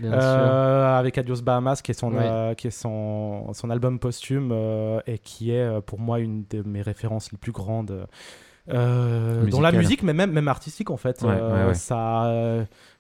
Euh, 0.04 1.00
avec 1.00 1.18
Adios 1.18 1.42
Bahamas, 1.42 1.82
qui 1.82 1.92
est 1.92 1.96
son, 1.96 2.12
Oui. 2.12 2.20
euh, 2.20 2.54
qui 2.54 2.68
est 2.68 2.72
son, 2.72 3.52
son 3.54 3.70
album 3.70 3.98
posthume 3.98 4.52
euh, 4.52 5.00
et 5.08 5.18
qui 5.18 5.52
est 5.52 5.82
pour 5.82 6.00
moi 6.00 6.20
une 6.20 6.46
de 6.50 6.62
mes 6.62 6.82
références 6.82 7.32
les 7.32 7.38
plus 7.38 7.52
grandes 7.52 8.08
dans 8.68 9.62
la 9.62 9.72
musique, 9.72 10.04
mais 10.04 10.14
même, 10.14 10.32
même 10.32 10.48
artistique 10.48 10.90
en 10.92 10.98
fait. 10.98 11.22
Ouais, 11.22 11.30
ouais, 11.30 11.66
ouais. 11.68 11.74
Ça, 11.74 12.32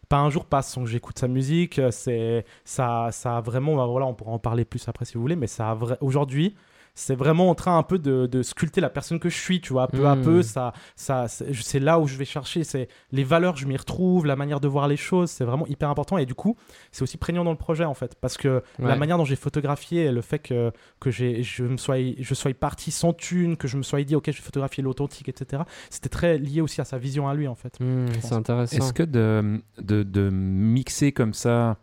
pas 0.10 0.17
un 0.17 0.30
jour 0.30 0.46
passe 0.46 0.70
sans 0.72 0.84
que 0.84 0.89
j'écoute 0.89 1.20
sa 1.20 1.28
musique. 1.28 1.82
C'est 1.91 2.46
ça, 2.63 3.10
ça 3.12 3.38
a 3.38 3.41
vraiment, 3.41 3.76
bah, 3.76 3.86
voilà, 3.86 4.06
on 4.06 4.13
pourra 4.13 4.32
en 4.32 4.39
parler 4.39 4.65
plus 4.65 4.88
après 4.88 5.06
si 5.06 5.15
vous 5.15 5.22
voulez, 5.22 5.36
mais 5.36 5.48
ça 5.48 5.78
aujourd'hui. 6.02 6.56
C'est 6.99 7.15
vraiment 7.15 7.49
en 7.49 7.55
train 7.55 7.77
un 7.77 7.83
peu 7.83 7.99
de, 7.99 8.25
de 8.25 8.41
sculpter 8.41 8.81
la 8.81 8.89
personne 8.89 9.19
que 9.19 9.29
je 9.29 9.38
suis, 9.38 9.62
tu 9.62 9.71
vois, 9.71 9.88
peu 9.88 10.07
à 10.07 10.15
peu, 10.15 10.41
ça, 10.41 10.73
ça, 10.95 11.27
c'est 11.27 11.79
là 11.79 11.99
où 11.99 12.07
je 12.07 12.17
vais 12.17 12.25
chercher, 12.25 12.63
c'est 12.63 12.88
les 13.12 13.23
valeurs, 13.23 13.55
je 13.55 13.67
m'y 13.67 13.77
retrouve, 13.77 14.25
la 14.25 14.36
manière 14.36 14.60
de 14.60 14.67
voir 14.67 14.88
les 14.88 14.97
choses, 14.97 15.29
c'est 15.29 15.43
vraiment 15.45 15.67
hyper 15.67 15.89
important. 15.89 16.17
Et 16.17 16.25
du 16.25 16.33
coup, 16.33 16.57
c'est 16.91 17.03
aussi 17.03 17.17
prégnant 17.17 17.43
dans 17.43 17.51
le 17.51 17.57
projet 17.57 17.86
en 17.86 17.93
fait 17.93 18.15
parce 18.19 18.36
que 18.36 18.63
la 18.79 18.95
manière 18.95 19.17
dont 19.17 19.25
j'ai 19.25 19.36
photographié 19.36 20.05
et 20.05 20.12
le 20.12 20.21
fait 20.21 20.39
que, 20.39 20.71
que 20.99 21.12
j'ai, 21.12 21.43
je 21.43 21.63
me 21.63 21.77
sois 21.77 21.97
je 22.17 22.33
sois 22.33 22.53
parti 22.55 22.89
sans 22.89 23.13
thune 23.13 23.57
que 23.57 23.67
je 23.67 23.77
me 23.77 23.83
sois 23.83 24.01
dit 24.03 24.15
ok 24.15 24.25
je 24.31 24.38
vais 24.38 24.43
photographier 24.43 24.81
l'authentique 24.83 25.29
etc 25.29 25.63
c'était 25.89 26.10
très 26.10 26.38
lié 26.39 26.62
aussi 26.62 26.81
à 26.81 26.86
sa 26.86 26.97
vision 26.97 27.27
à 27.27 27.36
lui 27.36 27.47
en 27.47 27.55
fait 27.55 27.79
Hmm, 27.79 28.07
c'est 28.21 28.33
intéressant. 28.33 28.77
Est-ce 28.77 28.93
que 28.93 29.03
de, 29.03 29.62
de, 29.79 30.01
de 30.01 30.29
mixer 30.31 31.12
comme 31.12 31.33
ça 31.33 31.77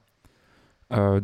euh, 0.93 1.21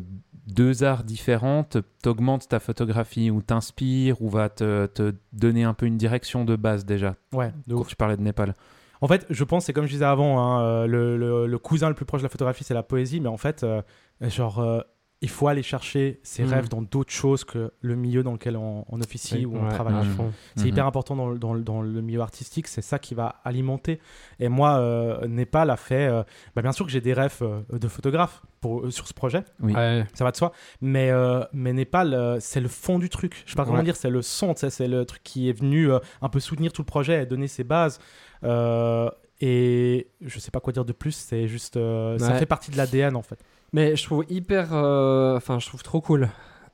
deux 0.53 0.85
arts 0.85 1.05
différents 1.05 1.65
te- 1.65 1.79
t'augmente 2.03 2.49
ta 2.49 2.59
photographie 2.61 3.31
ou 3.31 3.43
t'inspire 3.43 4.21
ou 4.23 4.29
va 4.29 4.49
te, 4.49 4.87
te 4.87 5.15
donner 5.33 5.65
un 5.65 5.75
peu 5.75 5.87
une 5.87 5.97
direction 5.97 6.45
de 6.45 6.57
base 6.57 6.85
déjà 6.85 7.17
ouais 7.33 7.53
de 7.67 7.75
Quand 7.75 7.81
ouf. 7.83 7.89
tu 7.89 7.97
parlais 7.97 8.17
de 8.17 8.23
Népal. 8.23 8.55
en 9.01 9.09
fait 9.09 9.27
je 9.31 9.45
pense 9.45 9.65
c'est 9.67 9.73
comme 9.73 9.87
je 9.87 9.93
disais 9.93 10.05
avant 10.05 10.41
hein, 10.41 10.63
euh, 10.63 10.87
le, 10.87 11.17
le- 11.17 11.47
le 11.47 11.59
cousin 11.59 11.89
le 11.89 11.95
plus 11.95 12.05
proche 12.07 12.21
de 12.23 12.27
la 12.27 12.31
photographie 12.31 12.65
c'est 12.65 12.75
la 12.75 12.83
poésie 12.83 13.21
mais 13.21 13.29
en 13.29 13.37
fait 13.37 13.63
euh, 13.65 13.83
genre 14.23 14.59
euh, 14.61 14.81
il 15.23 15.29
faut 15.29 15.49
aller 15.49 15.63
chercher 15.63 16.19
ses 16.23 16.45
Mm. 16.45 16.49
rêves 16.49 16.69
dans 16.71 16.81
d'autres 16.81 17.13
choses 17.13 17.45
que 17.45 17.73
le 17.83 17.95
milieu 17.95 18.23
dans 18.23 18.33
lequel 18.33 18.57
on, 18.57 18.87
on 18.89 19.01
officie 19.03 19.45
ou 19.45 19.55
on 19.55 19.69
travaille 19.69 20.03
fond. 20.17 20.33
C'est 20.57 20.63
Mhm. 20.63 20.69
hyper 20.69 20.87
important 20.87 21.15
dans 21.15 21.29
le, 21.29 21.39
dans, 21.39 21.53
le, 21.53 21.61
dans 21.61 21.83
le 21.83 22.01
milieu 22.01 22.21
artistique, 22.23 22.67
c'est 22.69 22.81
ça 22.81 22.99
qui 22.99 23.15
va 23.15 23.37
alimenter. 23.45 24.01
Et 24.39 24.49
moi, 24.49 24.79
euh, 24.79 25.27
Népal 25.29 25.69
a 25.69 25.77
fait. 25.77 26.07
euh, 26.09 26.23
bah, 26.57 26.63
bien 26.63 26.73
sûr 26.73 26.87
que 26.87 26.91
j'ai 26.93 27.03
des 27.03 27.13
rêves 27.13 27.37
euh, 27.43 27.61
de 27.79 27.87
photographe 27.87 28.41
pour, 28.63 28.87
euh, 28.87 28.91
sur 28.91 29.07
ce 29.07 29.13
projet, 29.13 29.45
Oui. 29.61 29.75
Ouais. 29.75 30.07
ça 30.15 30.25
va 30.25 30.31
de 30.31 30.37
soi. 30.37 30.53
Mais, 30.81 31.11
euh, 31.11 31.45
mais 31.53 31.75
Népal, 31.75 32.15
euh, 32.15 32.39
c'est 32.41 32.61
le 32.61 32.69
fond 32.69 32.99
du 32.99 33.11
truc. 33.11 33.43
Je 33.45 33.51
sais 33.51 33.57
pas 33.57 33.67
comment 33.67 33.83
dire, 33.83 33.97
c'est 33.97 34.09
le 34.11 34.23
son, 34.23 34.55
c'est 34.57 34.89
le 34.89 35.05
truc 35.05 35.23
qui 35.23 35.51
est 35.51 35.53
venu 35.59 35.93
euh, 35.93 35.99
un 36.23 36.31
peu 36.31 36.41
soutenir 36.41 36.73
tout 36.73 36.81
le 36.81 36.87
projet 36.87 37.23
et 37.23 37.27
donner 37.27 37.47
ses 37.49 37.65
bases. 37.65 37.99
Euh, 38.43 39.11
et 39.43 40.09
je 40.21 40.39
sais 40.39 40.51
pas 40.51 40.61
quoi 40.61 40.73
dire 40.73 40.85
de 40.85 40.93
plus, 40.93 41.13
c'est 41.13 41.47
juste. 41.47 41.77
euh, 41.77 42.19
Ça 42.19 42.35
fait 42.35 42.47
partie 42.47 42.71
de 42.71 42.77
l'ADN 42.77 43.17
en 43.17 43.23
fait. 43.23 43.39
Mais 43.73 43.97
je 43.97 44.05
trouve 44.05 44.25
hyper. 44.29 44.69
euh, 44.73 45.37
Enfin, 45.37 45.59
je 45.59 45.67
trouve 45.67 45.83
trop 45.83 46.01
cool. 46.01 46.29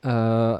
euh, 0.05 0.57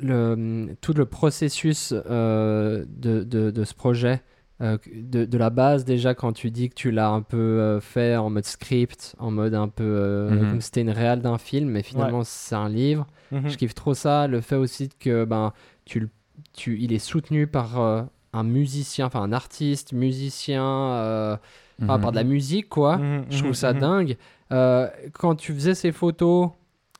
le, 0.00 0.68
tout 0.80 0.92
le 0.92 1.06
processus 1.06 1.92
euh, 1.94 2.84
de, 2.88 3.22
de, 3.24 3.50
de 3.50 3.64
ce 3.64 3.74
projet. 3.74 4.22
de, 4.60 5.24
de 5.24 5.38
la 5.38 5.50
base, 5.50 5.84
déjà, 5.84 6.14
quand 6.14 6.32
tu 6.32 6.50
dis 6.50 6.68
que 6.70 6.74
tu 6.74 6.90
l'as 6.90 7.08
un 7.10 7.22
peu 7.22 7.78
fait 7.80 8.16
en 8.16 8.30
mode 8.30 8.44
script, 8.44 9.14
en 9.18 9.30
mode 9.30 9.54
un 9.54 9.68
peu. 9.68 9.84
euh, 9.84 10.30
Mhm. 10.30 10.50
comme 10.50 10.60
c'était 10.60 10.82
une 10.82 10.90
réelle 10.90 11.20
d'un 11.20 11.38
film, 11.38 11.68
mais 11.70 11.82
finalement, 11.82 12.22
c'est 12.24 12.54
un 12.54 12.68
livre. 12.68 13.06
Mhm. 13.32 13.48
Je 13.48 13.56
kiffe 13.56 13.74
trop 13.74 13.94
ça. 13.94 14.26
Le 14.28 14.40
fait 14.40 14.56
aussi 14.56 14.88
que 15.00 15.24
ben, 15.24 15.52
tu, 15.84 16.00
le- 16.00 16.10
tu, 16.54 16.78
il 16.80 16.92
est 16.92 16.98
soutenu 16.98 17.46
par 17.46 17.78
un 18.32 18.42
musicien, 18.44 19.06
enfin 19.06 19.22
un 19.22 19.32
artiste, 19.32 19.92
musicien, 19.92 21.38
Mhm. 21.78 21.86
par 21.88 22.10
de 22.10 22.16
la 22.16 22.24
musique, 22.24 22.68
quoi. 22.70 22.96
Mhm, 22.96 23.24
Je 23.28 23.36
trouve 23.38 23.48
mhm, 23.50 23.54
ça 23.54 23.72
mhm. 23.74 23.80
dingue. 23.80 24.16
Euh, 24.52 24.88
quand 25.12 25.34
tu 25.34 25.52
faisais 25.52 25.74
ces 25.74 25.92
photos 25.92 26.50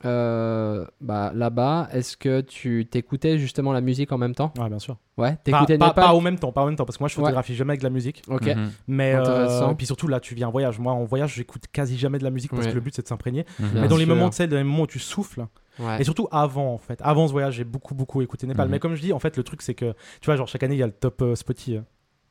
euh, 0.05 0.85
bah, 1.01 1.33
là-bas, 1.35 1.89
est-ce 1.93 2.17
que 2.17 2.41
tu 2.43 2.87
t'écoutais 2.91 3.39
justement 3.39 3.73
la 3.73 3.81
musique 3.81 4.13
en 4.13 4.19
même 4.19 4.35
temps? 4.35 4.53
Ouais, 4.59 4.69
bien 4.69 4.79
sûr. 4.79 4.99
Ouais, 5.17 5.31
Pas, 5.31 5.37
t'écoutais 5.37 5.79
pas, 5.79 5.87
Népal? 5.89 6.05
pas 6.05 6.15
au 6.15 6.21
même 6.21 6.39
temps, 6.39 6.53
pas 6.53 6.61
en 6.63 6.67
même 6.67 6.77
temps, 6.77 6.85
parce 6.85 6.99
que 6.99 7.03
moi 7.03 7.09
je 7.09 7.15
Ouais. 7.17 7.23
photographie 7.23 7.55
jamais 7.55 7.71
avec 7.73 7.81
de 7.81 7.85
la 7.87 7.91
musique. 7.91 8.23
Ok. 8.29 8.47
Mhm. 8.47 8.71
Mais 8.89 9.15
euh, 9.15 9.71
et 9.71 9.75
puis 9.75 9.87
surtout 9.87 10.07
là, 10.09 10.21
tu 10.21 10.35
viens 10.35 10.49
en 10.49 10.51
voyage. 10.51 10.79
Moi, 10.79 10.93
en 10.93 11.05
voyage, 11.05 11.35
j'écoute 11.35 11.63
quasi 11.73 11.97
jamais 11.97 12.19
de 12.19 12.25
la 12.25 12.31
musique 12.31 12.51
parce 12.51 12.65
Ouais. 12.65 12.71
que 12.71 12.75
le 12.75 12.81
but 12.83 12.95
c'est 12.95 13.03
de 13.03 13.09
s'imprégner. 13.09 13.47
Mhm. 13.59 13.69
Bien 13.71 13.83
Mais 13.83 13.89
dans 13.89 13.97
les 13.97 14.05
sûr. 14.05 14.15
moments, 14.15 14.29
tu 14.31 14.37
sais, 14.37 14.47
dans 14.47 14.57
les 14.57 14.65
moments 14.65 14.83
où 14.83 14.87
tu 14.87 14.99
souffles, 14.99 15.47
Ouais. 15.79 16.01
et 16.01 16.05
surtout 16.05 16.29
avant 16.31 16.73
en 16.75 16.79
fait, 16.79 17.01
avant 17.03 17.27
ce 17.27 17.33
voyage, 17.33 17.55
j'ai 17.55 17.65
beaucoup 17.65 17.95
beaucoup 17.95 18.21
écouté 18.21 18.47
Népal. 18.47 18.67
Mhm. 18.67 18.73
Mais 18.73 18.79
comme 18.79 18.95
je 18.97 19.01
dis, 19.01 19.13
en 19.15 19.19
fait, 19.19 19.37
le 19.39 19.45
truc 19.45 19.63
c'est 19.63 19.75
que 19.75 19.93
tu 20.21 20.27
vois, 20.27 20.37
genre 20.37 20.47
chaque 20.49 20.63
année 20.63 20.75
il 20.75 20.79
y 20.79 20.83
a 20.83 20.87
le 20.87 20.93
top 20.93 21.23
euh, 21.23 21.35
Spotify. 21.35 21.81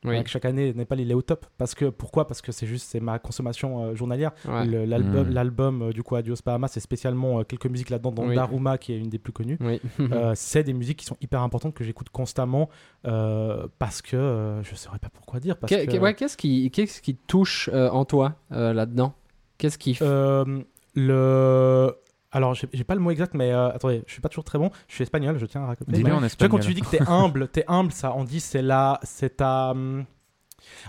Oui. 0.06 0.14
Avec 0.14 0.28
chaque 0.28 0.44
année, 0.44 0.72
Népal 0.72 1.00
il 1.00 1.10
est 1.10 1.14
au 1.14 1.20
top. 1.22 1.44
Parce 1.58 1.74
que 1.74 1.86
pourquoi? 1.86 2.26
Parce 2.26 2.40
que 2.40 2.52
c'est 2.52 2.66
juste 2.66 2.86
c'est 2.88 3.00
ma 3.00 3.18
consommation 3.18 3.84
euh, 3.84 3.94
journalière. 3.94 4.30
Ouais. 4.48 4.64
L'album, 4.86 5.28
l'album 5.28 5.82
euh, 5.82 5.92
du 5.92 6.02
coup 6.02 6.16
Adios 6.16 6.36
Bahamas, 6.44 6.68
c'est 6.68 6.80
spécialement 6.80 7.40
euh, 7.40 7.42
quelques 7.42 7.66
musiques 7.66 7.90
là-dedans, 7.90 8.12
dont 8.12 8.28
Oui. 8.28 8.34
Daruma 8.36 8.78
qui 8.78 8.92
est 8.92 8.98
une 8.98 9.08
des 9.10 9.18
plus 9.18 9.32
connues. 9.32 9.58
Oui. 9.60 9.80
Euh, 10.12 10.32
c'est 10.36 10.62
des 10.62 10.72
musiques 10.72 10.98
qui 10.98 11.04
sont 11.04 11.16
hyper 11.20 11.42
importantes 11.42 11.74
que 11.74 11.82
j'écoute 11.84 12.08
constamment 12.10 12.70
euh, 13.06 13.66
parce 13.78 14.00
que 14.02 14.16
euh, 14.16 14.62
je 14.62 14.74
saurais 14.76 14.98
pas 15.00 15.08
pourquoi 15.12 15.40
dire. 15.40 15.56
Parce 15.56 15.72
Que- 15.72 15.84
que, 15.84 15.96
ouais, 15.98 16.14
Qu'est-ce 16.14 16.36
qui, 16.36 16.70
qu'est-ce 16.70 17.02
qui 17.02 17.16
touche 17.16 17.68
euh, 17.72 17.88
en 17.90 18.04
toi 18.04 18.36
euh, 18.52 18.72
là-dedans? 18.72 19.14
Qu'est-ce 19.58 19.76
qui. 19.78 19.98
Euh, 20.02 20.44
le. 20.94 21.92
Alors, 22.36 22.54
j'ai 22.54 22.84
pas 22.84 22.94
le 22.94 23.00
mot 23.00 23.10
exact, 23.10 23.32
mais 23.34 23.50
euh, 23.52 23.68
attendez, 23.70 24.02
je 24.06 24.12
suis 24.12 24.20
pas 24.20 24.28
toujours 24.28 24.44
très 24.44 24.58
bon. 24.58 24.70
Je 24.88 24.94
suis 24.94 25.02
espagnol, 25.02 25.38
je 25.38 25.46
tiens 25.46 25.62
à 25.62 25.66
raconter. 25.68 25.90
Dis-le 25.92 26.04
Mais- 26.04 26.10
en 26.12 26.16
Tu 26.16 26.18
vois, 26.20 26.26
espagnol. 26.26 26.50
quand 26.60 26.66
tu 26.66 26.74
dis 26.74 26.80
que 26.82 26.88
t'es 26.90 27.00
humble, 27.08 27.48
t'es 27.48 27.64
humble, 27.66 27.92
ça, 27.92 28.12
on 28.14 28.24
dit 28.24 28.40
c'est 28.40 28.60
là, 28.62 29.00
c'est 29.02 29.38
ta. 29.38 29.70
hum, 29.70 30.04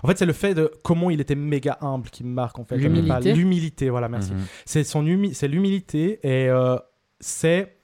En 0.02 0.08
fait, 0.08 0.18
c'est 0.18 0.26
le 0.26 0.32
fait 0.32 0.54
de 0.54 0.70
comment 0.84 1.08
il 1.08 1.20
était 1.20 1.34
méga 1.36 1.78
humble 1.80 2.10
qui 2.10 2.22
me 2.24 2.32
marque 2.34 2.58
en 2.58 2.64
fait. 2.64 2.76
L'humilité 2.76 3.08
Pas- 3.08 3.20
L'humilité, 3.20 3.88
voilà, 3.90 4.08
merci. 4.08 4.32
Mhm. 4.32 4.44
C'est 4.66 4.84
son 4.84 5.06
humi- 5.06 5.32
c'est 5.34 5.48
l'humilité 5.48 6.18
et 6.22 6.48
euh, 6.50 6.76
c'est. 7.20 7.77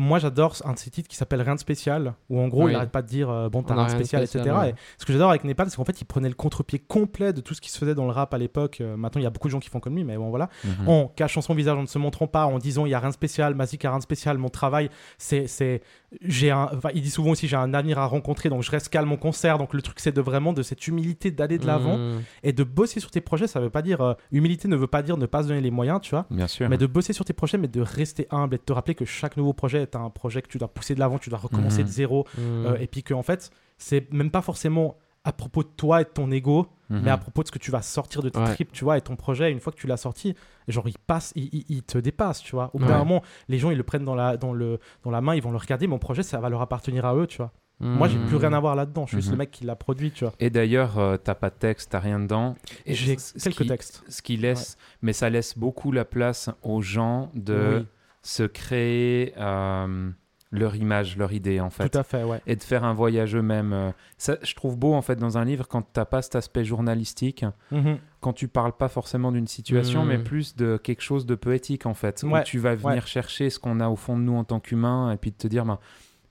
Moi, 0.00 0.18
j'adore 0.18 0.54
un 0.64 0.72
de 0.72 0.78
ces 0.78 0.88
titres 0.88 1.08
qui 1.08 1.16
s'appelle 1.16 1.42
Rien 1.42 1.54
de 1.54 1.60
spécial, 1.60 2.14
où 2.30 2.40
en 2.40 2.48
gros, 2.48 2.64
Oui. 2.64 2.72
il 2.72 2.74
arrête 2.74 2.90
pas 2.90 3.02
de 3.02 3.06
dire 3.06 3.28
euh, 3.28 3.48
bon, 3.50 3.62
t'as 3.62 3.74
rien 3.74 3.84
de 3.84 3.88
rien 3.88 3.98
de 3.98 4.02
spécial, 4.02 4.26
spécial, 4.26 4.46
etc. 4.46 4.64
ouais. 4.64 4.70
Et 4.70 4.74
ce 4.98 5.04
que 5.04 5.12
j'adore 5.12 5.28
avec 5.28 5.44
Népal, 5.44 5.68
c'est 5.68 5.76
qu'en 5.76 5.84
fait, 5.84 6.00
il 6.00 6.04
prenait 6.06 6.28
le 6.30 6.34
contre-pied 6.34 6.78
complet 6.78 7.32
de 7.34 7.40
tout 7.42 7.52
ce 7.54 7.60
qui 7.60 7.70
se 7.70 7.78
faisait 7.78 7.94
dans 7.94 8.06
le 8.06 8.12
rap 8.12 8.32
à 8.32 8.38
l'époque. 8.38 8.80
Euh, 8.80 8.96
maintenant, 8.96 9.20
il 9.20 9.24
y 9.24 9.26
a 9.26 9.30
beaucoup 9.30 9.48
de 9.48 9.52
gens 9.52 9.60
qui 9.60 9.68
font 9.68 9.78
comme 9.80 9.94
lui, 9.96 10.04
mais 10.04 10.16
bon, 10.16 10.30
voilà 10.30 10.48
Mhm. 10.64 10.88
en 10.88 11.06
cachant 11.08 11.42
son 11.42 11.52
visage, 11.54 11.76
en 11.76 11.82
ne 11.82 11.86
se 11.86 11.98
montrant 11.98 12.26
pas, 12.26 12.46
en 12.46 12.58
disant 12.58 12.86
il 12.86 12.90
y 12.90 12.94
a 12.94 12.98
rien 12.98 13.10
de 13.10 13.14
spécial, 13.14 13.54
Mazik 13.54 13.84
a 13.84 13.90
rien 13.90 13.98
de 13.98 14.02
spécial, 14.02 14.38
mon 14.38 14.48
travail, 14.48 14.88
c'est, 15.18 15.46
c'est, 15.46 15.82
j'ai 16.22 16.50
un, 16.50 16.68
enfin, 16.74 16.88
il 16.94 17.02
dit 17.02 17.10
souvent 17.10 17.30
aussi 17.30 17.46
j'ai 17.46 17.56
un 17.56 17.72
avenir 17.72 17.98
à 17.98 18.06
rencontrer, 18.06 18.48
donc 18.48 18.62
je 18.62 18.70
reste 18.70 18.88
calme 18.88 19.08
mon 19.08 19.16
concert. 19.16 19.58
Donc 19.58 19.72
le 19.74 19.80
truc 19.82 20.00
c'est 20.00 20.10
de 20.12 20.20
vraiment 20.20 20.52
de 20.52 20.62
cette 20.62 20.86
humilité 20.88 21.30
d'aller 21.30 21.58
de 21.58 21.66
l'avant 21.66 21.98
Hmm. 21.98 22.20
et 22.42 22.52
de 22.52 22.64
bosser 22.64 22.98
sur 23.00 23.10
tes 23.10 23.20
projets. 23.20 23.46
Ça 23.46 23.60
veut 23.60 23.70
pas 23.70 23.82
dire 23.82 24.00
euh, 24.00 24.14
humilité 24.32 24.66
ne 24.68 24.76
veut 24.76 24.86
pas 24.88 25.02
dire 25.02 25.16
ne 25.16 25.26
pas 25.26 25.42
se 25.44 25.48
donner 25.48 25.60
les 25.60 25.70
moyens, 25.70 26.00
tu 26.00 26.10
vois. 26.10 26.26
Bien 26.30 26.46
sûr. 26.48 26.68
Mais 26.68 26.78
de 26.78 26.86
bosser 26.86 27.12
sur 27.12 27.24
tes 27.24 27.32
projets, 27.32 27.58
mais 27.58 27.68
de 27.68 27.80
rester 27.80 28.26
humble 28.30 28.56
et 28.56 28.58
de 28.58 28.62
te 28.64 28.72
rappeler 28.72 28.94
que 28.94 29.04
chaque 29.04 29.36
nouveau 29.36 29.52
projet 29.52 29.82
est 29.82 29.94
un 29.96 30.10
projet 30.10 30.42
que 30.42 30.48
tu 30.48 30.58
dois 30.58 30.68
pousser 30.68 30.94
de 30.94 31.00
l'avant, 31.00 31.18
tu 31.18 31.30
dois 31.30 31.38
recommencer 31.38 31.82
Mhm. 31.82 31.86
de 31.86 31.92
zéro, 31.92 32.26
Hmm. 32.36 32.66
euh, 32.66 32.76
et 32.80 32.86
puis 32.86 33.02
que 33.02 33.14
en 33.14 33.22
fait, 33.22 33.50
c'est 33.78 34.12
même 34.12 34.30
pas 34.30 34.42
forcément 34.42 34.96
à 35.24 35.32
propos 35.32 35.62
de 35.62 35.68
toi 35.76 36.00
et 36.00 36.04
de 36.04 36.08
ton 36.08 36.30
ego, 36.30 36.66
Mhm. 36.88 37.02
mais 37.04 37.10
à 37.10 37.18
propos 37.18 37.42
de 37.42 37.48
ce 37.48 37.52
que 37.52 37.58
tu 37.58 37.70
vas 37.70 37.82
sortir 37.82 38.22
de 38.22 38.30
tes 38.30 38.38
Ouais. 38.38 38.54
tripes, 38.54 38.72
tu 38.72 38.84
vois, 38.84 38.96
et 38.98 39.00
ton 39.00 39.16
projet, 39.16 39.52
une 39.52 39.60
fois 39.60 39.72
que 39.72 39.78
tu 39.78 39.86
l'as 39.86 39.96
sorti, 39.98 40.34
genre 40.66 40.88
il 40.88 40.98
passe, 40.98 41.32
il, 41.36 41.48
il- 41.52 41.64
il 41.68 41.82
te 41.82 41.98
dépasse, 41.98 42.40
tu 42.42 42.52
vois. 42.56 42.70
Au 42.74 42.78
bout 42.78 42.86
d'un 42.86 42.98
moment, 42.98 43.22
les 43.48 43.58
gens 43.58 43.70
ils 43.70 43.76
le 43.76 43.82
prennent 43.82 44.04
dans 44.04 44.14
la, 44.14 44.36
dans, 44.36 44.52
le, 44.52 44.78
dans 45.04 45.10
la 45.10 45.20
main, 45.20 45.34
ils 45.34 45.42
vont 45.42 45.50
le 45.52 45.56
regarder, 45.58 45.86
mon 45.86 45.98
projet 45.98 46.22
ça 46.22 46.40
va 46.40 46.48
leur 46.48 46.62
appartenir 46.62 47.04
à 47.04 47.14
eux, 47.14 47.26
tu 47.26 47.36
vois. 47.36 47.52
Moi 47.82 48.08
j'ai 48.08 48.18
plus 48.18 48.36
rien 48.36 48.52
à 48.52 48.60
voir 48.60 48.74
là-dedans, 48.76 49.06
je 49.06 49.10
suis 49.12 49.16
juste 49.18 49.28
Mhm. 49.28 49.32
le 49.34 49.38
mec 49.38 49.50
qui 49.52 49.64
l'a 49.64 49.74
produit, 49.76 50.10
tu 50.10 50.24
vois. 50.24 50.34
Et 50.38 50.50
d'ailleurs, 50.50 50.98
euh, 50.98 51.16
t'as 51.16 51.34
pas 51.34 51.48
de 51.48 51.54
texte, 51.54 51.90
t'as 51.92 51.98
rien 52.00 52.18
dedans. 52.20 52.54
Et 52.84 52.94
J'ai 52.94 53.16
quelques 53.16 53.56
qui- 53.56 53.66
textes. 53.68 54.02
Ce 54.08 54.20
qui 54.20 54.36
laisse, 54.36 54.76
mais 55.00 55.12
ça 55.14 55.30
laisse 55.30 55.56
beaucoup 55.56 55.90
la 55.92 56.04
place 56.04 56.50
aux 56.62 56.82
gens 56.82 57.30
de 57.34 57.78
Oui, 57.80 57.86
se 58.22 58.42
créer 58.42 59.32
euh, 59.38 60.10
leur 60.52 60.74
image, 60.76 61.16
leur 61.16 61.32
idée 61.32 61.60
en 61.60 61.70
fait. 61.70 61.88
tout 61.88 61.98
à 61.98 62.02
fait, 62.02 62.24
ouais. 62.24 62.40
Et 62.46 62.56
de 62.56 62.62
faire 62.62 62.82
un 62.84 62.92
voyage 62.92 63.36
eux-mêmes. 63.36 63.72
euh. 63.72 63.90
Ça, 64.18 64.36
je 64.42 64.54
trouve 64.54 64.76
beau 64.76 64.94
en 64.94 65.02
fait 65.02 65.14
dans 65.16 65.38
un 65.38 65.44
livre 65.44 65.68
quand 65.68 65.82
t'as 65.92 66.04
pas 66.04 66.22
cet 66.22 66.34
aspect 66.34 66.64
journalistique, 66.64 67.44
Mhm. 67.70 67.98
quand 68.20 68.32
tu 68.32 68.48
parles 68.48 68.72
pas 68.76 68.88
forcément 68.88 69.30
d'une 69.30 69.46
situation, 69.46 70.04
Mm. 70.04 70.08
mais 70.08 70.18
plus 70.18 70.56
de 70.56 70.76
quelque 70.76 71.02
chose 71.02 71.24
de 71.26 71.34
poétique 71.36 71.86
en 71.86 71.94
fait. 71.94 72.22
Ouais, 72.24 72.40
Où 72.40 72.42
tu 72.44 72.58
vas 72.58 72.74
venir 72.74 73.06
chercher 73.06 73.48
ce 73.48 73.58
qu'on 73.60 73.78
a 73.80 73.88
au 73.88 73.96
fond 73.96 74.16
de 74.16 74.22
nous 74.22 74.34
en 74.36 74.42
tant 74.44 74.58
qu'humain 74.60 75.12
et 75.12 75.16
puis 75.16 75.30
de 75.30 75.36
te 75.36 75.46
dire, 75.46 75.64
ben, 75.64 75.78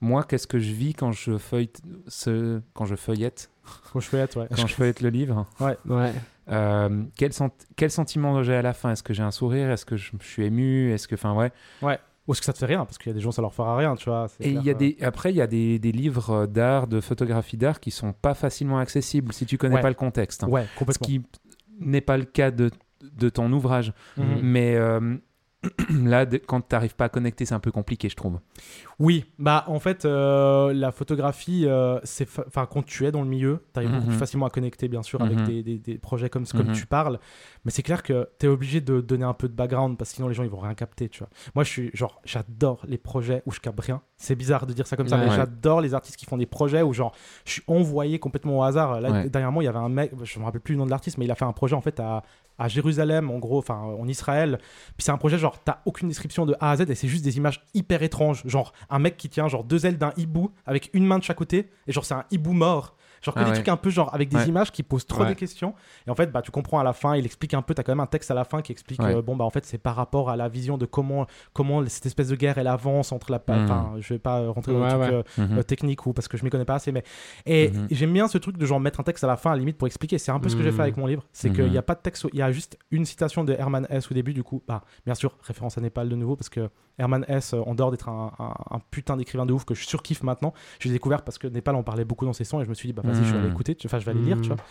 moi, 0.02 0.24
qu'est-ce 0.24 0.46
que 0.46 0.58
je 0.58 0.72
vis 0.72 0.92
quand 0.94 1.12
je 1.12 1.38
feuillette 1.38 1.80
ce, 2.06 2.60
quand 2.74 2.84
je 2.84 2.96
feuillette, 2.96 3.50
Faut 3.64 4.00
chouette, 4.00 4.36
ouais. 4.36 4.48
quand 4.54 4.66
je 4.66 4.74
feuillette 4.74 5.00
le 5.00 5.08
livre. 5.10 5.46
Ouais. 5.60 5.76
Euh, 6.50 7.04
quel, 7.16 7.32
sent- 7.32 7.52
quel 7.76 7.90
sentiment 7.90 8.42
j'ai 8.42 8.54
à 8.54 8.62
la 8.62 8.72
fin? 8.72 8.90
Est-ce 8.92 9.02
que 9.02 9.14
j'ai 9.14 9.22
un 9.22 9.30
sourire? 9.30 9.70
Est-ce 9.70 9.84
que 9.86 9.96
je, 9.96 10.10
je 10.20 10.26
suis 10.26 10.44
ému? 10.44 10.90
Est-ce 10.92 11.06
que, 11.06 11.14
enfin, 11.14 11.32
ouais. 11.34 11.98
Ou 12.30 12.32
est-ce 12.32 12.40
que 12.40 12.44
ça 12.46 12.52
te 12.52 12.58
fait 12.58 12.66
rien? 12.66 12.84
Parce 12.84 12.96
qu'il 12.96 13.08
y 13.08 13.10
a 13.10 13.14
des 13.14 13.20
gens, 13.20 13.32
ça 13.32 13.42
leur 13.42 13.52
fera 13.52 13.76
rien, 13.76 13.96
tu 13.96 14.08
vois. 14.08 14.28
Et 14.38 14.50
il 14.50 14.52
clair, 14.52 14.64
y 14.64 14.70
a 14.70 14.74
des, 14.74 14.96
après, 15.02 15.30
il 15.32 15.36
y 15.36 15.40
a 15.42 15.48
des, 15.48 15.80
des 15.80 15.90
livres 15.90 16.46
d'art, 16.46 16.86
de 16.86 17.00
photographie 17.00 17.56
d'art 17.56 17.80
qui 17.80 17.90
sont 17.90 18.12
pas 18.12 18.34
facilement 18.34 18.78
accessibles 18.78 19.32
si 19.32 19.46
tu 19.46 19.58
connais 19.58 19.74
Ouais. 19.74 19.80
pas 19.82 19.88
le 19.88 19.94
contexte. 19.96 20.44
Ouais, 20.44 20.66
Ce 20.92 20.98
qui 20.98 21.22
n'est 21.80 22.00
pas 22.00 22.16
le 22.16 22.24
cas 22.24 22.52
de, 22.52 22.70
de 23.02 23.28
ton 23.30 23.52
ouvrage. 23.52 23.92
Mhm. 24.16 24.24
Mais 24.42 24.76
euh, 24.76 25.16
Là, 25.90 26.24
quand 26.24 26.62
t'arrives 26.62 26.96
pas 26.96 27.04
à 27.04 27.08
connecter, 27.10 27.44
c'est 27.44 27.52
un 27.54 27.60
peu 27.60 27.70
compliqué, 27.70 28.08
je 28.08 28.16
trouve. 28.16 28.38
Oui, 28.98 29.26
bah 29.38 29.64
en 29.66 29.78
fait, 29.78 30.06
euh, 30.06 30.72
la 30.72 30.90
photographie, 30.90 31.66
euh, 31.66 31.98
c'est, 32.02 32.26
enfin 32.46 32.64
quand 32.64 32.82
tu 32.82 33.04
es 33.06 33.12
dans 33.12 33.20
le 33.20 33.28
milieu, 33.28 33.62
tu 33.74 33.78
arrives 33.80 33.90
Mhm. 33.92 34.06
plus 34.06 34.16
facilement 34.16 34.46
à 34.46 34.50
connecter, 34.50 34.88
bien 34.88 35.02
sûr, 35.02 35.20
avec 35.20 35.38
Mhm. 35.40 35.44
des, 35.46 35.62
des- 35.62 35.78
des 35.78 35.98
projets 35.98 36.30
comme, 36.30 36.46
comme 36.46 36.68
Mhm. 36.68 36.72
tu 36.72 36.86
parles. 36.86 37.18
Mais 37.64 37.70
c'est 37.70 37.82
clair 37.82 38.02
que 38.02 38.28
tu 38.38 38.46
es 38.46 38.48
obligé 38.48 38.80
de 38.80 39.00
donner 39.00 39.24
un 39.24 39.34
peu 39.34 39.46
de 39.48 39.52
background 39.54 39.98
parce 39.98 40.10
que 40.10 40.16
sinon 40.16 40.28
les 40.28 40.34
gens 40.34 40.44
ils 40.44 40.48
vont 40.50 40.60
rien 40.60 40.74
capter, 40.74 41.08
tu 41.10 41.18
vois. 41.18 41.28
Moi, 41.54 41.62
je 41.64 41.68
suis 41.68 41.90
genre, 41.92 42.20
j'adore 42.24 42.80
les 42.86 42.96
projets 42.98 43.42
où 43.44 43.52
je 43.52 43.60
capte 43.60 43.80
rien. 43.80 44.00
C'est 44.16 44.34
bizarre 44.34 44.66
de 44.66 44.72
dire 44.72 44.86
ça 44.86 44.96
comme 44.96 45.08
ça, 45.08 45.16
Ouais. 45.16 45.24
mais 45.24 45.30
Ouais. 45.30 45.36
j'adore 45.36 45.80
les 45.82 45.92
artistes 45.94 46.16
qui 46.16 46.24
font 46.24 46.36
des 46.38 46.46
projets 46.46 46.80
où 46.82 46.92
genre, 46.94 47.12
je 47.44 47.52
suis 47.52 47.62
envoyé 47.66 48.18
complètement 48.18 48.58
au 48.58 48.62
hasard. 48.62 49.00
Là, 49.00 49.10
Ouais. 49.10 49.28
dernièrement, 49.28 49.60
il 49.60 49.64
y 49.64 49.68
avait 49.68 49.78
un 49.78 49.88
mec, 49.90 50.12
je 50.22 50.38
me 50.38 50.44
rappelle 50.44 50.60
plus 50.62 50.72
le 50.74 50.78
nom 50.78 50.86
de 50.86 50.90
l'artiste, 50.90 51.18
mais 51.18 51.26
il 51.26 51.30
a 51.30 51.34
fait 51.34 51.44
un 51.44 51.52
projet 51.52 51.74
en 51.76 51.80
fait 51.82 52.00
à, 52.00 52.22
à 52.58 52.68
Jérusalem, 52.68 53.30
en 53.30 53.38
gros, 53.38 53.58
enfin 53.58 53.76
en 53.76 54.06
Israël. 54.08 54.58
Puis 54.96 55.04
c'est 55.04 55.12
un 55.12 55.18
projet 55.18 55.36
genre, 55.38 55.58
t'as 55.62 55.78
aucune 55.84 56.08
description 56.08 56.46
de 56.46 56.54
A 56.60 56.70
à 56.70 56.76
Z 56.76 56.82
et 56.88 56.94
c'est 56.94 57.08
juste 57.08 57.24
des 57.24 57.36
images 57.36 57.62
hyper 57.74 58.02
étranges. 58.02 58.42
Genre, 58.46 58.72
un 58.88 58.98
mec 58.98 59.16
qui 59.18 59.28
tient 59.28 59.48
genre 59.48 59.64
deux 59.64 59.84
ailes 59.86 59.98
d'un 59.98 60.12
hibou 60.16 60.50
avec 60.66 60.90
une 60.94 61.06
main 61.06 61.18
de 61.18 61.24
chaque 61.24 61.38
côté 61.38 61.70
et 61.86 61.92
genre, 61.92 62.04
c'est 62.06 62.14
un 62.14 62.24
hibou 62.30 62.52
mort. 62.52 62.96
Genre, 63.22 63.34
que 63.34 63.40
Ah 63.40 63.44
des 63.44 63.50
ouais. 63.50 63.54
trucs 63.56 63.68
un 63.68 63.76
peu 63.76 63.90
genre 63.90 64.14
avec 64.14 64.28
des 64.30 64.36
Ouais. 64.36 64.46
images 64.46 64.72
qui 64.72 64.82
posent 64.82 65.06
trop 65.06 65.22
Ouais. 65.22 65.28
des 65.28 65.34
questions. 65.34 65.74
Et 66.06 66.10
en 66.10 66.14
fait, 66.14 66.32
bah, 66.32 66.40
tu 66.42 66.50
comprends 66.50 66.78
à 66.80 66.84
la 66.84 66.92
fin, 66.94 67.16
il 67.16 67.26
explique 67.26 67.52
un 67.54 67.62
peu, 67.62 67.74
t'as 67.74 67.82
quand 67.82 67.92
même 67.92 68.00
un 68.00 68.06
texte 68.06 68.30
à 68.30 68.34
la 68.34 68.44
fin 68.44 68.62
qui 68.62 68.72
explique, 68.72 69.00
Ouais. 69.02 69.14
euh, 69.16 69.22
bon, 69.22 69.36
bah 69.36 69.44
en 69.44 69.50
fait, 69.50 69.64
c'est 69.66 69.78
par 69.78 69.94
rapport 69.96 70.30
à 70.30 70.36
la 70.36 70.48
vision 70.48 70.78
de 70.78 70.86
comment, 70.86 71.26
comment 71.52 71.84
cette 71.86 72.06
espèce 72.06 72.28
de 72.28 72.36
guerre 72.36 72.56
elle 72.58 72.66
avance 72.66 73.12
entre 73.12 73.30
la. 73.30 73.38
Mhm. 73.38 73.64
Enfin, 73.64 73.92
je 73.98 74.14
vais 74.14 74.18
pas 74.18 74.48
rentrer 74.50 74.72
dans 74.72 74.80
Ouais, 74.80 74.84
le 74.84 74.90
truc 75.00 75.02
ouais. 75.12 75.24
euh, 75.40 75.46
Mhm. 75.48 75.58
euh, 75.58 75.62
technique 75.62 76.06
ou 76.06 76.12
parce 76.12 76.28
que 76.28 76.36
je 76.36 76.44
m'y 76.44 76.50
connais 76.50 76.64
pas 76.64 76.74
assez 76.76 76.92
mais 76.92 77.02
et 77.46 77.70
Mhm. 77.70 77.88
j'aime 77.90 78.12
bien 78.12 78.28
ce 78.28 78.38
truc 78.38 78.56
de 78.56 78.66
genre 78.66 78.80
mettre 78.80 79.00
un 79.00 79.02
texte 79.02 79.24
à 79.24 79.26
la 79.26 79.36
fin 79.36 79.50
à 79.50 79.54
la 79.54 79.58
limite 79.60 79.76
pour 79.78 79.86
expliquer 79.86 80.18
c'est 80.18 80.30
un 80.32 80.38
peu 80.40 80.48
ce 80.48 80.56
que 80.56 80.62
j'ai 80.62 80.72
fait 80.72 80.82
avec 80.82 80.96
mon 80.96 81.06
livre 81.06 81.24
c'est 81.32 81.50
qu'il 81.52 81.70
n'y 81.70 81.78
a 81.78 81.82
pas 81.82 81.94
de 81.94 82.00
texte 82.00 82.26
il 82.32 82.38
y 82.38 82.42
a 82.42 82.50
juste 82.52 82.78
une 82.90 83.04
citation 83.04 83.44
de 83.44 83.52
Herman 83.52 83.86
Hesse 83.90 84.10
au 84.10 84.14
début 84.14 84.32
du 84.34 84.42
coup 84.42 84.62
bah 84.66 84.82
bien 85.04 85.14
sûr 85.14 85.36
référence 85.42 85.76
à 85.78 85.80
Népal 85.80 86.08
de 86.08 86.16
nouveau 86.16 86.36
parce 86.36 86.48
que 86.48 86.68
Herman 86.98 87.24
Hesse 87.28 87.54
euh, 87.54 87.62
en 87.66 87.74
dehors 87.74 87.90
d'être 87.90 88.08
un, 88.08 88.32
un- 88.38 88.54
un 88.76 88.80
putain 88.90 89.16
d'écrivain 89.16 89.46
de 89.46 89.52
ouf 89.52 89.64
que 89.64 89.74
je 89.74 89.86
surkiffe 89.86 90.22
maintenant 90.22 90.52
je 90.78 90.88
l'ai 90.88 90.94
découvert 90.94 91.22
parce 91.22 91.38
que 91.38 91.46
Népal 91.48 91.74
en 91.74 91.82
parlait 91.82 92.04
beaucoup 92.04 92.24
dans 92.26 92.32
ses 92.32 92.44
sons 92.44 92.60
et 92.60 92.64
je 92.64 92.68
me 92.68 92.74
suis 92.74 92.88
dit 92.88 92.92
bah 92.92 93.02
vas-y 93.10 93.24
je 93.24 93.30
vais 93.32 93.38
aller 93.38 93.46
Mhm. 93.48 93.52
écouter 93.52 93.74
tu- 93.74 93.86
enfin 93.86 93.98
je 93.98 94.04
vais 94.04 94.12
aller 94.12 94.20
lire 94.22 94.40
tu 94.40 94.50
Mhm. 94.50 94.56
vois 94.56 94.64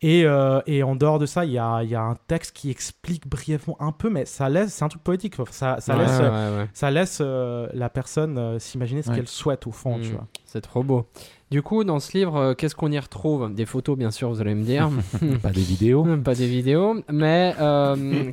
et, 0.00 0.24
euh, 0.26 0.60
et 0.68 0.84
en 0.84 0.94
dehors 0.94 1.18
de 1.18 1.26
ça, 1.26 1.44
il 1.44 1.50
y 1.50 1.58
a, 1.58 1.82
il 1.82 1.90
y 1.90 1.96
a 1.96 2.00
un 2.02 2.14
texte 2.28 2.52
qui 2.56 2.70
explique 2.70 3.26
brièvement 3.28 3.76
un 3.80 3.90
peu, 3.90 4.08
mais 4.10 4.26
ça 4.26 4.48
laisse, 4.48 4.72
c'est 4.72 4.84
un 4.84 4.88
truc 4.88 5.02
poétique. 5.02 5.34
Ça, 5.50 5.78
ça 5.80 5.96
Ouais, 5.96 6.02
laisse, 6.04 6.18
ouais, 6.20 6.24
euh, 6.30 6.58
ouais. 6.62 6.68
ça 6.72 6.90
laisse 6.92 7.18
euh, 7.20 7.66
la 7.74 7.88
personne 7.90 8.38
euh, 8.38 8.60
s'imaginer 8.60 9.02
ce 9.02 9.10
qu'elle 9.10 9.26
souhaite 9.26 9.66
au 9.66 9.72
fond, 9.72 9.98
tu 10.00 10.10
Mm. 10.10 10.12
vois. 10.12 10.26
C'est 10.44 10.60
trop 10.60 10.84
beau. 10.84 11.06
Du 11.50 11.62
coup, 11.62 11.82
dans 11.82 11.98
ce 11.98 12.16
livre, 12.16 12.36
euh, 12.36 12.54
qu'est-ce 12.54 12.76
qu'on 12.76 12.92
y 12.92 12.98
retrouve? 13.00 13.52
Des 13.52 13.66
photos, 13.66 13.98
bien 13.98 14.12
sûr, 14.12 14.28
vous 14.30 14.40
allez 14.40 14.54
me 14.54 14.62
dire. 14.62 14.88
Pas 15.42 15.50
des 15.50 15.62
vidéos. 15.62 16.04
Pas 16.24 16.36
des 16.36 16.46
vidéos. 16.46 17.02
Mais 17.10 17.56
euh, 17.58 18.30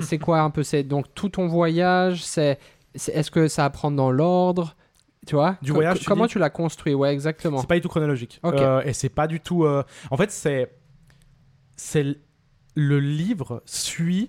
c'est 0.00 0.18
quoi 0.18 0.40
un 0.40 0.50
peu? 0.50 0.62
C'est 0.62 0.82
donc 0.82 1.06
tout 1.14 1.30
ton 1.30 1.46
voyage 1.46 2.22
C'est 2.22 2.58
c'est- 2.94 3.12
est-ce 3.12 3.30
que 3.30 3.48
ça 3.48 3.64
à 3.64 3.70
prendre 3.70 3.96
dans 3.96 4.10
l'ordre? 4.10 4.76
Tu 5.30 5.36
vois 5.36 5.56
Du 5.62 5.70
voyage, 5.70 6.00
tu 6.00 6.06
Comment 6.06 6.26
dis 6.26 6.32
tu 6.32 6.38
l'as 6.40 6.50
construit 6.50 6.92
Ouais, 6.92 7.12
exactement. 7.12 7.58
C'est 7.60 7.68
pas 7.68 7.76
du 7.76 7.80
tout 7.82 7.88
chronologique. 7.88 8.40
Euh, 8.44 8.82
et 8.84 8.92
c'est 8.92 9.08
pas 9.08 9.28
du 9.28 9.38
tout. 9.38 9.64
euh, 9.64 9.84
En 10.10 10.16
fait, 10.16 10.32
c'est. 10.32 10.72
C'est. 11.76 12.16
Le 12.74 12.98
livre 12.98 13.62
suit 13.64 14.28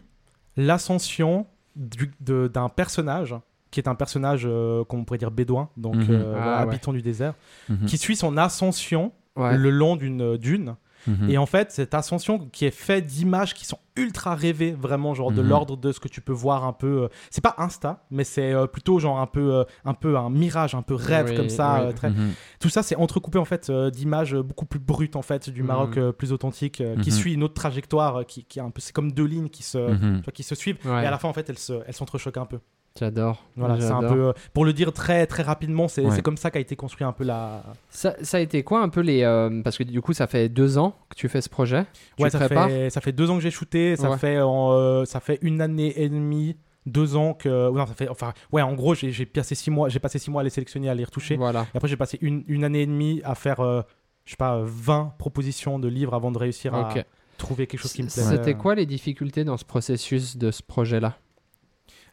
l'ascension 0.58 1.48
d'un 1.76 2.70
personnage 2.70 3.36
qui 3.72 3.80
est 3.80 3.88
un 3.88 3.96
personnage 3.96 4.44
euh, 4.46 4.84
qu'on 4.84 5.04
pourrait 5.06 5.18
dire 5.18 5.32
bédouin, 5.32 5.70
donc 5.78 5.96
Mhm. 5.96 6.08
euh, 6.12 6.34
Ah, 6.36 6.40
voilà, 6.42 6.58
ouais. 6.58 6.62
habitant 6.64 6.92
du 6.94 7.02
désert, 7.02 7.34
Mhm. 7.70 7.86
qui 7.86 7.98
suit 7.98 8.16
son 8.16 8.38
ascension 8.38 9.12
Ouais. 9.38 9.58
le 9.58 9.70
long 9.70 9.96
d'une 9.96 10.38
dune. 10.38 10.76
Mhm. 11.08 11.30
Et 11.30 11.38
en 11.38 11.46
fait, 11.46 11.72
cette 11.72 11.94
ascension 11.94 12.40
qui 12.52 12.66
est 12.66 12.72
faite 12.72 13.06
d'images 13.06 13.54
qui 13.54 13.66
sont 13.66 13.78
ultra 13.98 14.36
rêvées, 14.36 14.72
vraiment 14.72 15.14
genre 15.14 15.32
de 15.32 15.42
Mhm. 15.42 15.50
l'ordre 15.50 15.76
de 15.78 15.92
ce 15.92 16.00
que 16.00 16.08
tu 16.08 16.22
peux 16.22 16.32
voir 16.34 16.64
un 16.66 16.74
peu. 16.74 17.04
euh, 17.04 17.08
c'est 17.30 17.42
pas 17.44 17.56
Insta, 17.58 18.06
mais 18.10 18.24
c'est 18.24 18.54
euh, 18.54 18.66
plutôt 18.68 19.00
genre 19.00 19.20
un 19.20 19.28
peu, 19.28 19.54
euh, 19.56 19.64
un 19.86 19.94
peu 19.94 20.18
un 20.18 20.30
mirage, 20.30 20.76
un 20.76 20.82
peu 20.82 20.96
rêve 20.96 21.28
Oui, 21.32 21.36
comme 21.36 21.50
ça. 21.50 21.86
oui. 21.88 21.94
très... 21.94 22.10
Mhm. 22.10 22.32
Tout 22.60 22.70
ça, 22.70 22.84
c'est 22.84 22.96
entrecoupé 22.96 23.38
en 23.40 23.46
fait 23.46 23.70
d'images 23.72 24.36
beaucoup 24.36 24.66
plus 24.66 24.80
brutes 24.80 25.16
en 25.16 25.22
fait 25.22 25.50
du 25.50 25.64
Maroc 25.64 26.00
plus 26.18 26.32
authentique, 26.32 26.82
qui 27.02 27.12
suit 27.12 27.34
une 27.34 27.44
autre 27.44 27.54
trajectoire, 27.56 28.26
qui, 28.26 28.44
qui 28.46 28.60
est 28.60 28.62
un 28.62 28.70
peu, 28.70 28.82
c'est 28.82 28.94
comme 28.94 29.12
deux 29.12 29.26
lignes 29.26 29.50
qui 29.50 29.64
se, 29.64 29.78
tu 29.90 30.24
vois, 30.24 30.34
qui 30.34 30.44
se 30.44 30.56
suivent. 30.56 30.78
Ouais. 30.86 31.04
Et 31.04 31.06
à 31.06 31.12
la 31.12 31.18
fin, 31.18 31.28
en 31.28 31.34
fait, 31.34 31.50
elles 31.50 31.58
se, 31.60 31.74
elles 31.86 31.94
s'entrechoquent 31.94 32.38
un 32.38 32.46
peu. 32.46 32.60
J'adore. 33.00 33.44
Voilà, 33.56 33.80
c'est 33.80 33.90
un 33.92 34.02
peu, 34.02 34.28
euh, 34.28 34.34
pour 34.54 34.66
le 34.66 34.74
dire 34.74 34.92
très 34.94 35.26
très 35.26 35.44
rapidement, 35.44 35.88
c'est 35.88 36.06
Ouais. 36.06 36.12
c'est 36.16 36.22
comme 36.22 36.36
ça 36.38 36.52
qu'a 36.52 36.60
été 36.60 36.76
construit 36.76 37.06
un 37.06 37.14
peu 37.14 37.24
la. 37.24 37.64
Ça, 37.90 38.16
ça 38.22 38.38
a 38.38 38.40
été 38.42 38.64
quoi 38.64 38.82
un 38.82 38.90
peu 38.90 39.00
les. 39.02 39.24
euh, 39.24 39.62
parce 39.64 39.78
que 39.78 39.84
du 39.84 40.02
coup, 40.02 40.14
ça 40.14 40.28
fait 40.28 40.50
deux 40.50 40.78
ans 40.78 40.96
que 41.10 41.16
tu 41.16 41.30
fais 41.30 41.42
ce 41.42 41.50
projet. 41.50 41.86
Tu 42.18 42.24
Ouais, 42.24 42.30
ça 42.30 42.38
prépares 42.40 42.68
fait, 42.70 42.90
ça 42.90 43.00
fait 43.02 43.14
deux 43.14 43.30
ans 43.32 43.36
que 43.38 43.42
j'ai 43.42 43.50
shooté, 43.52 43.96
ça 43.96 44.10
Ouais. 44.12 44.18
fait, 44.18 44.40
en, 44.42 44.72
euh, 44.74 45.06
ça 45.06 45.20
fait 45.22 45.40
une 45.42 45.62
année 45.62 45.94
et 46.02 46.10
demie, 46.10 46.58
deux 46.86 47.16
ans 47.16 47.34
que. 47.34 47.72
Non, 47.72 47.86
ça 47.88 47.94
fait, 47.94 48.10
enfin, 48.10 48.34
ouais, 48.52 48.62
en 48.62 48.74
gros, 48.74 48.94
j'ai 48.94 49.12
j'ai 49.12 49.26
passé 49.26 49.56
six 49.56 49.72
mois, 49.72 49.88
j'ai 49.88 50.00
passé 50.00 50.20
six 50.20 50.30
mois 50.30 50.42
à 50.42 50.44
les 50.44 50.50
sélectionner, 50.50 50.90
à 50.90 50.94
les 50.94 51.06
retoucher. 51.06 51.38
Voilà. 51.38 51.68
Et 51.74 51.78
après, 51.78 51.88
j'ai 51.88 51.98
passé 51.98 52.18
une, 52.22 52.44
une 52.48 52.66
année 52.66 52.82
et 52.82 52.88
demie 52.88 53.22
à 53.24 53.36
faire, 53.36 53.62
euh, 53.62 53.82
je 54.26 54.32
sais 54.32 54.38
pas, 54.38 54.58
euh, 54.58 54.64
20 54.66 55.14
propositions 55.18 55.80
de 55.80 55.88
livres 55.88 56.14
avant 56.14 56.32
de 56.32 56.38
réussir 56.38 56.76
à 56.76 56.94
trouver 57.38 57.68
quelque 57.68 57.80
chose 57.80 57.94
qui 57.94 58.04
me 58.04 58.10
plaît. 58.10 58.22
C'était 58.22 58.54
quoi 58.54 58.76
les 58.76 58.86
difficultés 58.86 59.46
dans 59.46 59.58
ce 59.58 59.66
processus 59.66 60.36
de 60.38 60.52
ce 60.52 60.62
projet-là? 60.62 61.16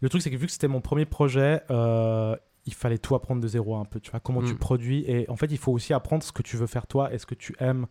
Le 0.01 0.09
truc, 0.09 0.23
c'est 0.23 0.31
que 0.31 0.37
vu 0.37 0.47
que 0.47 0.53
c'était 0.53 0.69
mon 0.69 0.81
premier 0.81 1.05
projet, 1.07 1.61
euh, 1.71 2.37
il 2.67 2.75
fallait 2.75 2.99
tout 2.99 3.15
apprendre 3.15 3.41
de 3.41 3.49
zéro 3.49 3.77
un 3.77 3.85
peu. 3.85 3.99
Tu 4.01 4.11
vois, 4.11 4.21
comment 4.21 4.43
tu 4.43 4.53
Mm. 4.55 4.59
produis. 4.59 5.05
Et 5.09 5.29
en 5.31 5.37
fait, 5.37 5.47
il 5.51 5.59
faut 5.59 5.73
aussi 5.73 5.93
apprendre 5.95 6.23
ce 6.23 6.33
que 6.33 6.43
tu 6.43 6.57
veux 6.57 6.67
faire 6.67 6.87
toi 6.87 7.13
et 7.13 7.19
ce 7.19 7.27
que 7.27 7.35
tu 7.35 7.55
aimes 7.61 7.87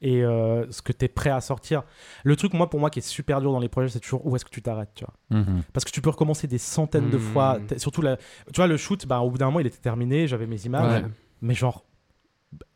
et 0.00 0.24
euh, 0.24 0.68
ce 0.72 0.82
que 0.82 0.90
tu 0.92 1.04
es 1.04 1.08
prêt 1.08 1.30
à 1.30 1.40
sortir. 1.40 1.84
Le 2.24 2.34
truc, 2.34 2.54
moi, 2.54 2.68
pour 2.68 2.80
moi, 2.80 2.90
qui 2.90 2.98
est 2.98 3.02
super 3.02 3.40
dur 3.40 3.52
dans 3.52 3.60
les 3.60 3.68
projets, 3.68 3.88
c'est 3.88 4.00
toujours 4.00 4.26
où 4.26 4.34
est-ce 4.34 4.44
que 4.44 4.50
tu 4.50 4.62
t'arrêtes. 4.62 4.90
Tu 4.94 5.04
vois. 5.04 5.40
Mhm. 5.40 5.62
Parce 5.72 5.84
que 5.84 5.90
tu 5.92 6.00
peux 6.00 6.10
recommencer 6.10 6.46
des 6.48 6.58
centaines 6.58 7.10
de 7.10 7.18
fois. 7.18 7.58
T'es- 7.68 7.78
Surtout, 7.78 8.02
la... 8.02 8.16
tu 8.16 8.22
vois, 8.56 8.66
le 8.66 8.76
shoot, 8.76 9.06
bah, 9.06 9.20
au 9.20 9.30
bout 9.30 9.38
d'un 9.38 9.46
moment, 9.46 9.60
il 9.60 9.66
était 9.66 9.78
terminé, 9.78 10.26
j'avais 10.26 10.46
mes 10.46 10.64
images. 10.66 11.02
Ouais. 11.04 11.08
Mais 11.42 11.54
genre, 11.54 11.84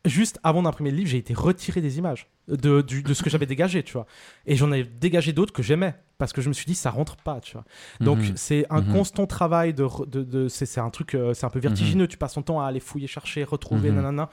juste 0.05 0.38
avant 0.42 0.62
d'imprimer 0.62 0.90
le 0.90 0.96
livre, 0.99 1.11
j'ai 1.11 1.18
été 1.18 1.35
retiré 1.35 1.81
des 1.81 1.99
images 1.99 2.29
de, 2.49 2.81
du- 2.83 3.03
de 3.03 3.14
ce 3.14 3.22
que 3.22 3.31
j'avais 3.31 3.46
dégagé, 3.46 3.83
tu 3.83 3.94
vois. 3.94 4.07
Et 4.46 4.55
j'en 4.57 4.70
ai 4.72 4.85
dégagé 4.85 5.33
d'autres 5.33 5.53
que 5.53 5.62
j'aimais 5.62 5.94
parce 6.18 6.33
que 6.33 6.40
je 6.40 6.48
me 6.48 6.55
suis 6.55 6.66
dit, 6.66 6.74
ça 6.74 6.90
rentre 6.90 7.16
pas, 7.16 7.40
tu 7.40 7.52
vois. 7.55 7.64
Donc, 8.00 8.18
Mhm. 8.18 8.33
c'est 8.37 8.66
un 8.70 8.81
Mhm. 8.83 8.92
constant 8.92 9.26
travail 9.26 9.74
de. 9.74 9.87
de, 10.07 10.22
de- 10.22 10.48
c'est 10.48 10.66
c'est 10.66 10.81
un 10.81 10.90
truc, 10.90 11.14
euh, 11.14 11.35
c'est 11.35 11.46
un 11.46 11.50
peu 11.50 11.59
vertigineux. 11.61 12.07
Tu 12.09 12.16
passes 12.16 12.35
ton 12.35 12.42
temps 12.42 12.61
à 12.61 12.66
aller 12.66 12.81
fouiller, 12.81 13.07
chercher, 13.07 13.44
retrouver, 13.44 13.90
Mhm. 13.90 13.96
nanana. 13.96 14.29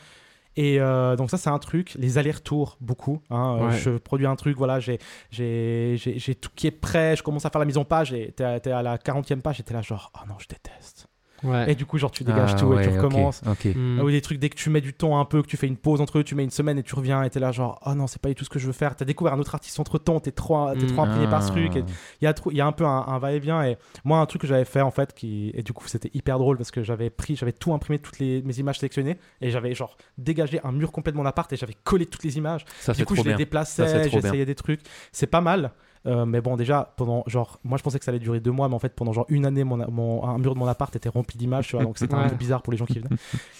Et 0.55 0.79
euh, 0.79 1.15
donc 1.15 1.31
ça 1.31 1.37
c'est 1.37 1.49
un 1.49 1.57
truc, 1.57 1.95
les 1.97 2.19
allers-retours 2.19 2.77
beaucoup. 2.79 3.21
hein. 3.31 3.57
Euh, 3.59 3.67
Ouais. 3.69 3.77
Je 3.77 3.89
produis 3.97 4.27
un 4.27 4.35
truc, 4.35 4.55
voilà, 4.55 4.79
j'ai 4.79 4.99
j'ai 5.31 5.95
j'ai- 5.97 6.19
j'ai 6.19 6.35
tout 6.35 6.49
qui 6.55 6.67
est 6.67 6.71
prêt, 6.71 7.15
je 7.15 7.23
commence 7.23 7.43
à 7.45 7.49
faire 7.49 7.57
la 7.59 7.65
mise 7.65 7.77
en 7.79 7.85
page 7.85 8.13
et 8.13 8.33
t'es 8.33 8.43
à, 8.43 8.77
à 8.77 8.81
la 8.83 8.97
40e 8.99 9.41
page 9.41 9.59
et 9.59 9.63
t'es 9.63 9.73
là 9.73 9.81
genre 9.81 10.11
oh 10.15 10.19
non 10.29 10.35
je 10.37 10.47
déteste. 10.47 11.07
Ouais. 11.43 11.71
Et 11.71 11.75
du 11.75 11.85
coup 11.85 11.97
genre 11.97 12.11
tu 12.11 12.23
dégages 12.23 12.51
Ah 12.55 12.59
tout 12.59 12.73
et 12.79 12.83
tu 12.83 12.89
recommences. 12.89 13.41
Ok. 13.49 13.65
Mm. 13.75 13.97
Ah 13.99 14.03
oui, 14.03 14.13
des 14.13 14.21
trucs, 14.21 14.39
dès 14.39 14.49
que 14.49 14.55
tu 14.55 14.69
mets 14.69 14.81
du 14.81 14.93
temps 14.93 15.19
un 15.19 15.25
peu, 15.25 15.41
que 15.41 15.47
tu 15.47 15.57
fais 15.57 15.67
une 15.67 15.77
pause 15.77 16.01
entre 16.01 16.19
eux, 16.19 16.23
tu 16.23 16.35
mets 16.35 16.43
une 16.43 16.49
semaine 16.51 16.77
et 16.77 16.83
tu 16.83 16.95
reviens 16.95 17.23
et 17.23 17.29
t'es 17.29 17.39
là 17.39 17.51
genre, 17.51 17.79
oh 17.85 17.93
non, 17.95 18.07
c'est 18.07 18.21
pas 18.21 18.29
du 18.29 18.35
tout 18.35 18.45
ce 18.45 18.49
que 18.49 18.59
je 18.59 18.65
veux 18.67 18.71
faire. 18.73 18.95
T'as 18.95 19.05
découvert 19.05 19.33
un 19.33 19.39
autre 19.39 19.53
artiste 19.55 19.79
entre 19.79 19.97
temps, 19.97 20.19
t'es 20.19 20.31
trop, 20.31 20.71
t'es 20.73 20.85
Mm. 20.85 20.87
trop 20.87 21.01
imprégné 21.03 21.27
par 21.27 21.43
ce 21.43 21.49
Ah. 21.49 21.51
truc. 21.51 21.75
et 21.75 21.83
Il 22.21 22.25
y, 22.25 22.27
a 22.27 22.33
y 22.51 22.61
un 22.61 22.71
peu 22.71 22.85
un, 22.85 23.05
un 23.07 23.17
va-et-vient. 23.19 23.63
Et 23.63 23.77
moi, 24.03 24.19
un 24.19 24.25
truc 24.25 24.41
que 24.41 24.47
j'avais 24.47 24.65
fait 24.65 24.81
en 24.81 24.91
fait, 24.91 25.13
qui, 25.13 25.51
et 25.53 25.63
du 25.63 25.73
coup, 25.73 25.87
c'était 25.87 26.11
hyper 26.13 26.39
drôle 26.39 26.57
parce 26.57 26.71
que 26.71 26.83
j'avais 26.83 27.09
pris, 27.09 27.35
j'avais 27.35 27.51
tout 27.53 27.73
imprimé, 27.73 27.99
toutes 27.99 28.19
les, 28.19 28.41
mes 28.43 28.57
images 28.59 28.79
sélectionnées 28.79 29.17
et 29.41 29.49
j'avais 29.51 29.73
genre 29.75 29.97
dégagé 30.17 30.59
un 30.63 30.71
mur 30.71 30.91
complète 30.91 31.15
de 31.15 31.19
mon 31.19 31.25
appart 31.25 31.51
et 31.51 31.55
j'avais 31.57 31.75
collé 31.83 32.05
toutes 32.05 32.23
les 32.23 32.37
images. 32.37 32.65
Ça 32.79 32.93
Du 32.93 33.05
coup, 33.05 33.15
trop 33.15 33.23
je 33.23 33.29
les 33.29 33.35
bien. 33.35 33.37
déplaçais, 33.37 34.09
j'essayais 34.09 34.45
des 34.45 34.55
trucs. 34.55 34.81
C'est 35.11 35.27
pas 35.27 35.41
mal. 35.41 35.71
Euh, 36.05 36.25
mais 36.25 36.41
bon, 36.41 36.57
déjà, 36.57 36.93
pendant 36.97 37.23
genre, 37.27 37.59
moi 37.63 37.77
je 37.77 37.83
pensais 37.83 37.97
que 37.97 38.03
ça 38.05 38.11
allait 38.11 38.19
durer 38.19 38.39
deux 38.41 38.51
mois, 38.51 38.67
mais 38.67 38.75
en 38.75 38.79
fait, 38.79 38.93
pendant 38.93 39.13
genre 39.13 39.25
une 39.29 39.45
année, 39.45 39.63
mon, 39.63 39.77
mon- 39.89 40.23
un 40.25 40.37
mur 40.37 40.53
de 40.53 40.59
mon 40.59 40.67
appart 40.67 40.93
était 40.95 41.07
rempli 41.09 41.37
d'images, 41.37 41.67
tu 41.67 41.75
vois, 41.77 41.85
donc 41.85 41.97
c'était 41.97 42.13
un 42.15 42.27
peu 42.29 42.35
bizarre 42.35 42.61
pour 42.61 42.71
les 42.73 42.77
gens 42.77 42.85
qui 42.85 42.99
venaient. 42.99 43.15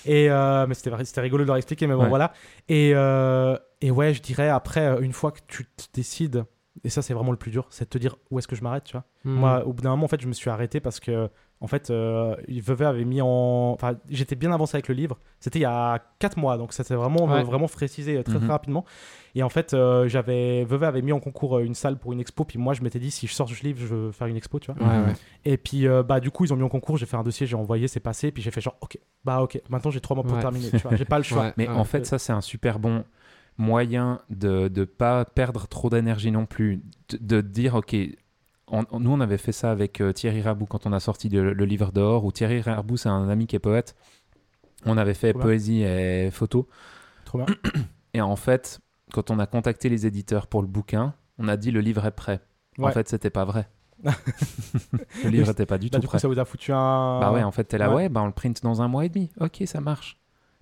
Et 0.05 0.29
euh, 0.29 0.65
mais 0.67 0.73
c'était 0.73 1.21
rigolo 1.21 1.43
de 1.43 1.47
leur 1.47 1.55
expliquer, 1.57 1.87
mais 1.87 1.95
bon, 1.95 2.03
Ouais. 2.03 2.09
voilà. 2.09 2.33
Et, 2.67 2.91
euh, 2.95 3.57
et 3.81 3.91
ouais, 3.91 4.13
je 4.13 4.21
dirais 4.21 4.49
après, 4.49 5.01
une 5.01 5.13
fois 5.13 5.31
que 5.31 5.39
tu 5.47 5.65
te 5.65 5.83
décides, 5.93 6.43
et 6.83 6.89
ça 6.89 7.01
c'est 7.01 7.13
vraiment 7.13 7.31
le 7.31 7.37
plus 7.37 7.51
dur, 7.51 7.65
c'est 7.69 7.85
de 7.85 7.89
te 7.89 7.97
dire 7.97 8.17
où 8.29 8.39
est-ce 8.39 8.47
que 8.47 8.55
je 8.57 8.63
m'arrête, 8.63 8.83
tu 8.83 8.93
vois. 8.93 9.05
Mm. 9.23 9.31
Moi, 9.35 9.65
au 9.65 9.71
bout 9.73 9.81
d'un 9.83 9.91
moment, 9.91 10.05
en 10.05 10.07
fait, 10.09 10.19
je 10.21 10.27
me 10.27 10.33
suis 10.33 10.49
arrêté 10.49 10.79
parce 10.81 10.99
que, 10.99 11.29
en 11.61 11.67
fait, 11.67 11.91
euh, 11.91 12.35
Vevey 12.49 12.83
avait 12.85 13.05
mis 13.05 13.21
en. 13.21 13.71
Enfin, 13.73 13.93
j'étais 14.09 14.35
bien 14.35 14.51
avancé 14.51 14.75
avec 14.75 14.89
le 14.89 14.95
livre. 14.95 15.17
C'était 15.39 15.59
il 15.59 15.61
y 15.61 15.65
a 15.65 15.99
4 16.19 16.37
mois, 16.37 16.57
donc 16.57 16.73
ça 16.73 16.83
s'est 16.83 16.95
vraiment, 16.95 17.25
Ouais. 17.25 17.43
vraiment 17.43 17.67
précisé 17.69 18.21
très, 18.23 18.35
très 18.35 18.43
Mhm. 18.43 18.51
rapidement. 18.51 18.85
Et 19.35 19.41
en 19.41 19.49
fait, 19.49 19.73
euh, 19.73 20.07
j'avais. 20.07 20.63
Vevey 20.63 20.85
avait 20.85 21.01
mis 21.01 21.11
en 21.11 21.19
concours 21.19 21.57
euh, 21.57 21.63
une 21.63 21.73
salle 21.73 21.97
pour 21.97 22.13
une 22.13 22.19
expo, 22.19 22.45
puis 22.45 22.59
moi, 22.59 22.73
je 22.75 22.81
m'étais 22.83 22.99
dit, 22.99 23.09
si 23.09 23.25
je 23.25 23.33
sors 23.33 23.49
ce 23.49 23.63
livre, 23.63 23.79
je 23.81 23.87
veux 23.87 24.11
faire 24.11 24.27
une 24.27 24.35
expo, 24.35 24.59
tu 24.59 24.71
vois. 24.71 24.81
Ouais, 24.85 25.05
ouais. 25.07 25.13
Et 25.43 25.57
puis, 25.57 25.87
euh, 25.87 26.03
bah, 26.03 26.19
du 26.19 26.29
coup, 26.29 26.45
ils 26.45 26.53
ont 26.53 26.55
mis 26.55 26.61
en 26.63 26.69
concours, 26.69 26.97
j'ai 26.97 27.07
fait 27.07 27.17
un 27.17 27.23
dossier, 27.23 27.47
j'ai 27.47 27.55
envoyé, 27.55 27.87
c'est 27.87 27.99
passé, 27.99 28.31
puis 28.31 28.43
j'ai 28.43 28.51
fait 28.51 28.61
genre, 28.61 28.77
ok, 28.81 28.97
bah, 29.25 29.41
ok, 29.41 29.59
maintenant 29.69 29.89
j'ai 29.89 30.01
3 30.01 30.15
mois 30.15 30.23
pour 30.23 30.33
Ouais. 30.35 30.41
terminer, 30.41 30.69
tu 30.69 30.77
vois, 30.77 30.95
j'ai 30.95 31.05
pas 31.05 31.17
le 31.17 31.23
choix. 31.23 31.43
Ouais, 31.45 31.53
Mais 31.57 31.67
ouais. 31.67 31.73
en 31.73 31.83
fait, 31.83 32.05
ça, 32.05 32.19
c'est 32.19 32.31
un 32.33 32.41
super 32.41 32.77
bon 32.77 33.03
moyen 33.57 34.19
de 34.29 34.69
ne 34.75 34.83
pas 34.85 35.25
perdre 35.25 35.67
trop 35.67 35.89
d'énergie 35.89 36.31
non 36.31 36.45
plus. 36.45 36.83
De, 37.09 37.17
de 37.17 37.41
dire, 37.41 37.73
OK, 37.75 37.95
on- 38.67 38.85
on- 38.91 38.99
nous, 38.99 39.11
on 39.11 39.19
avait 39.19 39.37
fait 39.39 39.51
ça 39.51 39.71
avec 39.71 39.99
euh, 40.01 40.11
Thierry 40.13 40.41
Rabou 40.43 40.65
quand 40.67 40.85
on 40.85 40.93
a 40.93 40.99
sorti 40.99 41.29
le, 41.29 41.53
le 41.53 41.65
livre 41.65 41.91
d'or, 41.91 42.23
où 42.25 42.31
Thierry 42.31 42.61
Rabou, 42.61 42.97
c'est 42.97 43.09
un 43.09 43.29
ami 43.29 43.47
qui 43.47 43.55
est 43.55 43.59
poète. 43.59 43.95
On 44.85 44.97
avait 44.97 45.13
fait 45.13 45.31
Trop 45.33 45.39
bien. 45.39 45.47
poésie 45.47 45.81
et 45.83 46.29
photo. 46.31 46.67
Trop 47.25 47.39
bien. 47.39 47.47
Et 48.13 48.21
en 48.21 48.35
fait, 48.35 48.79
quand 49.13 49.31
on 49.31 49.39
a 49.39 49.45
contacté 49.45 49.87
les 49.87 50.05
éditeurs 50.05 50.47
pour 50.47 50.61
le 50.61 50.67
bouquin, 50.67 51.13
on 51.37 51.47
a 51.47 51.55
dit 51.55 51.71
le 51.71 51.79
livre 51.79 52.05
est 52.05 52.11
prêt. 52.11 52.41
En 52.81 52.89
fait, 52.91 53.07
c'était 53.07 53.29
pas 53.29 53.45
vrai. 53.45 53.69
le 55.23 55.29
livre 55.29 55.47
n'était 55.47 55.65
pas 55.65 55.77
du 55.77 55.87
Bah, 55.89 55.97
tout 55.97 56.01
du 56.01 56.07
coup, 56.07 56.11
prêt. 56.11 56.19
ça 56.19 56.27
vous 56.27 56.39
a 56.39 56.45
foutu 56.45 56.73
un. 56.73 57.19
Bah 57.21 57.31
ouais, 57.31 57.43
en 57.43 57.51
fait, 57.51 57.63
t'es 57.63 57.77
là, 57.77 57.89
Ouais. 57.89 57.95
ouais, 57.95 58.09
bah 58.09 58.21
on 58.21 58.25
le 58.25 58.31
print 58.33 58.61
dans 58.63 58.81
un 58.81 58.87
mois 58.87 59.05
et 59.05 59.09
demi. 59.09 59.29
Ok, 59.39 59.61
ça 59.65 59.79
marche. 59.79 60.17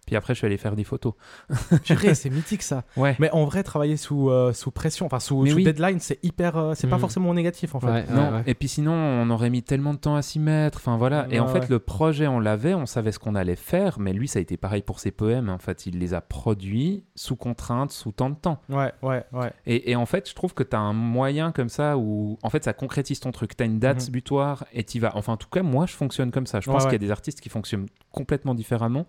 Puis 0.07 0.15
après, 0.15 0.33
je 0.33 0.39
suis 0.39 0.45
allé 0.47 0.57
faire 0.57 0.75
des 0.75 0.83
photos. 0.83 1.13
Purée, 1.85 2.15
c'est 2.15 2.29
mythique 2.29 2.63
ça. 2.63 2.83
Ouais. 2.97 3.15
Mais 3.19 3.29
en 3.31 3.45
vrai, 3.45 3.63
travailler 3.63 3.97
sous, 3.97 4.29
euh, 4.29 4.51
sous 4.51 4.71
pression, 4.71 5.05
enfin 5.05 5.19
sous, 5.19 5.45
sous 5.45 5.55
oui. 5.55 5.63
deadline, 5.63 5.99
c'est 5.99 6.19
hyper. 6.23 6.57
euh, 6.57 6.73
c'est 6.75 6.87
pas 6.87 6.97
Mm. 6.97 6.99
forcément 7.01 7.33
négatif 7.33 7.75
en 7.75 7.79
fait. 7.79 7.87
Ouais, 7.87 8.05
Non, 8.09 8.29
ouais, 8.29 8.33
ouais. 8.37 8.43
et 8.47 8.53
puis 8.55 8.67
sinon, 8.67 8.91
on 8.93 9.29
aurait 9.29 9.49
mis 9.49 9.63
tellement 9.63 9.93
de 9.93 9.99
temps 9.99 10.15
à 10.15 10.21
s'y 10.21 10.39
mettre. 10.39 10.79
Enfin 10.79 10.97
voilà. 10.97 11.27
et 11.29 11.39
en 11.39 11.47
fait, 11.47 11.59
ouais. 11.61 11.65
le 11.69 11.79
projet, 11.79 12.27
on 12.27 12.39
l'avait, 12.39 12.73
on 12.73 12.85
savait 12.85 13.11
ce 13.11 13.19
qu'on 13.19 13.35
allait 13.35 13.55
faire, 13.55 13.99
mais 13.99 14.11
lui, 14.11 14.27
ça 14.27 14.39
a 14.39 14.41
été 14.41 14.57
pareil 14.57 14.81
pour 14.81 14.99
ses 14.99 15.11
poèmes. 15.11 15.49
En 15.49 15.59
fait, 15.59 15.85
il 15.85 15.99
les 15.99 16.13
a 16.13 16.21
produits 16.21 17.03
sous 17.15 17.35
contrainte, 17.35 17.91
sous 17.91 18.11
tant 18.11 18.29
de 18.29 18.35
temps. 18.35 18.59
Ouais, 18.69 18.91
ouais, 19.03 19.23
ouais. 19.31 19.51
Et, 19.65 19.91
et 19.91 19.95
en 19.95 20.05
fait, 20.05 20.29
je 20.29 20.35
trouve 20.35 20.53
que 20.53 20.63
tu 20.63 20.75
as 20.75 20.79
un 20.79 20.93
moyen 20.93 21.51
comme 21.51 21.69
ça 21.69 21.97
où, 21.97 22.37
en 22.43 22.49
fait, 22.49 22.63
ça 22.63 22.73
concrétise 22.73 23.19
ton 23.19 23.31
truc. 23.31 23.55
Tu 23.55 23.63
as 23.63 23.65
une 23.67 23.79
date 23.79 24.05
Mhm. 24.07 24.11
butoir 24.11 24.65
et 24.73 24.83
tu 24.83 24.99
vas. 24.99 25.15
Enfin, 25.15 25.33
en 25.33 25.37
tout 25.37 25.49
cas, 25.49 25.61
moi, 25.63 25.85
je 25.85 25.93
fonctionne 25.93 26.31
comme 26.31 26.47
ça. 26.47 26.59
Je 26.59 26.69
Ouais, 26.69 26.73
pense 26.75 26.83
ouais. 26.85 26.89
qu'il 26.89 27.01
y 27.01 27.05
a 27.05 27.07
des 27.07 27.11
artistes 27.11 27.39
qui 27.39 27.49
fonctionnent 27.49 27.85
complètement 28.11 28.55
différemment. 28.55 29.05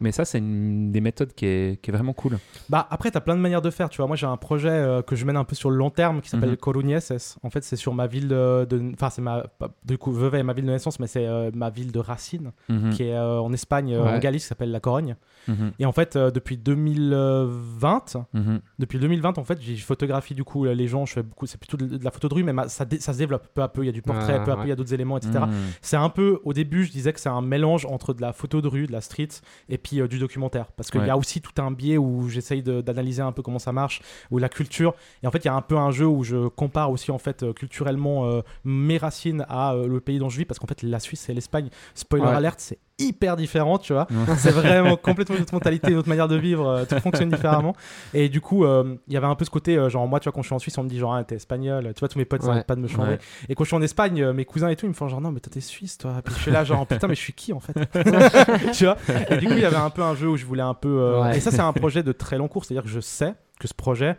Mais 0.00 0.12
ça, 0.12 0.24
c'est 0.24 0.38
une 0.38 0.92
des 0.92 1.00
méthodes 1.00 1.32
qui 1.34 1.44
est, 1.46 1.80
qui 1.82 1.90
est 1.90 1.92
vraiment 1.92 2.12
cool. 2.12 2.38
Bah 2.68 2.86
après, 2.90 3.10
t'as 3.10 3.20
plein 3.20 3.34
de 3.34 3.40
manières 3.40 3.62
de 3.62 3.70
faire. 3.70 3.88
Tu 3.88 3.96
vois, 3.96 4.06
moi 4.06 4.16
j'ai 4.16 4.26
un 4.26 4.36
projet 4.36 4.68
euh, 4.70 5.02
que 5.02 5.16
je 5.16 5.24
mène 5.24 5.36
un 5.36 5.44
peu 5.44 5.54
sur 5.56 5.70
le 5.70 5.76
long 5.76 5.90
terme 5.90 6.20
qui 6.20 6.28
s'appelle. 6.30 6.56
Coruñeses. 6.56 7.36
En 7.42 7.50
fait, 7.50 7.64
c'est 7.64 7.76
sur 7.76 7.94
ma 7.94 8.06
ville 8.06 8.28
de. 8.28 8.92
Enfin, 8.94 9.10
c'est 9.10 9.22
ma. 9.22 9.44
Du 9.84 9.98
coup, 9.98 10.12
Vevey 10.12 10.38
est 10.38 10.42
ma 10.42 10.52
ville 10.52 10.66
de 10.66 10.70
naissance, 10.70 11.00
mais 11.00 11.06
c'est 11.06 11.26
euh, 11.26 11.50
ma 11.54 11.70
ville 11.70 11.90
de 11.92 11.98
racine 11.98 12.52
Mhm. 12.68 12.90
qui 12.90 13.04
est 13.04 13.14
euh, 13.14 13.40
en 13.40 13.52
Espagne, 13.52 13.96
Ouais. 13.96 14.08
en 14.08 14.18
Galice, 14.18 14.42
qui 14.44 14.48
s'appelle 14.48 14.70
La 14.70 14.80
Corogne. 14.80 15.16
Mhm. 15.48 15.72
Et 15.78 15.86
en 15.86 15.92
fait, 15.92 16.14
euh, 16.16 16.30
depuis 16.30 16.56
2020, 16.58 18.16
Mhm. 18.34 18.60
depuis 18.78 18.98
2020, 18.98 19.38
en 19.38 19.44
fait, 19.44 19.58
j'ai 19.60 19.76
photographie 19.76 20.34
du 20.34 20.44
coup 20.44 20.64
les 20.64 20.86
gens. 20.88 21.06
Je 21.06 21.14
fais 21.14 21.22
beaucoup. 21.22 21.46
C'est 21.46 21.58
plutôt 21.58 21.76
de, 21.76 21.96
de 21.96 22.04
la 22.04 22.10
photo 22.10 22.28
de 22.28 22.34
rue, 22.34 22.44
mais 22.44 22.52
ma- 22.52 22.68
ça, 22.68 22.84
ça 23.00 23.12
se 23.12 23.18
développe 23.18 23.48
peu 23.54 23.62
à 23.62 23.68
peu. 23.68 23.82
Il 23.82 23.86
y 23.86 23.88
a 23.88 23.92
du 23.92 24.02
portrait, 24.02 24.38
Ouais, 24.38 24.44
peu 24.44 24.52
à 24.52 24.56
peu, 24.56 24.64
il 24.64 24.68
y 24.68 24.72
a 24.72 24.76
d'autres 24.76 24.94
éléments, 24.94 25.16
etc. 25.16 25.40
C'est 25.82 25.96
un 25.96 26.08
peu, 26.08 26.40
au 26.44 26.52
début, 26.52 26.84
je 26.84 26.90
disais 26.92 27.12
que 27.12 27.20
c'est 27.20 27.28
un 27.28 27.40
mélange 27.42 27.86
entre 27.86 28.14
de 28.14 28.20
la 28.20 28.32
photo 28.32 28.60
de 28.60 28.68
rue, 28.68 28.86
de 28.86 28.92
la 28.92 29.00
street, 29.00 29.28
et 29.68 29.78
puis 29.78 29.87
euh, 29.96 30.08
du 30.08 30.18
documentaire. 30.18 30.66
Parce 30.72 30.90
qu'il 30.90 31.00
Ouais. 31.00 31.06
y 31.06 31.10
a 31.10 31.16
aussi 31.16 31.40
tout 31.40 31.60
un 31.62 31.70
biais 31.70 31.98
où 31.98 32.28
j'essaye 32.28 32.62
d'analyser 32.62 33.22
un 33.22 33.32
peu 33.32 33.42
comment 33.42 33.58
ça 33.58 33.72
marche, 33.72 34.00
ou 34.30 34.38
la 34.38 34.48
culture. 34.48 34.94
Et 35.22 35.26
en 35.26 35.30
fait, 35.30 35.38
il 35.38 35.46
y 35.46 35.50
a 35.50 35.54
un 35.54 35.62
peu 35.62 35.76
un 35.76 35.90
jeu 35.90 36.06
où 36.06 36.22
je 36.24 36.48
compare 36.48 36.90
aussi, 36.90 37.10
en 37.10 37.18
fait, 37.18 37.42
euh, 37.42 37.52
culturellement, 37.52 38.26
euh, 38.26 38.42
mes 38.64 38.98
racines 38.98 39.44
à 39.48 39.74
le 39.74 40.00
pays 40.00 40.18
dont 40.18 40.28
je 40.28 40.38
vis, 40.38 40.44
parce 40.44 40.58
qu'en 40.58 40.66
fait, 40.66 40.82
la 40.82 41.00
Suisse 41.00 41.28
et 41.28 41.34
l'Espagne, 41.34 41.68
spoiler 41.94 42.26
Ouais. 42.26 42.34
alerte, 42.34 42.60
c'est 42.60 42.78
hyper 42.98 43.36
différent, 43.36 43.78
tu 43.78 43.92
vois. 43.92 44.06
Ouais. 44.10 44.34
C'est 44.36 44.50
vraiment 44.50 44.96
complètement 44.96 45.36
une 45.36 45.42
autre 45.42 45.54
mentalité, 45.54 45.92
une 45.92 45.98
autre 45.98 46.08
manière 46.08 46.28
de 46.28 46.36
vivre, 46.36 46.66
euh, 46.68 46.84
tout 46.84 46.98
fonctionne 47.00 47.28
différemment. 47.30 47.74
Et 48.14 48.28
du 48.28 48.40
coup, 48.40 48.64
euh, 48.64 48.96
il 49.06 49.14
y 49.14 49.16
avait 49.16 49.26
un 49.26 49.34
peu 49.34 49.44
ce 49.44 49.50
côté, 49.50 49.76
euh, 49.76 49.88
genre, 49.88 50.06
moi, 50.08 50.20
tu 50.20 50.24
vois, 50.24 50.32
quand 50.32 50.42
je 50.42 50.46
suis 50.48 50.54
en 50.54 50.58
Suisse, 50.58 50.76
on 50.78 50.82
me 50.82 50.88
dit, 50.88 50.98
genre, 50.98 51.14
ah, 51.14 51.22
t'es 51.24 51.36
espagnol, 51.36 51.92
tu 51.94 52.00
vois, 52.00 52.08
tous 52.08 52.18
mes 52.18 52.24
potes, 52.24 52.42
ça 52.42 52.50
Ouais. 52.52 52.64
pas 52.64 52.74
de 52.76 52.80
me 52.80 52.88
changer. 52.88 53.12
Ouais. 53.12 53.18
Et 53.48 53.54
quand 53.54 53.64
je 53.64 53.68
suis 53.68 53.76
en 53.76 53.82
Espagne, 53.82 54.32
mes 54.32 54.44
cousins 54.44 54.68
et 54.68 54.76
tout, 54.76 54.86
ils 54.86 54.90
me 54.90 54.94
font 54.94 55.08
genre 55.08 55.20
non, 55.20 55.30
mais 55.32 55.40
toi 55.40 55.50
t'es 55.52 55.60
suisse, 55.60 55.98
toi. 55.98 56.20
Puis 56.24 56.34
je 56.34 56.40
suis 56.40 56.50
là, 56.50 56.64
genre 56.64 56.86
putain, 56.86 57.06
mais 57.08 57.14
je 57.14 57.20
suis 57.20 57.32
qui 57.32 57.52
en 57.52 57.60
fait? 57.60 57.72
Tu 58.72 58.84
vois? 58.84 58.96
Et 59.30 59.36
du 59.38 59.46
coup, 59.46 59.52
il 59.54 59.60
y 59.60 59.64
avait 59.64 59.76
un 59.76 59.90
peu 59.90 60.02
un 60.02 60.14
jeu 60.14 60.28
où 60.28 60.36
je 60.36 60.44
voulais 60.44 60.62
un 60.62 60.74
peu. 60.74 61.20
Et 61.34 61.40
ça, 61.40 61.50
c'est 61.50 61.60
un 61.60 61.72
projet 61.72 62.02
de 62.02 62.12
très 62.12 62.36
long 62.38 62.48
cours, 62.48 62.64
c'est-à-dire 62.64 62.82
que 62.84 62.88
je 62.90 63.00
sais 63.00 63.34
que 63.60 63.68
ce 63.68 63.74
projet, 63.74 64.16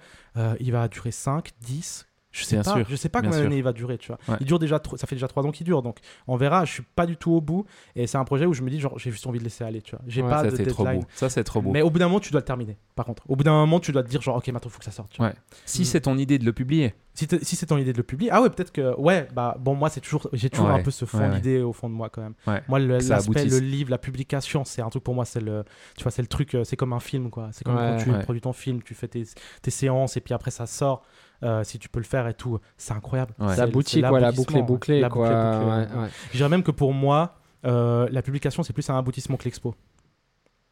il 0.59 0.71
va 0.71 0.87
durer 0.87 1.11
5, 1.11 1.49
10. 1.61 2.08
Je 2.31 2.43
sais 2.43 2.57
Bien 2.57 2.63
pas, 2.63 2.73
sûr, 2.75 2.85
je 2.87 2.95
sais 2.95 3.09
pas 3.09 3.21
bien 3.21 3.31
combien 3.31 3.43
d'années 3.43 3.57
il 3.57 3.63
va 3.63 3.73
durer, 3.73 3.97
tu 3.97 4.09
vois. 4.09 4.19
Ouais. 4.27 4.35
Il 4.39 4.45
dure 4.45 4.59
déjà, 4.59 4.79
ça 4.97 5.07
fait 5.07 5.15
déjà 5.15 5.27
3 5.27 5.45
ans 5.47 5.51
qu'il 5.51 5.65
dure, 5.65 5.81
donc 5.81 5.97
on 6.27 6.35
verra. 6.37 6.63
Je 6.63 6.71
suis 6.73 6.83
pas 6.83 7.07
du 7.07 7.17
tout 7.17 7.31
au 7.31 7.41
bout, 7.41 7.65
et 7.95 8.05
c'est 8.05 8.19
un 8.19 8.23
projet 8.23 8.45
où 8.45 8.53
je 8.53 8.61
me 8.61 8.69
dis 8.69 8.79
genre 8.79 8.99
j'ai 8.99 9.09
juste 9.09 9.25
envie 9.25 9.39
de 9.39 9.43
laisser 9.43 9.63
aller, 9.63 9.81
tu 9.81 9.95
vois. 9.95 10.01
J'ai 10.07 10.21
Ouais, 10.21 10.29
pas 10.29 10.43
ça, 10.49 10.55
de 10.55 10.69
trop 10.69 10.85
beau. 10.85 11.03
Ça, 11.15 11.27
c'est 11.29 11.43
trop 11.43 11.59
beau. 11.61 11.71
Mais 11.71 11.81
au 11.81 11.89
bout 11.89 11.97
d'un 11.97 12.07
moment, 12.07 12.19
tu 12.19 12.31
dois 12.31 12.41
le 12.41 12.45
terminer. 12.45 12.77
Par 12.95 13.05
contre, 13.07 13.23
au 13.27 13.35
bout 13.35 13.43
d'un 13.43 13.53
moment, 13.53 13.79
tu 13.79 13.91
dois 13.91 14.03
te 14.03 14.09
dire 14.09 14.21
genre 14.21 14.37
ok, 14.37 14.47
maintenant 14.49 14.69
faut 14.69 14.77
que 14.77 14.85
ça 14.85 14.91
sorte. 14.91 15.11
tu 15.11 15.17
vois. 15.17 15.29
Ouais. 15.29 15.35
Si 15.65 15.85
c'est 15.85 16.01
ton 16.01 16.17
idée 16.19 16.37
de 16.37 16.45
le 16.45 16.53
publier. 16.53 16.93
Si, 17.15 17.27
si 17.41 17.55
c'est 17.57 17.65
ton 17.65 17.77
idée 17.77 17.91
de 17.91 17.97
le 17.97 18.03
publier, 18.03 18.29
ah 18.31 18.41
ouais, 18.41 18.49
peut-être 18.49 18.71
que 18.71 18.95
ouais, 18.97 19.27
bah 19.33 19.57
bon, 19.59 19.73
moi 19.75 19.89
c'est 19.89 19.99
toujours, 19.99 20.29
j'ai 20.31 20.49
toujours 20.51 20.69
un 20.69 20.81
peu 20.83 20.91
ce 20.91 21.03
fond 21.05 21.27
d'idée 21.29 21.61
au 21.61 21.73
fond 21.73 21.89
de 21.89 21.95
moi 21.95 22.09
quand 22.09 22.21
même. 22.21 22.35
Moi, 22.69 22.79
le- 22.79 22.87
l'aspect, 22.99 23.13
aboutisse. 23.39 23.51
le 23.59 23.59
livre, 23.65 23.89
la 23.89 23.97
publication, 23.97 24.63
c'est 24.63 24.81
un 24.83 24.89
truc 24.89 25.03
pour 25.03 25.15
moi, 25.15 25.25
c'est 25.25 25.41
le, 25.41 25.63
tu 25.97 26.03
vois, 26.03 26.11
c'est 26.11 26.21
le 26.21 26.27
truc, 26.27 26.53
euh, 26.55 26.63
c'est 26.63 26.75
comme 26.77 26.93
un 26.93 26.99
film 26.99 27.29
quoi. 27.31 27.49
C'est 27.53 27.63
comme 27.65 27.75
quand 27.75 27.97
tu 27.97 28.11
produis 28.19 28.41
ton 28.41 28.53
film, 28.53 28.83
tu 28.83 28.93
fais 28.93 29.07
tes, 29.07 29.25
tes 29.63 29.71
séances 29.71 30.15
et 30.15 30.21
puis 30.21 30.33
après 30.35 30.51
ça 30.51 30.67
sort. 30.67 31.01
Euh, 31.43 31.63
si 31.63 31.79
tu 31.79 31.89
peux 31.89 31.99
le 31.99 32.05
faire 32.05 32.27
et 32.27 32.33
tout, 32.33 32.59
c'est 32.77 32.93
incroyable. 32.93 33.33
Ouais. 33.39 33.59
Aboutit, 33.59 34.01
c'est 34.01 34.07
quoi, 34.07 34.19
la 34.19 34.31
boucle 34.31 34.57
est 34.57 34.61
bouclée, 34.63 34.99
la 34.99 35.09
quoi. 35.09 35.27
boucle 35.29 35.37
est 35.39 35.51
bouclée, 35.59 35.71
ouais, 35.71 35.97
ouais. 35.97 36.03
ouais. 36.03 36.09
Je 36.31 36.37
dirais 36.37 36.49
même 36.49 36.63
que 36.63 36.71
pour 36.71 36.93
moi, 36.93 37.35
euh, 37.65 38.07
la 38.11 38.21
publication 38.21 38.63
c'est 38.63 38.73
plus 38.73 38.89
un 38.89 38.97
aboutissement 38.97 39.37
que 39.37 39.45
l'expo. 39.45 39.75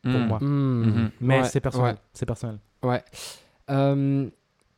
Pour 0.03 0.11
moi. 0.11 0.37
Hmm. 0.39 0.83
Mhm. 0.85 1.11
Mais 1.19 1.39
Ouais, 1.41 1.43
c'est 1.45 1.59
personnel. 1.59 1.95
ouais. 1.95 1.99
C'est 2.13 2.25
personnel. 2.25 2.59
Ouais. 2.83 3.03
Euh, 3.69 4.29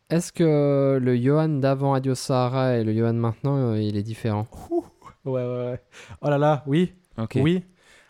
Est-ce 0.09 0.31
que 0.33 0.97
le 0.99 1.15
Johan 1.17 1.49
d'avant 1.49 1.93
Adios 1.93 2.15
Sahara 2.15 2.77
et 2.77 2.83
le 2.83 2.93
Johan 2.97 3.13
maintenant, 3.13 3.57
euh, 3.57 3.79
il 3.81 3.95
est 3.95 4.01
différent? 4.03 4.47
Ouais, 5.25 5.43
ouais, 5.43 5.45
ouais. 5.45 5.81
Oh 6.21 6.29
là 6.29 6.37
là, 6.39 6.63
oui. 6.65 6.93
Ok. 7.17 7.37
Oui. 7.41 7.63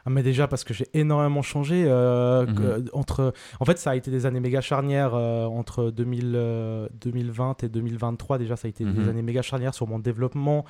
Ah, 0.09 0.11
mais 0.11 0.23
déjà 0.23 0.47
parce 0.47 0.63
que 0.63 0.73
j'ai 0.73 0.87
énormément 0.95 1.43
changé 1.43 1.83
euh, 1.87 2.47
Mhm. 2.47 2.85
entre 2.93 3.31
en 3.59 3.65
fait 3.65 3.77
ça 3.77 3.91
a 3.91 3.95
été 3.95 4.09
des 4.09 4.25
années 4.25 4.39
méga 4.39 4.59
charnières 4.59 5.13
euh, 5.13 5.45
entre 5.45 5.91
2000, 5.91 6.33
euh, 6.35 6.87
2020 6.99 7.63
et 7.63 7.69
2023 7.69 8.39
déjà 8.39 8.55
ça 8.55 8.67
a 8.67 8.69
été 8.69 8.83
des 8.85 9.01
Mhm. 9.01 9.09
années 9.09 9.21
méga 9.21 9.43
charnières 9.43 9.75
sur 9.75 9.85
mon 9.87 9.99
développement 9.99 10.65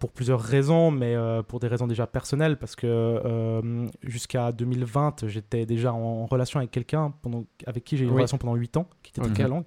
pour 0.00 0.10
plusieurs 0.10 0.40
raisons 0.40 0.90
mais 0.90 1.14
pour 1.46 1.60
des 1.60 1.68
raisons 1.68 1.86
déjà 1.86 2.08
personnelles 2.08 2.56
parce 2.58 2.74
que 2.74 3.92
jusqu'à 4.02 4.50
2020 4.50 5.28
j'étais 5.28 5.64
déjà 5.64 5.92
en, 5.92 6.26
relation 6.26 6.58
avec 6.58 6.70
quelqu'un 6.72 7.12
pendant 7.22 7.44
avec 7.66 7.84
qui 7.84 7.96
j'ai 7.96 8.02
eu 8.04 8.06
une 8.08 8.14
Oui. 8.14 8.18
relation 8.22 8.38
pendant 8.38 8.54
8 8.56 8.76
ans 8.78 8.88
qui 9.04 9.12
était 9.16 9.30
très 9.30 9.46
longue 9.48 9.64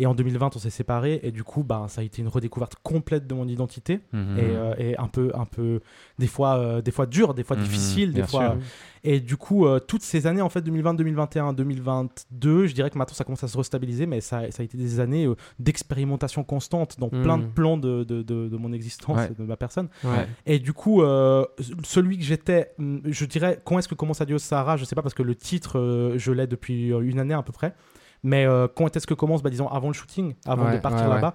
et 0.00 0.06
en 0.06 0.14
2020 0.14 0.56
on 0.56 0.58
s'est 0.58 0.70
séparés 0.70 1.20
et 1.22 1.30
du 1.30 1.44
coup 1.44 1.62
bah, 1.62 1.86
ça 1.88 2.00
a 2.00 2.04
été 2.04 2.22
une 2.22 2.28
redécouverte 2.28 2.74
complète 2.82 3.26
de 3.26 3.34
mon 3.34 3.46
identité 3.46 4.00
Mhm. 4.12 4.38
et, 4.38 4.40
euh, 4.42 4.74
et 4.78 4.96
un 4.98 5.08
peu 5.08 5.30
un 5.34 5.44
peu 5.44 5.80
des 6.18 6.26
fois 6.26 6.56
euh, 6.56 6.80
des 6.82 6.90
fois 6.90 7.06
dur 7.06 7.34
des 7.34 7.44
fois 7.44 7.56
Mhm, 7.56 7.62
difficile 7.62 8.08
des 8.12 8.20
bien 8.22 8.26
fois 8.26 8.50
sûr. 8.52 8.56
et 9.04 9.20
du 9.20 9.36
coup 9.36 9.66
euh, 9.66 9.78
toutes 9.78 10.02
ces 10.02 10.26
années 10.26 10.42
en 10.42 10.48
fait 10.48 10.62
2020 10.62 10.94
2021 10.94 11.52
2022 11.52 12.66
je 12.66 12.74
dirais 12.74 12.90
que 12.90 12.98
maintenant 12.98 13.14
ça 13.14 13.24
commence 13.24 13.44
à 13.44 13.48
se 13.48 13.56
restabiliser 13.56 14.06
mais 14.06 14.20
ça, 14.20 14.50
ça 14.50 14.62
a 14.62 14.64
été 14.64 14.76
des 14.78 15.00
années 15.00 15.26
euh, 15.26 15.34
d'expérimentation 15.58 16.44
constante 16.44 16.98
dans 16.98 17.08
plein 17.08 17.38
de 17.38 17.44
Mhm. 17.44 17.50
plans 17.52 17.76
de, 17.76 18.04
de, 18.04 18.22
de- 18.22 18.48
de 18.48 18.56
mon 18.56 18.72
existence 18.72 19.18
Ouais. 19.18 19.28
et 19.30 19.34
de 19.34 19.42
ma 19.46 19.56
personne 19.56 19.88
Ouais. 20.04 20.26
et 20.46 20.58
du 20.58 20.72
coup 20.72 21.02
euh, 21.02 21.44
celui 21.84 22.18
que 22.18 22.24
j'étais 22.24 22.72
hum, 22.78 23.02
je 23.04 23.24
dirais 23.24 23.60
quand 23.64 23.78
est-ce 23.78 23.88
que 23.88 23.94
commence 23.94 24.20
Adios 24.20 24.38
Sahara 24.38 24.76
je 24.76 24.84
sais 24.84 24.94
pas 24.94 25.02
parce 25.02 25.14
que 25.14 25.22
le 25.22 25.34
titre 25.34 25.78
euh, 25.78 26.14
je 26.18 26.32
l'ai 26.32 26.46
depuis 26.46 26.92
euh, 26.92 27.00
une 27.00 27.18
année 27.18 27.34
à 27.34 27.42
peu 27.42 27.52
près 27.52 27.74
mais 28.22 28.44
euh, 28.46 28.68
quand 28.74 28.96
est-ce 28.96 29.06
que 29.06 29.14
commence 29.14 29.42
bah, 29.42 29.50
disons 29.50 29.68
avant 29.68 29.88
le 29.88 29.94
shooting 29.94 30.34
avant 30.46 30.66
Ouais, 30.66 30.74
de 30.74 30.78
partir 30.78 31.08
ouais, 31.08 31.14
là-bas 31.14 31.34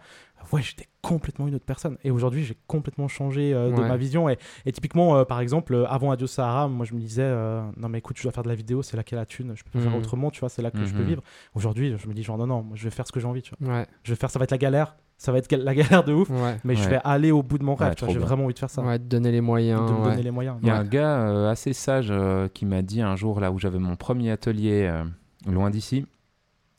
ouais. 0.53 0.61
j'étais 0.61 0.87
complètement 1.01 1.47
une 1.47 1.55
autre 1.55 1.65
personne. 1.65 1.97
Et 2.03 2.11
aujourd'hui 2.11 2.43
j'ai 2.43 2.57
complètement 2.67 3.07
changé 3.07 3.53
euh, 3.53 3.71
de 3.71 3.81
ma 3.81 3.97
vision. 3.97 4.29
Et, 4.29 4.37
et 4.65 4.71
typiquement 4.71 5.17
euh, 5.17 5.23
par 5.23 5.39
exemple 5.39 5.85
avant 5.89 6.11
Adios 6.11 6.27
Sahara 6.27 6.67
moi 6.67 6.85
je 6.85 6.93
me 6.93 6.99
disais 6.99 7.29
non 7.77 7.89
mais 7.89 7.97
écoute 7.99 8.17
je 8.17 8.23
dois 8.23 8.31
faire 8.31 8.43
de 8.43 8.49
la 8.49 8.55
vidéo 8.55 8.81
c'est 8.83 8.97
là 8.97 9.03
a 9.09 9.15
la 9.15 9.25
thune 9.25 9.53
je 9.55 9.63
peux 9.63 9.71
pas 9.71 9.79
faire 9.79 9.91
Mhm. 9.91 9.97
autrement 9.97 10.31
tu 10.31 10.39
vois 10.39 10.49
c'est 10.49 10.61
là 10.61 10.71
que 10.71 10.83
je 10.85 10.93
peux 10.93 11.01
Mhm. 11.01 11.07
vivre. 11.07 11.23
Aujourd'hui 11.55 11.95
je 11.97 12.07
me 12.07 12.13
dis 12.13 12.23
genre 12.23 12.37
non 12.37 12.47
non 12.47 12.61
moi, 12.63 12.75
je 12.75 12.83
vais 12.83 12.89
faire 12.91 13.07
ce 13.07 13.11
que 13.11 13.19
j'ai 13.19 13.27
envie 13.27 13.41
tu 13.41 13.53
vois. 13.59 13.85
Je 14.03 14.11
vais 14.11 14.15
faire 14.15 14.29
ça 14.29 14.39
va 14.39 14.43
être 14.43 14.51
la 14.51 14.57
galère 14.57 14.95
ça 15.17 15.31
va 15.31 15.37
être 15.37 15.49
la 15.51 15.73
galère 15.73 16.03
de 16.03 16.11
ouf 16.13 16.29
Ouais. 16.29 16.57
mais 16.65 16.75
je 16.75 16.89
vais 16.89 16.99
aller 17.03 17.31
au 17.31 17.41
bout 17.41 17.57
de 17.57 17.63
mon 17.63 17.73
rêve 17.75 17.95
Ouais, 18.01 18.09
j'ai 18.11 18.19
vraiment 18.19 18.43
envie 18.45 18.53
de 18.53 18.59
faire 18.59 18.69
ça. 18.69 18.81
Ouais, 18.81 18.99
de 18.99 19.05
donner 19.05 19.31
les 19.31 19.39
moyens. 19.41 19.79
de 19.89 19.93
me 19.95 20.03
donner 20.09 20.23
les 20.23 20.31
moyens 20.31 20.57
Il 20.61 20.67
y 20.67 20.71
a 20.71 20.75
un 20.77 20.83
gars 20.83 21.21
euh, 21.21 21.49
assez 21.49 21.71
sage 21.73 22.07
euh, 22.11 22.47
qui 22.53 22.65
m'a 22.65 22.81
dit 22.81 23.01
un 23.01 23.15
jour, 23.15 23.39
là 23.39 23.49
où 23.51 23.57
j'avais 23.57 23.79
mon 23.79 23.95
premier 23.95 24.31
atelier 24.31 24.89
euh, 24.91 25.03
loin 25.49 25.69
d'ici, 25.69 26.05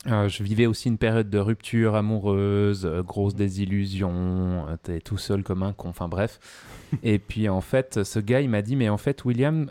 euh, 0.08 0.28
je 0.28 0.42
vivais 0.42 0.66
aussi 0.66 0.88
une 0.88 0.98
période 0.98 1.28
de 1.30 1.38
rupture 1.38 1.94
amoureuse, 1.94 2.84
euh, 2.86 3.02
grosse 3.02 3.34
désillusion, 3.34 4.66
euh, 4.68 4.76
t'es 4.82 5.00
tout 5.00 5.18
seul 5.18 5.42
comme 5.42 5.62
un 5.62 5.72
con, 5.72 5.88
enfin 5.90 6.08
bref. 6.08 6.38
Et 7.02 7.18
puis 7.18 7.48
en 7.48 7.60
fait, 7.60 8.04
ce 8.04 8.18
gars, 8.18 8.40
il 8.40 8.48
m'a 8.48 8.62
dit, 8.62 8.76
mais 8.76 8.88
en 8.88 8.96
fait, 8.98 9.24
William, 9.24 9.70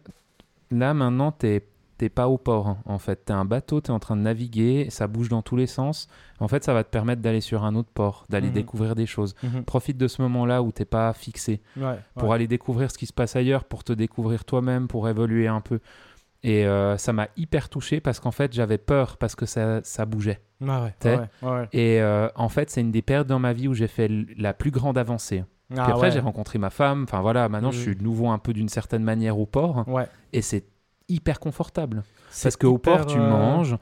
là 0.71 0.93
maintenant, 0.93 1.31
t'es 1.31 1.65
t'es 1.97 2.09
pas 2.09 2.27
au 2.27 2.37
port, 2.37 2.67
hein, 2.67 2.77
en 2.87 2.99
fait. 2.99 3.23
T'es 3.23 3.31
un 3.31 3.45
bateau, 3.45 3.79
t'es 3.79 3.91
en 3.91 3.99
train 3.99 4.17
de 4.17 4.21
naviguer, 4.21 4.87
ça 4.89 5.07
bouge 5.07 5.29
dans 5.29 5.41
tous 5.41 5.55
les 5.55 5.65
sens. 5.65 6.09
En 6.41 6.49
fait, 6.49 6.61
ça 6.65 6.73
va 6.73 6.83
te 6.83 6.89
permettre 6.89 7.21
d'aller 7.21 7.39
sur 7.39 7.63
un 7.63 7.73
autre 7.73 7.87
port, 7.93 8.25
d'aller 8.29 8.49
Mhm. 8.49 8.53
découvrir 8.53 8.95
des 8.95 9.05
choses. 9.05 9.33
Mhm. 9.43 9.63
Profite 9.63 9.97
de 9.97 10.09
ce 10.09 10.21
moment-là 10.23 10.61
où 10.61 10.73
t'es 10.73 10.83
pas 10.83 11.13
fixé 11.13 11.61
Ouais, 11.77 11.97
pour 12.15 12.27
ouais. 12.27 12.35
aller 12.35 12.47
découvrir 12.47 12.91
ce 12.91 12.97
qui 12.97 13.05
se 13.05 13.13
passe 13.13 13.37
ailleurs, 13.37 13.63
pour 13.63 13.85
te 13.85 13.93
découvrir 13.93 14.43
toi-même, 14.43 14.89
pour 14.89 15.07
évoluer 15.07 15.47
un 15.47 15.61
peu. 15.61 15.79
Et 16.47 16.65
euh, 16.65 16.95
ça 16.97 17.11
m'a 17.11 17.27
hyper 17.37 17.69
touché 17.69 17.99
parce 17.99 18.19
qu'en 18.19 18.29
fait, 18.31 18.53
j'avais 18.53 18.77
peur 18.77 19.17
parce 19.17 19.35
que 19.35 19.45
ça, 19.47 19.81
ça 19.83 20.05
bougeait. 20.05 20.39
Ouais, 20.61 20.67
ouais, 20.69 21.17
ouais, 21.41 21.49
ouais. 21.49 21.67
Et 21.73 22.01
euh, 22.01 22.27
en 22.35 22.49
fait, 22.49 22.69
c'est 22.69 22.81
une 22.81 22.91
des 22.91 23.01
périodes 23.01 23.27
dans 23.27 23.39
ma 23.39 23.51
vie 23.51 23.67
où 23.67 23.73
j'ai 23.73 23.87
fait 23.87 24.09
la 24.37 24.53
plus 24.53 24.69
grande 24.71 24.97
avancée. 24.97 25.43
Puis 25.69 25.79
Ah, 25.79 25.87
après, 25.87 26.07
ouais. 26.07 26.11
j'ai 26.11 26.19
rencontré 26.19 26.59
ma 26.59 26.69
femme. 26.69 27.03
Enfin 27.03 27.21
voilà, 27.21 27.49
maintenant, 27.49 27.71
je 27.71 27.77
Mhm. 27.77 27.83
suis 27.83 27.95
de 27.95 28.03
nouveau 28.03 28.29
un 28.29 28.37
peu 28.37 28.53
d'une 28.53 28.69
certaine 28.69 29.03
manière 29.03 29.39
au 29.39 29.47
port. 29.47 29.85
Et 30.33 30.41
c'est 30.43 30.65
hyper 31.09 31.39
confortable. 31.39 32.03
Parce 32.43 32.55
qu'au 32.57 32.77
port, 32.77 33.07
tu 33.07 33.17
euh, 33.17 33.27
manges, 33.29 33.75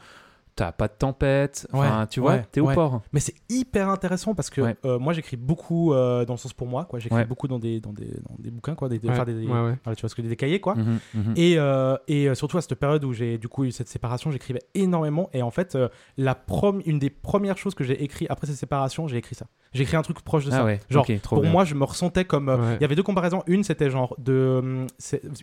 t'as 0.56 0.72
pas 0.72 0.88
de 0.88 0.94
tempête. 0.94 1.68
Enfin, 1.74 2.02
Ouais, 2.02 2.08
tu 2.08 2.20
vois, 2.20 2.32
ouais, 2.34 2.46
t'es 2.52 2.60
au 2.62 2.68
ouais. 2.68 2.76
port. 2.76 3.02
Mais 3.12 3.20
c'est 3.20 3.34
hyper 3.50 3.90
intéressant 3.90 4.36
parce 4.36 4.50
que 4.50 4.62
Ouais. 4.62 4.76
euh, 4.86 5.00
moi 5.00 5.14
j'écris 5.14 5.38
beaucoup 5.38 5.94
euh, 5.94 6.26
dans 6.26 6.34
le 6.34 6.38
sens 6.38 6.54
pour 6.54 6.68
moi, 6.68 6.86
quoi. 6.86 7.00
J'écris 7.00 7.18
Ouais. 7.20 7.26
beaucoup 7.26 7.48
dans 7.48 7.60
des, 7.60 7.80
dans, 7.80 7.94
des, 7.94 8.06
dans 8.06 8.36
des 8.40 8.52
bouquins, 8.52 8.76
quoi. 8.76 8.90
Des, 8.90 9.00
des- 9.00 9.10
enfin, 9.10 9.26
des- 9.26 9.34
ouais, 9.34 9.42
ouais. 9.48 9.78
voilà, 9.84 9.96
tu 9.96 10.02
vois 10.02 10.10
ce 10.10 10.16
que 10.16 10.22
des 10.22 10.36
cahiers, 10.36 10.60
quoi. 10.60 10.76
Mhm, 10.76 11.00
mhm. 11.16 11.34
Et, 11.36 11.56
euh, 11.58 11.96
et 12.08 12.30
euh, 12.30 12.36
surtout 12.36 12.58
à 12.58 12.62
cette 12.62 12.76
période 12.76 13.04
où 13.04 13.14
j'ai 13.14 13.38
du 13.38 13.48
coup 13.48 13.64
eu 13.66 13.72
cette 13.72 13.88
séparation, 13.88 14.32
j'écrivais 14.32 14.62
énormément. 14.76 15.30
Et 15.34 15.42
en 15.42 15.52
fait, 15.52 15.76
euh, 15.76 15.90
la 16.18 16.36
prom 16.36 16.82
une 16.86 17.00
des 17.00 17.10
premières 17.10 17.58
choses 17.58 17.76
que 17.76 17.84
j'ai 17.84 18.04
écrit 18.04 18.26
après 18.30 18.48
cette 18.48 18.56
séparation, 18.58 19.08
j'ai 19.08 19.18
écrit 19.18 19.36
ça. 19.36 19.46
J'ai 19.74 19.84
écrit 19.84 19.98
un 19.98 20.04
truc 20.04 20.22
proche 20.22 20.46
de 20.46 20.52
ça. 20.52 20.60
Ah 20.62 20.66
ouais, 20.66 20.80
Genre, 20.90 21.04
pour 21.24 21.42
bien. 21.42 21.50
moi, 21.52 21.66
je 21.66 21.74
me 21.74 21.84
ressentais 21.84 22.26
comme. 22.26 22.50
euh, 22.50 22.58
Ouais. 22.58 22.76
Il 22.76 22.82
y 22.82 22.86
avait 22.86 22.96
deux 22.96 23.02
comparaisons. 23.04 23.42
Une, 23.48 23.64
c'était 23.64 23.90
genre 23.90 24.16
de. 24.20 24.60
hum, 24.62 24.88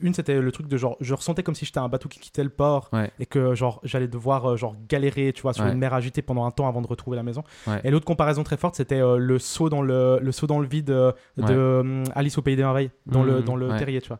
Une, 0.02 0.14
c'était 0.14 0.40
le 0.40 0.52
truc 0.52 0.68
de 0.68 0.76
genre. 0.76 0.96
Je 1.00 1.14
ressentais 1.14 1.42
comme 1.42 1.54
si 1.56 1.64
j'étais 1.64 1.78
un 1.80 1.88
bateau 1.88 2.08
qui 2.08 2.20
quittait 2.20 2.44
le 2.44 2.50
port 2.50 2.88
Ouais. 2.92 3.10
et 3.18 3.26
que 3.26 3.54
genre 3.56 3.80
j'allais 3.82 4.06
devoir 4.08 4.50
euh, 4.52 4.56
genre 4.56 4.76
tu 5.00 5.42
vois, 5.42 5.52
sur 5.52 5.64
Ouais. 5.64 5.72
une 5.72 5.78
mer 5.78 5.94
agitée 5.94 6.22
pendant 6.22 6.44
un 6.44 6.50
temps 6.50 6.68
avant 6.68 6.82
de 6.82 6.86
retrouver 6.86 7.16
la 7.16 7.22
maison. 7.22 7.42
Ouais. 7.66 7.80
Et 7.84 7.90
l'autre 7.90 8.04
comparaison 8.06 8.42
très 8.44 8.56
forte, 8.56 8.74
c'était 8.76 9.00
euh, 9.00 9.16
le 9.18 9.38
saut 9.38 9.68
dans 9.68 9.82
le 9.82 10.18
le 10.20 10.32
saut 10.32 10.46
dans 10.46 10.58
le 10.60 10.66
vide 10.66 10.90
euh, 10.90 11.12
de 11.36 11.42
Ouais. 11.44 11.54
hum, 11.54 12.04
Alice 12.14 12.36
au 12.38 12.42
pays 12.42 12.56
des 12.56 12.62
merveilles 12.62 12.90
dans 13.06 13.22
le 13.22 13.36
Mhm. 13.38 13.44
dans 13.44 13.56
le 13.56 13.68
Ouais. 13.70 13.78
terrier, 13.78 14.00
tu 14.00 14.08
vois. 14.08 14.18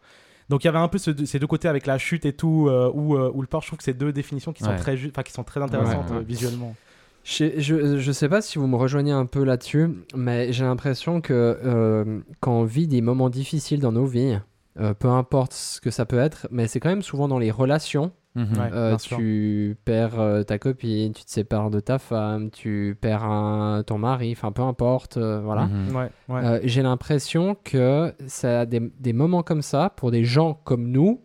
Donc 0.48 0.64
il 0.64 0.66
y 0.66 0.68
avait 0.68 0.78
un 0.78 0.88
peu 0.88 0.98
ce- 0.98 1.24
ces 1.26 1.38
deux 1.38 1.46
côtés 1.46 1.68
avec 1.68 1.86
la 1.86 1.96
chute 1.98 2.24
et 2.26 2.32
tout, 2.32 2.66
euh, 2.68 2.90
ou 2.92 3.16
euh, 3.16 3.30
ou 3.34 3.40
le 3.42 3.46
port. 3.46 3.60
Je 3.62 3.66
trouve 3.68 3.78
que 3.78 3.84
c'est 3.84 3.94
deux 3.96 4.12
définitions 4.12 4.52
qui 4.52 4.64
sont 4.64 4.74
très, 4.76 4.96
qui 4.96 5.32
sont 5.32 5.44
très 5.44 5.60
intéressantes 5.62 6.06
Ouais, 6.10 6.16
ouais. 6.16 6.22
euh, 6.22 6.24
visuellement. 6.26 6.74
Je, 7.22 7.60
je, 7.60 7.98
je 7.98 8.12
sais 8.12 8.28
pas 8.30 8.40
si 8.40 8.58
vous 8.58 8.66
me 8.66 8.76
rejoignez 8.76 9.12
un 9.12 9.26
peu 9.26 9.44
là-dessus, 9.44 9.90
mais 10.16 10.52
j'ai 10.54 10.64
l'impression 10.64 11.20
que 11.20 11.34
euh, 11.64 12.18
quand 12.40 12.52
on 12.52 12.64
vit 12.64 12.86
des 12.88 13.02
moments 13.02 13.28
difficiles 13.28 13.78
dans 13.80 13.92
nos 13.92 14.06
vies, 14.06 14.38
euh, 14.78 14.94
peu 14.94 15.08
importe 15.08 15.52
ce 15.52 15.80
que 15.80 15.90
ça 15.90 16.04
peut 16.06 16.18
être, 16.18 16.46
mais 16.50 16.66
c'est 16.68 16.80
quand 16.80 16.88
même 16.90 17.02
souvent 17.02 17.28
dans 17.28 17.38
les 17.38 17.50
relations. 17.50 18.12
Mhm. 18.36 18.44
Ouais. 18.58 18.70
Euh, 18.72 18.90
tu 19.18 19.76
perds 19.84 20.20
euh, 20.20 20.42
ta 20.44 20.58
copine, 20.58 21.12
tu 21.12 21.24
te 21.24 21.30
sépares 21.30 21.68
de 21.70 21.80
ta 21.80 21.98
femme, 21.98 22.50
tu 22.50 22.96
perds 23.00 23.24
un- 23.24 23.82
ton 23.84 23.98
mari, 23.98 24.30
enfin 24.32 24.52
peu 24.52 24.62
importe, 24.62 25.16
euh, 25.16 25.40
voilà. 25.40 25.66
Mhm. 25.66 25.96
Ouais, 25.96 26.10
ouais. 26.28 26.44
Euh, 26.44 26.60
j'ai 26.62 26.82
l'impression 26.82 27.56
que 27.64 28.14
ça 28.28 28.60
a 28.60 28.66
des, 28.66 28.80
des 29.00 29.12
moments 29.12 29.42
comme 29.42 29.62
ça 29.62 29.90
pour 29.96 30.12
des 30.12 30.22
gens 30.24 30.54
comme 30.54 30.86
nous 30.92 31.22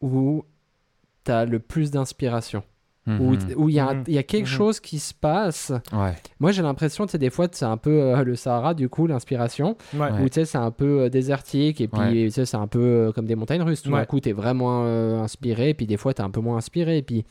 où 0.00 0.44
tu 1.26 1.30
as 1.32 1.44
le 1.44 1.58
plus 1.58 1.90
d'inspiration. 1.90 2.62
Où 3.06 3.10
Mhm. 3.34 3.38
où 3.56 3.68
il 3.68 3.76
y, 3.76 3.78
a 3.78 3.94
Mhm. 3.94 4.04
il 4.08 4.14
y 4.14 4.18
a 4.18 4.24
quelque 4.24 4.46
Mhm. 4.46 4.56
chose 4.56 4.80
qui 4.80 4.98
se 4.98 5.14
passe. 5.14 5.72
Ouais. 5.92 6.14
Moi, 6.40 6.50
j'ai 6.50 6.62
l'impression, 6.62 7.06
tu 7.06 7.12
sais, 7.12 7.18
des 7.18 7.30
fois, 7.30 7.46
c'est 7.52 7.64
un 7.64 7.76
peu 7.76 8.00
euh, 8.02 8.24
le 8.24 8.34
Sahara, 8.34 8.74
du 8.74 8.88
coup, 8.88 9.06
l'inspiration, 9.06 9.76
Ouais. 9.94 10.10
Où 10.20 10.28
tu 10.28 10.34
sais, 10.34 10.44
c'est 10.44 10.58
un 10.58 10.72
peu 10.72 11.02
euh, 11.02 11.08
désertique, 11.08 11.80
et 11.80 11.86
puis 11.86 12.00
Ouais. 12.00 12.10
tu 12.24 12.30
sais, 12.32 12.46
c'est 12.46 12.56
un 12.56 12.66
peu 12.66 12.80
euh, 12.80 13.12
comme 13.12 13.26
des 13.26 13.36
montagnes 13.36 13.62
russes. 13.62 13.82
Tout 13.82 13.92
d'un 13.92 14.04
coup, 14.06 14.18
tu 14.18 14.30
es 14.30 14.32
vraiment 14.32 14.82
euh, 14.84 15.20
inspiré, 15.20 15.72
puis 15.74 15.86
des 15.86 15.96
fois, 15.96 16.14
tu 16.14 16.20
es 16.20 16.24
un 16.24 16.30
peu 16.30 16.40
moins 16.40 16.56
inspiré, 16.56 16.98
et 16.98 17.02
puis 17.02 17.24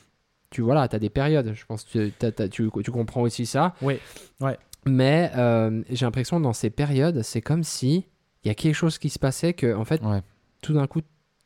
tu 0.50 0.62
voilà, 0.62 0.88
tu 0.88 0.96
as 0.96 1.00
des 1.00 1.10
périodes. 1.10 1.52
Je 1.54 1.66
pense 1.66 1.84
que 1.84 2.10
tu, 2.48 2.70
comprends 2.92 3.22
aussi 3.24 3.46
ça. 3.46 3.74
Oui. 3.82 3.96
Ouais. 4.40 4.58
Mais 4.86 5.32
euh, 5.36 5.82
j'ai 5.90 6.06
l'impression, 6.06 6.40
dans 6.40 6.54
ces 6.54 6.70
périodes, 6.70 7.22
c'est 7.22 7.42
comme 7.42 7.64
si 7.64 8.06
il 8.44 8.48
y 8.48 8.52
a 8.52 8.54
quelque 8.54 8.76
chose 8.76 8.98
qui 8.98 9.10
se 9.10 9.20
passait 9.20 9.52
que, 9.54 9.76
en 9.76 9.84
fait, 9.84 10.02
Ouais. 10.04 10.22
tout 10.62 10.72
d'un 10.74 10.88
coup, 10.88 11.02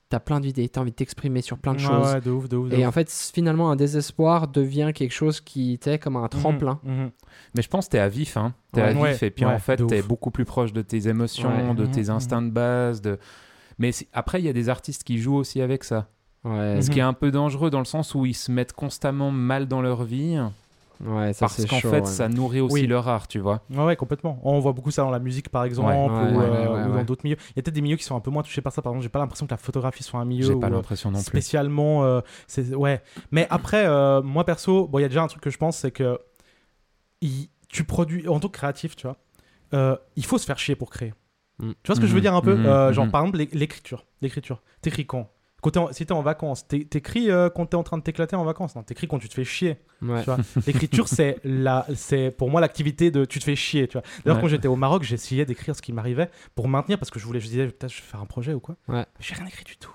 tu 0.09 0.15
as 0.15 0.19
plein 0.19 0.39
d'idées, 0.39 0.67
tu 0.69 0.79
as 0.79 0.81
envie 0.81 0.91
de 0.91 0.95
t'exprimer 0.95 1.41
sur 1.41 1.57
plein 1.57 1.73
de 1.73 1.79
Ouais, 1.79 1.85
choses. 1.87 2.13
ouais, 2.13 2.21
de 2.21 2.31
ouf, 2.31 2.49
de 2.49 2.57
ouf. 2.57 2.69
de 2.69 2.75
Et 2.75 2.79
ouf. 2.81 2.87
en 2.87 2.91
fait, 2.91 3.11
finalement, 3.33 3.69
un 3.71 3.75
désespoir 3.75 4.47
devient 4.47 4.91
quelque 4.93 5.11
chose 5.13 5.39
qui 5.41 5.73
était 5.73 5.99
comme 5.99 6.15
un 6.15 6.27
tremplin. 6.27 6.79
Mhm, 6.83 6.93
mhm. 7.03 7.11
Mais 7.55 7.61
je 7.61 7.69
pense 7.69 7.85
que 7.85 7.91
t'es 7.91 7.99
à 7.99 8.09
vif, 8.09 8.35
hein. 8.37 8.53
T'es 8.71 8.81
Ouais. 8.81 8.87
à 9.05 9.11
vif, 9.11 9.23
et 9.23 9.29
puis 9.31 9.45
ouais, 9.45 9.53
en 9.53 9.59
fait, 9.59 9.85
t'es 9.87 10.01
beaucoup 10.01 10.31
plus 10.31 10.45
proche 10.45 10.73
de 10.73 10.81
tes 10.81 11.07
émotions, 11.07 11.69
Ouais. 11.69 11.75
de 11.75 11.85
tes 11.85 12.03
Mhm, 12.03 12.09
instincts 12.11 12.41
de 12.41 12.49
base. 12.51 13.01
De... 13.01 13.19
Mais 13.77 13.91
après, 14.13 14.41
il 14.41 14.45
y 14.45 14.49
a 14.49 14.53
des 14.53 14.69
artistes 14.69 15.03
qui 15.03 15.17
jouent 15.19 15.35
aussi 15.35 15.61
avec 15.61 15.83
ça. 15.83 16.07
Ouais, 16.43 16.79
Ce 16.81 16.87
Mhm. 16.87 16.93
qui 16.93 16.99
est 16.99 17.03
un 17.03 17.13
peu 17.13 17.31
dangereux 17.31 17.69
dans 17.69 17.79
le 17.79 17.85
sens 17.85 18.15
où 18.15 18.25
ils 18.25 18.33
se 18.33 18.51
mettent 18.51 18.73
constamment 18.73 19.29
mal 19.31 19.67
dans 19.67 19.81
leur 19.81 20.03
vie, 20.03 20.37
ouais, 21.01 21.33
ça 21.33 21.39
parce 21.47 21.65
qu'en 21.65 21.79
fait, 21.79 22.01
ouais. 22.01 22.05
ça 22.05 22.27
nourrit 22.29 22.61
aussi 22.61 22.73
Oui. 22.73 22.87
leur 22.87 23.07
art, 23.07 23.27
tu 23.27 23.39
vois. 23.39 23.61
Ouais, 23.69 23.83
ouais, 23.85 23.95
complètement. 23.95 24.39
On 24.43 24.59
voit 24.59 24.73
beaucoup 24.73 24.91
ça 24.91 25.01
dans 25.03 25.09
la 25.11 25.19
musique, 25.19 25.49
par 25.49 25.63
exemple, 25.63 25.89
Ouais. 25.89 25.95
ou, 25.97 26.05
Ouais, 26.05 26.11
euh, 26.13 26.67
ouais, 26.67 26.67
ouais, 26.67 26.83
ou 26.83 26.87
ouais. 26.89 26.93
dans 26.99 27.03
d'autres 27.03 27.21
milieux. 27.23 27.37
Il 27.51 27.57
y 27.57 27.59
a 27.59 27.63
peut-être 27.63 27.73
des 27.75 27.81
milieux 27.81 27.97
qui 27.97 28.03
sont 28.03 28.15
un 28.15 28.19
peu 28.19 28.31
moins 28.31 28.43
touchés 28.43 28.61
par 28.61 28.73
ça. 28.73 28.81
Par 28.81 28.91
exemple, 28.91 29.03
j'ai 29.03 29.09
pas 29.09 29.19
l'impression 29.19 29.45
que 29.45 29.51
la 29.51 29.57
photographie 29.57 30.03
soit 30.03 30.19
un 30.19 30.25
milieu 30.25 30.45
J'ai 30.45 30.55
pas 30.55 30.67
euh, 30.67 30.69
l'impression 30.71 31.11
non 31.11 31.19
plus. 31.19 31.25
spécialement. 31.27 32.03
euh, 32.03 32.21
c'est 32.47 32.73
ouais. 32.75 33.01
Mais 33.31 33.47
après, 33.49 33.85
euh, 33.85 34.21
moi 34.21 34.43
perso, 34.45 34.87
bon, 34.87 34.99
il 34.99 35.03
y 35.03 35.05
a 35.05 35.09
déjà 35.09 35.23
un 35.23 35.27
truc 35.27 35.41
que 35.41 35.49
je 35.49 35.57
pense, 35.57 35.77
c'est 35.77 35.91
que 35.91 36.19
il- 37.21 37.49
tu 37.67 37.83
produis 37.83 38.27
en 38.27 38.39
tant 38.39 38.47
que 38.47 38.53
créatif, 38.57 38.95
tu 38.95 39.07
vois. 39.07 39.17
euh, 39.73 39.95
il 40.15 40.25
faut 40.25 40.39
se 40.39 40.45
faire 40.47 40.57
chier 40.57 40.75
pour 40.75 40.89
créer. 40.89 41.13
Mm. 41.59 41.71
Tu 41.83 41.87
vois 41.87 41.95
ce 41.95 42.01
que 42.01 42.07
je 42.07 42.11
veux 42.13 42.17
Mhm, 42.17 42.21
dire 42.23 42.33
un 42.35 42.41
peu? 42.41 42.57
Euh, 42.57 42.91
Genre, 42.91 43.07
par 43.11 43.21
exemple, 43.21 43.37
l'é- 43.37 43.49
l'écriture. 43.53 44.05
L'écriture. 44.21 44.61
T'écris 44.81 45.05
quand? 45.05 45.29
Quand 45.61 45.71
t'es 45.71 45.79
en- 45.79 45.91
si 45.91 46.05
t'es 46.05 46.11
en 46.13 46.21
vacances, 46.21 46.67
t'é- 46.67 46.85
t'écris 46.85 47.29
euh, 47.29 47.49
quand 47.49 47.65
t'es 47.65 47.75
en 47.75 47.83
train 47.83 47.97
de 47.97 48.03
t'éclater 48.03 48.35
en 48.35 48.43
vacances. 48.45 48.75
Non, 48.75 48.83
t'écris 48.83 49.07
quand 49.07 49.19
tu 49.19 49.27
te 49.29 49.33
fais 49.33 49.43
chier. 49.43 49.77
Ouais. 50.01 50.23
L'écriture, 50.67 51.07
c'est 51.07 51.37
la, 51.43 51.85
c'est 51.95 52.31
pour 52.31 52.49
moi 52.49 52.61
l'activité 52.61 53.11
de 53.11 53.25
tu 53.25 53.39
te 53.39 53.43
fais 53.43 53.55
chier. 53.55 53.87
Tu 53.87 53.93
vois. 53.93 54.03
D'ailleurs, 54.23 54.37
Ouais. 54.37 54.41
quand 54.43 54.47
j'étais 54.47 54.67
au 54.67 54.75
Maroc, 54.75 55.03
j'essayais 55.03 55.45
d'écrire 55.45 55.75
ce 55.75 55.81
qui 55.81 55.91
m'arrivait 55.93 56.29
pour 56.55 56.67
maintenir 56.67 56.97
parce 56.97 57.09
que 57.11 57.19
je 57.19 57.25
voulais, 57.25 57.39
je 57.39 57.47
disais 57.47 57.67
peut-être 57.67 57.91
je 57.91 58.01
vais 58.01 58.07
faire 58.07 58.21
un 58.21 58.25
projet 58.25 58.53
ou 58.53 58.59
quoi. 58.59 58.75
Ouais. 58.87 59.05
J'ai 59.19 59.35
rien 59.35 59.45
écrit 59.47 59.63
du 59.65 59.75
tout. 59.77 59.91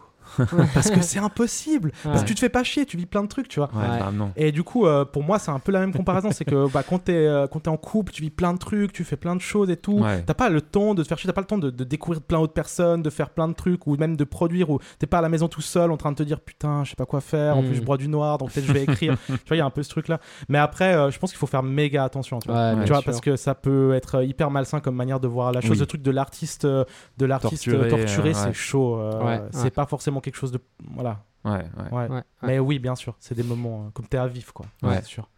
Parce 0.75 0.91
que 0.91 1.01
c'est 1.03 1.19
impossible. 1.19 1.93
Parce 2.03 2.23
que 2.23 2.29
tu 2.29 2.35
te 2.35 2.41
fais 2.41 2.49
pas 2.49 2.65
chier, 2.65 2.87
tu 2.87 2.97
vis 2.97 3.07
plein 3.07 3.23
de 3.23 3.29
trucs, 3.29 3.49
tu 3.49 3.61
vois. 3.61 3.71
Ouais, 3.75 3.81
Ouais. 3.89 3.99
bah 3.99 4.11
non. 4.13 4.33
Et 4.37 4.53
du 4.53 4.63
coup, 4.63 4.87
euh, 4.87 5.05
pour 5.05 5.23
moi, 5.23 5.39
c'est 5.39 5.51
un 5.51 5.59
peu 5.59 5.73
la 5.73 5.81
même 5.81 5.93
comparaison. 5.93 6.31
c'est 6.33 6.45
que 6.45 6.71
bah, 6.73 6.83
quand 6.89 6.99
t'es 7.05 7.13
euh, 7.15 7.47
quand 7.47 7.61
t'es 7.61 7.69
en 7.71 7.77
couple, 7.77 8.13
tu 8.13 8.23
vis 8.23 8.31
plein 8.31 8.53
de 8.53 8.59
trucs, 8.59 8.93
tu 8.93 9.05
fais 9.05 9.17
plein 9.17 9.37
de 9.37 9.41
choses 9.41 9.71
et 9.71 9.77
tout. 9.77 9.99
Ouais. 10.01 10.23
T'as 10.27 10.35
pas 10.35 10.49
le 10.49 10.61
temps 10.61 10.95
de 10.95 11.03
te 11.03 11.09
faire 11.09 11.19
chier, 11.19 11.29
t'as 11.29 11.33
pas 11.35 11.41
le 11.41 11.47
temps 11.47 11.59
de, 11.59 11.71
de 11.71 11.85
découvrir 11.85 12.21
plein 12.23 12.41
d'autres 12.41 12.53
personnes, 12.53 13.03
de 13.03 13.11
faire 13.11 13.31
plein 13.31 13.49
de 13.49 13.53
trucs, 13.55 13.87
ou 13.87 13.97
même 13.97 14.17
de 14.17 14.25
produire, 14.25 14.71
ou 14.71 14.79
t'es 14.99 15.07
pas 15.07 15.19
à 15.19 15.23
la 15.23 15.29
maison 15.29 15.49
tout 15.49 15.61
seul 15.61 15.91
en 15.91 15.97
train 15.97 16.11
de 16.13 16.17
te 16.17 16.23
dire 16.23 16.41
putain, 16.41 16.85
je 16.85 16.91
sais 16.91 16.97
pas 16.97 17.07
quoi 17.07 17.21
faire, 17.21 17.57
en 17.57 17.63
Mm. 17.63 17.67
plus 17.67 17.75
je 17.77 17.83
bois 17.83 17.97
du 17.97 18.09
noir, 18.09 18.39
donc 18.39 18.53
peut-être 18.53 18.67
je 18.67 18.73
vais 18.73 18.83
écrire. 18.85 19.17
tu 19.27 19.33
vois, 19.33 19.57
il 19.57 19.59
y 19.59 19.61
a 19.61 19.65
un 19.67 19.71
peu 19.71 19.83
ce 19.83 19.89
truc 19.91 20.09
là. 20.09 20.21
Mais 20.49 20.59
après, 20.59 20.95
euh, 20.95 21.11
je 21.11 21.19
pense 21.19 21.31
qu'il 21.31 21.39
faut 21.39 21.47
faire 21.47 21.63
méga 21.63 22.05
attention. 22.05 22.39
Tu 22.41 22.49
vois, 22.51 22.75
Tu 22.85 22.93
parce 23.05 23.21
que 23.21 23.37
ça 23.37 23.55
peut 23.55 23.95
être 23.95 24.23
hyper 24.25 24.51
malsain 24.51 24.81
comme 24.81 24.95
manière 24.97 25.21
de 25.21 25.29
voir 25.29 25.53
la 25.53 25.61
chose. 25.61 25.73
Oui. 25.73 25.79
Le 25.79 25.87
truc 25.87 26.03
de 26.03 26.11
l'artiste, 26.11 26.65
euh, 26.65 26.85
de 27.19 27.27
l'artiste 27.27 27.65
Torturé, 27.65 27.89
torturé, 27.89 28.31
euh, 28.31 28.33
c'est 28.35 28.53
chaud. 28.53 28.97
euh, 28.99 29.23
Ouais, 29.25 29.41
c'est 29.51 29.65
ouais. 29.65 29.71
pas 29.71 29.87
forcément 29.87 30.21
quelque 30.25 30.37
chose 30.37 30.53
de. 30.53 30.59
Voilà. 30.95 31.23
Ouais, 31.45 31.53
ouais. 31.53 31.59
Ouais. 31.93 31.93
Ouais, 31.93 32.09
ouais. 32.09 32.23
Mais 32.43 32.59
oui, 32.59 32.79
bien 32.79 32.95
sûr, 32.95 33.15
c'est 33.21 33.35
des 33.35 33.43
moments 33.43 33.87
euh, 33.87 33.91
comme 33.93 34.07
t'es 34.07 34.17
à 34.19 34.27
vif, 34.27 34.51
quoi. 34.53 34.67
Ouais. 34.83 34.97
c'est 34.97 35.05
sûr. 35.05 35.29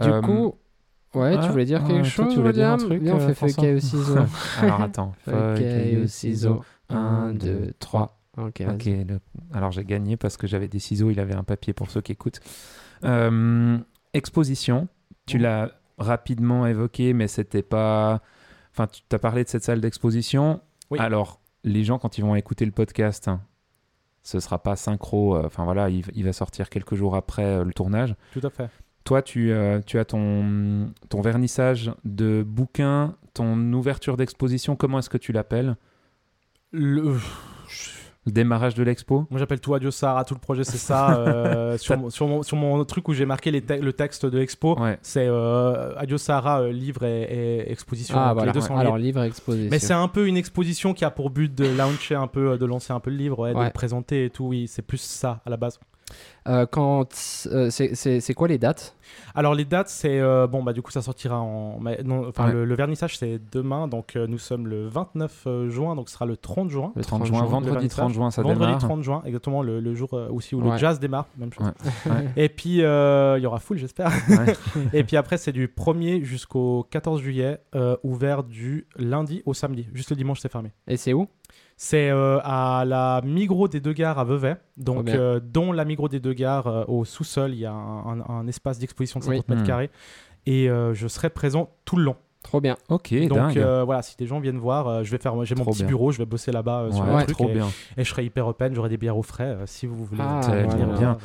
Du 0.00 0.08
Euh, 0.08 0.20
coup, 0.22 0.54
ouais, 1.14 1.34
ah, 1.36 1.42
tu 1.44 1.50
voulais 1.50 1.64
dire 1.64 1.80
ah, 1.84 1.88
quelque 1.88 2.02
toi, 2.02 2.24
chose, 2.24 2.32
tu 2.34 2.40
voulais 2.40 2.52
dire 2.52 2.68
un 2.70 2.76
truc, 2.76 3.02
Viens, 3.02 3.14
on 3.16 3.20
euh, 3.20 3.26
fait 3.28 3.34
feuille, 3.34 3.54
caillou, 3.54 3.80
ciseaux. 3.80 4.16
Alors 4.60 4.80
attends. 4.82 5.12
Feuille, 5.24 5.58
caillou, 5.60 6.06
ciseaux. 6.06 6.62
Un, 6.88 6.96
1, 6.96 7.32
deux, 7.34 7.58
2, 7.66 7.74
3. 7.78 8.16
Ok, 8.38 8.60
le- 8.60 9.18
alors 9.52 9.70
j'ai 9.72 9.84
gagné 9.84 10.16
parce 10.16 10.36
que 10.36 10.46
j'avais 10.46 10.68
des 10.68 10.78
ciseaux, 10.78 11.10
il 11.10 11.18
avait 11.20 11.34
un 11.34 11.42
papier 11.44 11.72
pour 11.72 11.90
ceux 11.90 12.00
qui 12.00 12.12
écoutent. 12.12 12.40
Euh, 13.04 13.76
exposition, 14.14 14.88
tu 15.26 15.38
l'as 15.38 15.72
rapidement 15.98 16.66
évoqué, 16.66 17.12
mais 17.12 17.28
c'était 17.28 17.62
pas. 17.62 18.22
Enfin, 18.72 18.86
tu 18.86 19.02
as 19.14 19.18
parlé 19.18 19.44
de 19.44 19.48
cette 19.48 19.64
salle 19.64 19.80
d'exposition. 19.80 20.60
Oui. 20.90 20.98
Alors, 21.00 21.40
les 21.64 21.84
gens, 21.84 21.98
quand 21.98 22.18
ils 22.18 22.22
vont 22.24 22.34
écouter 22.36 22.64
le 22.64 22.70
podcast, 22.72 23.28
hein, 23.28 23.40
ce 24.22 24.40
sera 24.40 24.58
pas 24.62 24.76
synchro. 24.76 25.36
euh, 25.36 25.42
Enfin 25.46 25.64
voilà, 25.64 25.88
il, 25.90 26.04
il 26.14 26.24
va 26.24 26.32
sortir 26.32 26.68
quelques 26.70 26.94
jours 26.94 27.16
après 27.16 27.44
euh, 27.44 27.64
le 27.64 27.72
tournage. 27.72 28.14
Tout 28.32 28.40
à 28.44 28.50
fait. 28.50 28.68
Toi, 29.04 29.22
tu, 29.22 29.50
euh, 29.50 29.80
tu 29.84 29.98
as 29.98 30.04
ton, 30.04 30.92
ton 31.08 31.20
vernissage 31.22 31.90
de 32.04 32.44
bouquin, 32.46 33.16
ton 33.34 33.56
ouverture 33.72 34.16
d'exposition, 34.16 34.76
comment 34.76 34.98
est-ce 34.98 35.08
que 35.10 35.18
tu 35.18 35.32
l'appelles? 35.32 35.76
Le... 36.70 37.16
Le 38.26 38.32
démarrage 38.32 38.74
de 38.74 38.82
l'expo? 38.82 39.26
Moi 39.30 39.38
j'appelle 39.38 39.60
tout 39.60 39.72
Adieu 39.74 39.90
Sahara, 39.90 40.24
tout 40.24 40.34
le 40.34 40.40
projet 40.40 40.62
c'est 40.62 40.76
ça. 40.76 41.18
euh, 41.20 41.78
sur, 41.78 41.96
mon, 41.96 42.10
sur, 42.10 42.26
mon, 42.28 42.42
sur 42.42 42.56
mon 42.58 42.84
truc 42.84 43.08
où 43.08 43.14
j'ai 43.14 43.24
marqué 43.24 43.50
les 43.50 43.62
te- 43.62 43.72
le 43.72 43.92
texte 43.94 44.26
de 44.26 44.36
l'expo, 44.38 44.78
Ouais. 44.78 44.98
c'est 45.00 45.26
euh, 45.26 45.94
Adieu 45.96 46.18
Sahara, 46.18 46.60
euh, 46.60 46.70
livre 46.72 47.02
et, 47.04 47.22
et 47.22 47.72
exposition. 47.72 48.16
Ah, 48.18 48.34
voilà. 48.34 48.52
les 48.52 48.52
deux 48.52 48.60
sont 48.66 48.76
Alors, 48.76 48.98
livre 48.98 49.22
exposition. 49.22 49.70
Mais 49.70 49.78
c'est 49.78 49.94
un 49.94 50.08
peu 50.08 50.26
une 50.26 50.36
exposition 50.36 50.92
qui 50.92 51.04
a 51.06 51.10
pour 51.10 51.30
but 51.30 51.54
de 51.54 51.66
launcher 51.66 52.14
un 52.14 52.26
peu, 52.26 52.50
euh, 52.52 52.58
de 52.58 52.66
lancer 52.66 52.92
un 52.92 53.00
peu 53.00 53.10
le 53.10 53.16
livre, 53.16 53.38
ouais, 53.38 53.54
de 53.54 53.58
le 53.64 53.70
présenter 53.70 54.26
et 54.26 54.30
tout. 54.30 54.44
Oui, 54.44 54.66
c'est 54.68 54.82
plus 54.82 55.00
ça 55.00 55.40
à 55.46 55.50
la 55.50 55.56
base. 55.56 55.80
Euh, 56.48 56.66
quand 56.66 57.06
euh, 57.52 57.68
c'est- 57.70 58.34
quoi 58.34 58.48
les 58.48 58.58
dates? 58.58 58.96
Alors 59.34 59.54
les 59.54 59.64
dates, 59.64 59.88
c'est 59.88 60.20
euh, 60.20 60.46
bon 60.46 60.62
bah 60.62 60.72
du 60.72 60.82
coup 60.82 60.90
ça 60.90 61.02
sortira 61.02 61.38
en, 61.40 61.78
mais 61.80 62.00
non, 62.04 62.26
enfin 62.28 62.46
Ouais. 62.46 62.52
le, 62.52 62.64
le 62.64 62.74
vernissage 62.74 63.18
c'est 63.18 63.40
demain, 63.52 63.88
donc 63.88 64.16
euh, 64.16 64.26
nous 64.26 64.38
sommes 64.38 64.66
le 64.68 64.86
29 64.88 65.46
juin, 65.68 65.96
donc 65.96 66.08
ce 66.08 66.14
sera 66.14 66.26
le 66.26 66.36
30 66.36 66.70
juin. 66.70 66.92
Le 66.96 67.04
30 67.04 67.26
juin, 67.26 67.42
le 67.42 67.46
vendredi 67.48 67.72
vernissage. 67.74 67.96
30 67.98 68.12
juin, 68.14 68.30
ça 68.30 68.42
Vendredi 68.42 68.60
démarre. 68.66 68.78
30 68.78 69.02
juin, 69.02 69.22
exactement 69.26 69.62
le, 69.62 69.80
le 69.80 69.94
jour 69.94 70.14
euh, 70.14 70.28
aussi 70.30 70.54
où 70.54 70.62
Ouais. 70.62 70.72
le 70.72 70.76
jazz 70.78 70.98
démarre, 71.00 71.26
même 71.36 71.52
chose. 71.52 71.66
Ouais. 72.06 72.12
Ouais. 72.12 72.28
Et 72.36 72.48
puis 72.48 72.82
euh, 72.82 73.36
il 73.38 73.42
y 73.42 73.46
aura 73.46 73.58
full 73.58 73.78
j'espère. 73.78 74.10
Ouais. 74.28 74.54
Et 74.92 75.04
puis 75.04 75.16
après 75.16 75.36
c'est 75.38 75.52
du 75.52 75.66
1er 75.68 76.22
jusqu'au 76.24 76.86
14 76.90 77.20
juillet, 77.20 77.58
euh, 77.74 77.96
ouvert 78.02 78.44
du 78.44 78.86
lundi 78.96 79.42
au 79.44 79.54
samedi. 79.54 79.86
Juste 79.92 80.10
le 80.10 80.16
dimanche 80.16 80.40
c'est 80.40 80.50
fermé. 80.50 80.72
Et 80.88 80.96
c'est 80.96 81.12
où? 81.12 81.28
C'est 81.82 82.10
euh, 82.10 82.38
à 82.44 82.84
la 82.86 83.22
Migros 83.24 83.66
des 83.66 83.80
Deux 83.80 83.94
Gares 83.94 84.18
à 84.18 84.24
Vevey. 84.24 84.54
Donc, 84.76 85.06
bien. 85.06 85.18
euh, 85.18 85.40
dont 85.42 85.72
la 85.72 85.86
Migros 85.86 86.10
des 86.10 86.20
Deux 86.20 86.34
Gares, 86.34 86.66
euh, 86.66 86.84
au 86.88 87.06
sous-sol, 87.06 87.54
il 87.54 87.60
y 87.60 87.64
a 87.64 87.72
un, 87.72 88.20
un- 88.20 88.24
un 88.28 88.46
espace 88.48 88.78
d'exposition 88.78 89.18
de 89.18 89.24
50 89.24 89.38
Oui. 89.38 89.44
mètres 89.48 89.62
Hmm. 89.62 89.66
carrés. 89.66 89.90
Et 90.44 90.68
euh, 90.68 90.92
je 90.92 91.08
serai 91.08 91.30
présent 91.30 91.70
tout 91.86 91.96
le 91.96 92.02
long. 92.02 92.16
Trop 92.42 92.58
bien. 92.60 92.76
Ok, 92.88 93.12
Donc 93.28 93.56
euh, 93.58 93.84
voilà, 93.84 94.00
si 94.00 94.16
des 94.16 94.26
gens 94.26 94.40
viennent 94.40 94.56
voir, 94.58 94.88
euh, 94.88 95.02
je 95.04 95.10
vais 95.10 95.18
faire, 95.18 95.34
j'ai 95.44 95.54
mon 95.54 95.64
petit 95.66 95.80
bien. 95.80 95.88
bureau, 95.88 96.10
je 96.10 96.16
vais 96.18 96.24
bosser 96.24 96.50
là-bas 96.52 96.80
euh, 96.84 96.90
sur 96.92 97.04
Ouais, 97.04 97.18
le 97.20 97.24
truc 97.24 97.36
trop 97.36 97.48
et, 97.50 97.52
bien. 97.52 97.66
et 97.98 98.02
je 98.02 98.08
serai 98.10 98.24
hyper 98.24 98.46
open, 98.46 98.74
j'aurai 98.74 98.88
des 98.88 98.96
bières 98.96 99.18
au 99.18 99.22
frais 99.22 99.44
euh, 99.44 99.66
si 99.66 99.86
vous 99.86 100.04
voulez. 100.06 100.22
Ah, 100.24 100.40
bien. 100.98 101.18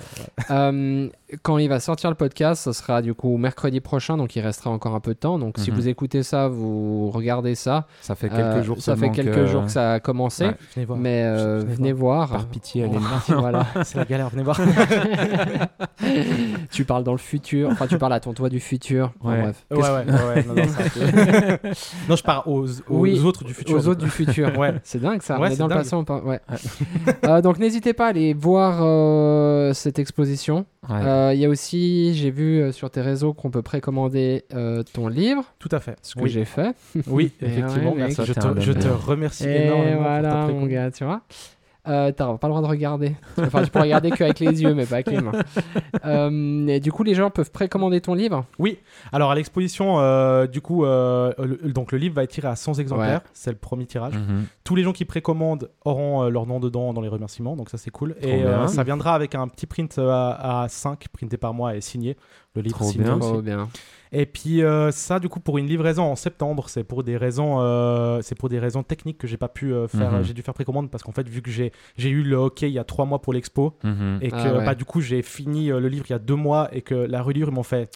euh, 0.52 0.52
Euh, 0.52 1.10
quand 1.42 1.58
il 1.58 1.70
va 1.70 1.80
sortir 1.80 2.10
le 2.10 2.16
podcast, 2.18 2.66
ce 2.66 2.74
sera 2.74 3.02
du 3.02 3.14
coup 3.14 3.38
mercredi 3.38 3.80
prochain, 3.80 4.18
donc 4.18 4.36
il 4.36 4.42
restera 4.42 4.70
encore 4.70 4.94
un 4.94 5.00
peu 5.00 5.14
de 5.14 5.20
temps. 5.20 5.40
Donc 5.40 5.58
si 5.58 5.72
Mhm. 5.72 5.78
vous 5.78 5.88
écoutez 5.88 6.22
ça, 6.22 6.50
vous 6.50 7.10
regardez 7.12 7.56
ça. 7.56 7.88
Ça 8.02 8.16
fait 8.16 8.28
quelques 8.30 8.42
Euh, 8.42 8.64
jours 8.64 8.82
ça 8.82 8.96
fait 8.98 9.10
quelques 9.10 9.34
que- 9.36 9.46
jours 9.48 9.64
que 9.66 9.72
ça 9.72 9.94
a 9.94 10.00
commencé, 10.02 10.48
Ouais. 10.48 10.56
venez 10.76 10.86
voir. 10.86 11.00
mais 11.00 11.24
euh, 11.24 11.60
Venez 11.60 11.76
venez 11.76 11.94
voir. 11.94 12.30
Par 12.30 12.46
pitié, 12.46 12.84
allez 12.84 12.98
voilà. 13.30 13.66
C'est 13.84 13.98
la 13.98 14.06
galère, 14.06 14.30
venez 14.30 14.44
voir. 14.44 14.60
tu 16.72 16.86
parles 16.86 17.04
dans 17.04 17.12
le 17.14 17.18
futur, 17.18 17.70
enfin 17.72 17.88
tu 17.88 17.98
parles 17.98 18.14
à 18.14 18.20
ton 18.20 18.34
toi 18.34 18.50
du 18.50 18.60
futur. 18.60 19.12
Bref. 19.22 19.66
ouais, 19.72 19.78
ouais, 19.78 19.90
ouais, 19.90 20.46
non, 22.10 22.16
je 22.16 22.24
pars 22.24 22.48
aux, 22.48 22.66
aux 22.68 22.74
Oui, 22.90 23.20
autres 23.24 23.44
du 23.44 23.54
futur. 23.54 23.76
Aux 23.76 23.88
autres 23.88 24.04
du 24.04 24.10
futur. 24.10 24.58
Ouais. 24.58 24.74
C'est 24.84 25.00
dingue 25.02 25.22
ça. 25.22 25.40
Ouais, 25.40 25.48
on 25.48 25.52
est 25.52 25.52
c'est 25.52 25.58
dans 25.60 25.68
le 25.68 25.74
dingue. 25.74 25.84
passé. 25.84 25.96
On 25.96 26.04
parle... 26.04 26.24
ouais. 26.26 26.40
Euh, 27.26 27.42
donc 27.42 27.58
n'hésitez 27.60 27.94
pas 27.94 28.06
à 28.08 28.10
aller 28.10 28.34
voir 28.34 28.80
euh, 28.82 29.74
cette 29.74 29.98
exposition. 30.00 30.66
Ouais. 30.90 30.96
Euh, 31.04 31.32
Il 31.34 31.40
y 31.40 31.46
a 31.46 31.50
aussi, 31.50 32.14
j'ai 32.16 32.30
vu 32.30 32.62
euh, 32.62 32.72
sur 32.72 32.90
tes 32.92 33.02
réseaux 33.02 33.34
qu'on 33.34 33.50
peut 33.50 33.62
précommander 33.64 34.44
euh, 34.54 34.84
ton 34.94 35.08
livre, 35.08 35.44
Tout 35.60 35.70
à 35.72 35.80
fait. 35.80 35.96
ce 36.04 36.14
que 36.16 36.22
oui. 36.22 36.30
j'ai 36.30 36.46
fait. 36.46 36.76
Oui, 37.08 37.32
effectivement, 37.42 37.92
ouais, 37.94 38.08
mec. 38.08 38.18
merci. 38.18 38.22
Je 38.26 38.34
te, 38.34 38.60
je 38.62 38.72
te 38.74 38.88
remercie 38.88 39.48
Et 39.48 39.66
énormément. 39.66 39.96
pour 39.98 40.06
ta 40.06 40.20
voilà, 40.22 40.48
mon 40.48 40.66
gars, 40.68 40.92
tu 40.92 41.04
vois. 41.04 41.22
Euh, 41.88 42.12
T'as 42.12 42.38
pas 42.38 42.48
le 42.48 42.52
droit 42.54 42.62
de 42.62 42.68
regarder. 42.68 43.16
Enfin, 43.38 43.64
tu 43.64 43.70
peux 43.70 43.80
regarder 43.80 44.12
qu'avec 44.12 44.40
les 44.40 44.62
yeux, 44.64 44.74
mais 44.74 44.86
pas 44.86 44.96
avec 44.96 45.08
les 45.08 45.22
mains. 45.22 45.32
Euh, 46.06 46.68
et 46.68 46.80
du 46.80 46.92
coup, 46.92 47.04
les 47.04 47.16
gens 47.16 47.30
peuvent 47.30 47.52
précommander 47.52 48.02
ton 48.02 48.14
livre. 48.14 48.46
Oui, 48.60 48.80
alors 49.12 49.32
à 49.32 49.36
l'exposition, 49.36 50.00
euh, 50.00 50.48
du 50.48 50.62
coup, 50.62 50.86
euh, 50.86 51.32
le, 51.38 51.72
donc 51.72 51.92
le 51.92 51.98
livre 51.98 52.16
va 52.16 52.24
être 52.24 52.32
tiré 52.32 52.48
à 52.48 52.56
100 52.56 52.76
exemplaires. 52.80 53.22
C'est 53.34 53.52
le 53.52 53.58
premier 53.58 53.86
tirage. 53.86 54.14
Mhm. 54.16 54.46
Tous 54.64 54.76
les 54.76 54.84
gens 54.84 54.94
qui 54.94 55.06
précommandent 55.06 55.70
auront 55.84 56.24
euh, 56.24 56.30
leur 56.30 56.46
nom 56.46 56.60
dedans 56.60 56.94
dans 56.94 57.02
les 57.02 57.10
remerciements, 57.10 57.56
donc 57.56 57.70
ça 57.70 57.78
c'est 57.78 57.92
cool. 57.92 58.16
Trop 58.16 58.28
et 58.28 58.44
euh, 58.44 58.68
ça 58.68 58.84
viendra 58.84 59.14
avec 59.16 59.36
un 59.36 59.48
petit 59.48 59.66
print 59.68 59.98
à, 60.00 60.64
à 60.64 60.68
5 60.68 61.08
printé 61.10 61.38
par 61.38 61.54
mois 61.54 61.76
et 61.76 61.82
signé. 61.82 62.18
Le 62.56 62.62
livre 62.62 62.78
Trop 62.80 62.92
bien. 62.94 63.18
aussi. 63.18 63.20
Trop 63.32 63.42
bien. 63.42 63.68
Et 64.12 64.26
puis 64.26 64.64
euh, 64.64 64.92
ça, 64.92 65.20
du 65.20 65.28
coup, 65.28 65.40
pour 65.42 65.58
une 65.58 65.68
livraison 65.68 66.04
en 66.04 66.16
septembre, 66.16 66.70
c'est 66.70 66.84
pour 66.86 67.04
des 67.04 67.18
raisons, 67.18 67.58
euh, 67.60 68.20
c'est 68.22 68.36
pour 68.36 68.48
des 68.50 68.60
raisons 68.60 68.82
techniques 68.84 69.18
que 69.18 69.28
j'ai 69.28 69.36
pas 69.36 69.50
pu 69.50 69.74
euh, 69.74 69.88
faire. 69.90 70.12
Mhm. 70.14 70.24
J'ai 70.24 70.34
dû 70.34 70.42
faire 70.42 70.54
précommande 70.54 70.90
parce 70.90 71.04
qu'en 71.04 71.12
fait, 71.12 71.28
vu 71.28 71.42
que 71.42 71.52
j'ai 71.52 71.72
j'ai 71.98 72.10
eu 72.10 72.24
le 72.24 72.36
hockey 72.38 72.70
il 72.70 72.74
y 72.74 72.80
a 72.80 72.84
trois 72.86 73.06
mois 73.06 73.22
pour 73.22 73.34
l'expo 73.34 73.76
Mhm. 73.84 74.20
et 74.22 74.30
que 74.32 74.36
Ah 74.38 74.54
ouais. 74.60 74.66
bah, 74.66 74.76
du 74.76 74.86
coup 74.86 75.02
j'ai 75.02 75.22
fini 75.22 75.70
euh, 75.72 75.80
le 75.82 75.90
livre 75.90 76.06
il 76.08 76.12
y 76.12 76.16
a 76.16 76.20
deux 76.20 76.36
mois 76.36 76.70
et 76.72 76.82
que 76.82 76.96
la 76.96 77.22
reliure 77.22 77.50
ils 77.50 77.54
m'ont 77.54 77.64
fait 77.64 77.90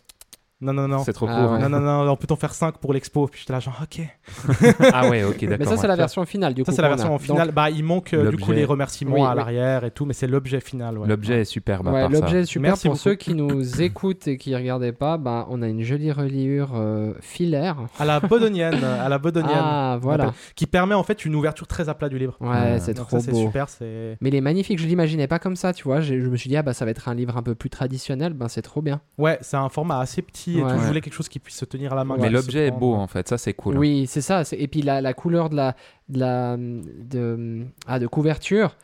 non 0.61 0.73
non 0.73 0.87
non. 0.87 1.03
C'est 1.03 1.13
trop 1.13 1.27
Ah 1.29 1.41
court. 1.41 1.51
ouais. 1.53 1.59
Non, 1.59 1.69
non, 1.69 1.79
non, 1.79 2.11
on 2.11 2.15
peut 2.15 2.27
en 2.31 2.35
faire 2.35 2.53
5 2.53 2.77
pour 2.79 2.93
l'expo. 2.93 3.27
Puis 3.27 3.41
j'étais 3.41 3.53
là, 3.53 3.59
genre, 3.59 3.79
ok. 3.81 4.01
ah 4.93 5.09
ouais, 5.09 5.23
ok, 5.23 5.39
d'accord. 5.41 5.57
Mais 5.59 5.65
ça, 5.65 5.75
c'est 5.77 5.81
ouais. 5.83 5.87
la 5.87 5.95
version 5.95 6.25
finale, 6.25 6.53
du 6.53 6.63
coup. 6.63 6.69
Ça, 6.71 6.75
c'est 6.75 6.81
la 6.81 6.89
version 6.89 7.09
Donc, 7.09 7.21
finale. 7.21 7.51
Bah, 7.51 7.69
il 7.69 7.83
manque 7.83 8.13
euh, 8.13 8.29
du 8.29 8.37
coup 8.37 8.47
l'objet. 8.47 8.55
les 8.55 8.65
remerciements 8.65 9.15
Oui, 9.15 9.21
à 9.21 9.29
oui. 9.31 9.35
l'arrière 9.37 9.83
et 9.85 9.91
tout, 9.91 10.05
mais 10.05 10.13
c'est 10.13 10.27
l'objet 10.27 10.59
final. 10.59 10.97
ouais. 10.97 11.07
L'objet 11.07 11.41
est 11.41 11.45
superbe. 11.45 11.87
Ouais, 11.87 12.01
ça. 12.03 12.07
l'objet 12.09 12.41
est 12.41 12.45
super. 12.45 12.61
Merci 12.71 12.87
pour 12.87 12.95
beaucoup. 12.95 13.03
ceux 13.03 13.15
qui 13.15 13.33
nous 13.33 13.81
écoutent 13.81 14.27
et 14.27 14.37
qui 14.37 14.55
regardaient 14.55 14.91
pas, 14.91 15.17
bah, 15.17 15.47
on 15.49 15.61
a 15.61 15.67
une 15.67 15.81
jolie 15.81 16.11
reliure 16.11 16.71
euh, 16.75 17.13
filaire. 17.21 17.77
À 17.97 18.05
la 18.05 18.19
bodonienne, 18.19 18.83
à 18.83 19.07
la 19.09 19.17
bodonienne. 19.17 19.51
Ah, 19.55 19.97
voilà. 20.01 20.33
Qui 20.55 20.65
permet 20.67 20.95
en 20.95 21.03
fait 21.03 21.23
une 21.25 21.35
ouverture 21.35 21.67
très 21.67 21.89
à 21.89 21.93
plat 21.93 22.09
du 22.09 22.17
livre. 22.19 22.35
Ouais, 22.41 22.79
c'est 22.79 22.93
trop 22.93 23.09
ça, 23.09 23.19
c'est 23.21 23.31
beau. 23.31 23.43
super. 23.43 23.69
C'est 23.69 24.17
Mais 24.21 24.29
il 24.29 24.35
est 24.35 24.41
magnifique, 24.41 24.79
je 24.79 24.85
l'imaginais 24.87 25.27
pas 25.27 25.39
comme 25.39 25.55
ça, 25.55 25.73
tu 25.73 25.83
vois. 25.83 26.01
j'ai- 26.01 26.19
Je 26.19 26.27
me 26.27 26.35
suis 26.35 26.49
dit, 26.49 26.57
ah 26.57 26.63
bah 26.63 26.73
ça 26.73 26.85
va 26.85 26.91
être 26.91 27.07
un 27.07 27.13
livre 27.15 27.37
un 27.37 27.43
peu 27.43 27.55
plus 27.55 27.69
traditionnel, 27.69 28.33
ben 28.33 28.47
c'est 28.49 28.61
trop 28.61 28.81
bien. 28.81 28.99
ouais, 29.17 29.37
c'est 29.41 29.57
un 29.57 29.69
format 29.69 29.99
assez 29.99 30.21
petit 30.21 30.48
et 30.57 30.63
Ouais. 30.63 30.73
tout. 30.73 30.79
Je 30.81 30.87
voulais 30.87 31.01
quelque 31.01 31.13
chose 31.13 31.29
qui 31.29 31.39
puisse 31.39 31.57
se 31.57 31.65
tenir 31.65 31.93
à 31.93 31.95
la 31.95 32.03
main. 32.03 32.15
Mais 32.19 32.29
l'objet 32.29 32.67
est 32.67 32.71
beau 32.71 32.93
en 32.95 33.07
fait, 33.07 33.27
ça 33.27 33.37
c'est 33.37 33.53
cool. 33.53 33.77
Oui, 33.77 34.05
c'est 34.07 34.21
ça. 34.21 34.43
c'est- 34.43 34.57
Et 34.57 34.67
puis 34.67 34.81
la, 34.81 35.01
la 35.01 35.13
couleur 35.13 35.49
de 35.49 35.55
la, 35.55 35.75
de 36.09 36.19
la 36.19 36.57
de, 36.57 37.65
ah, 37.87 37.99
de 37.99 38.07
couverture. 38.07 38.75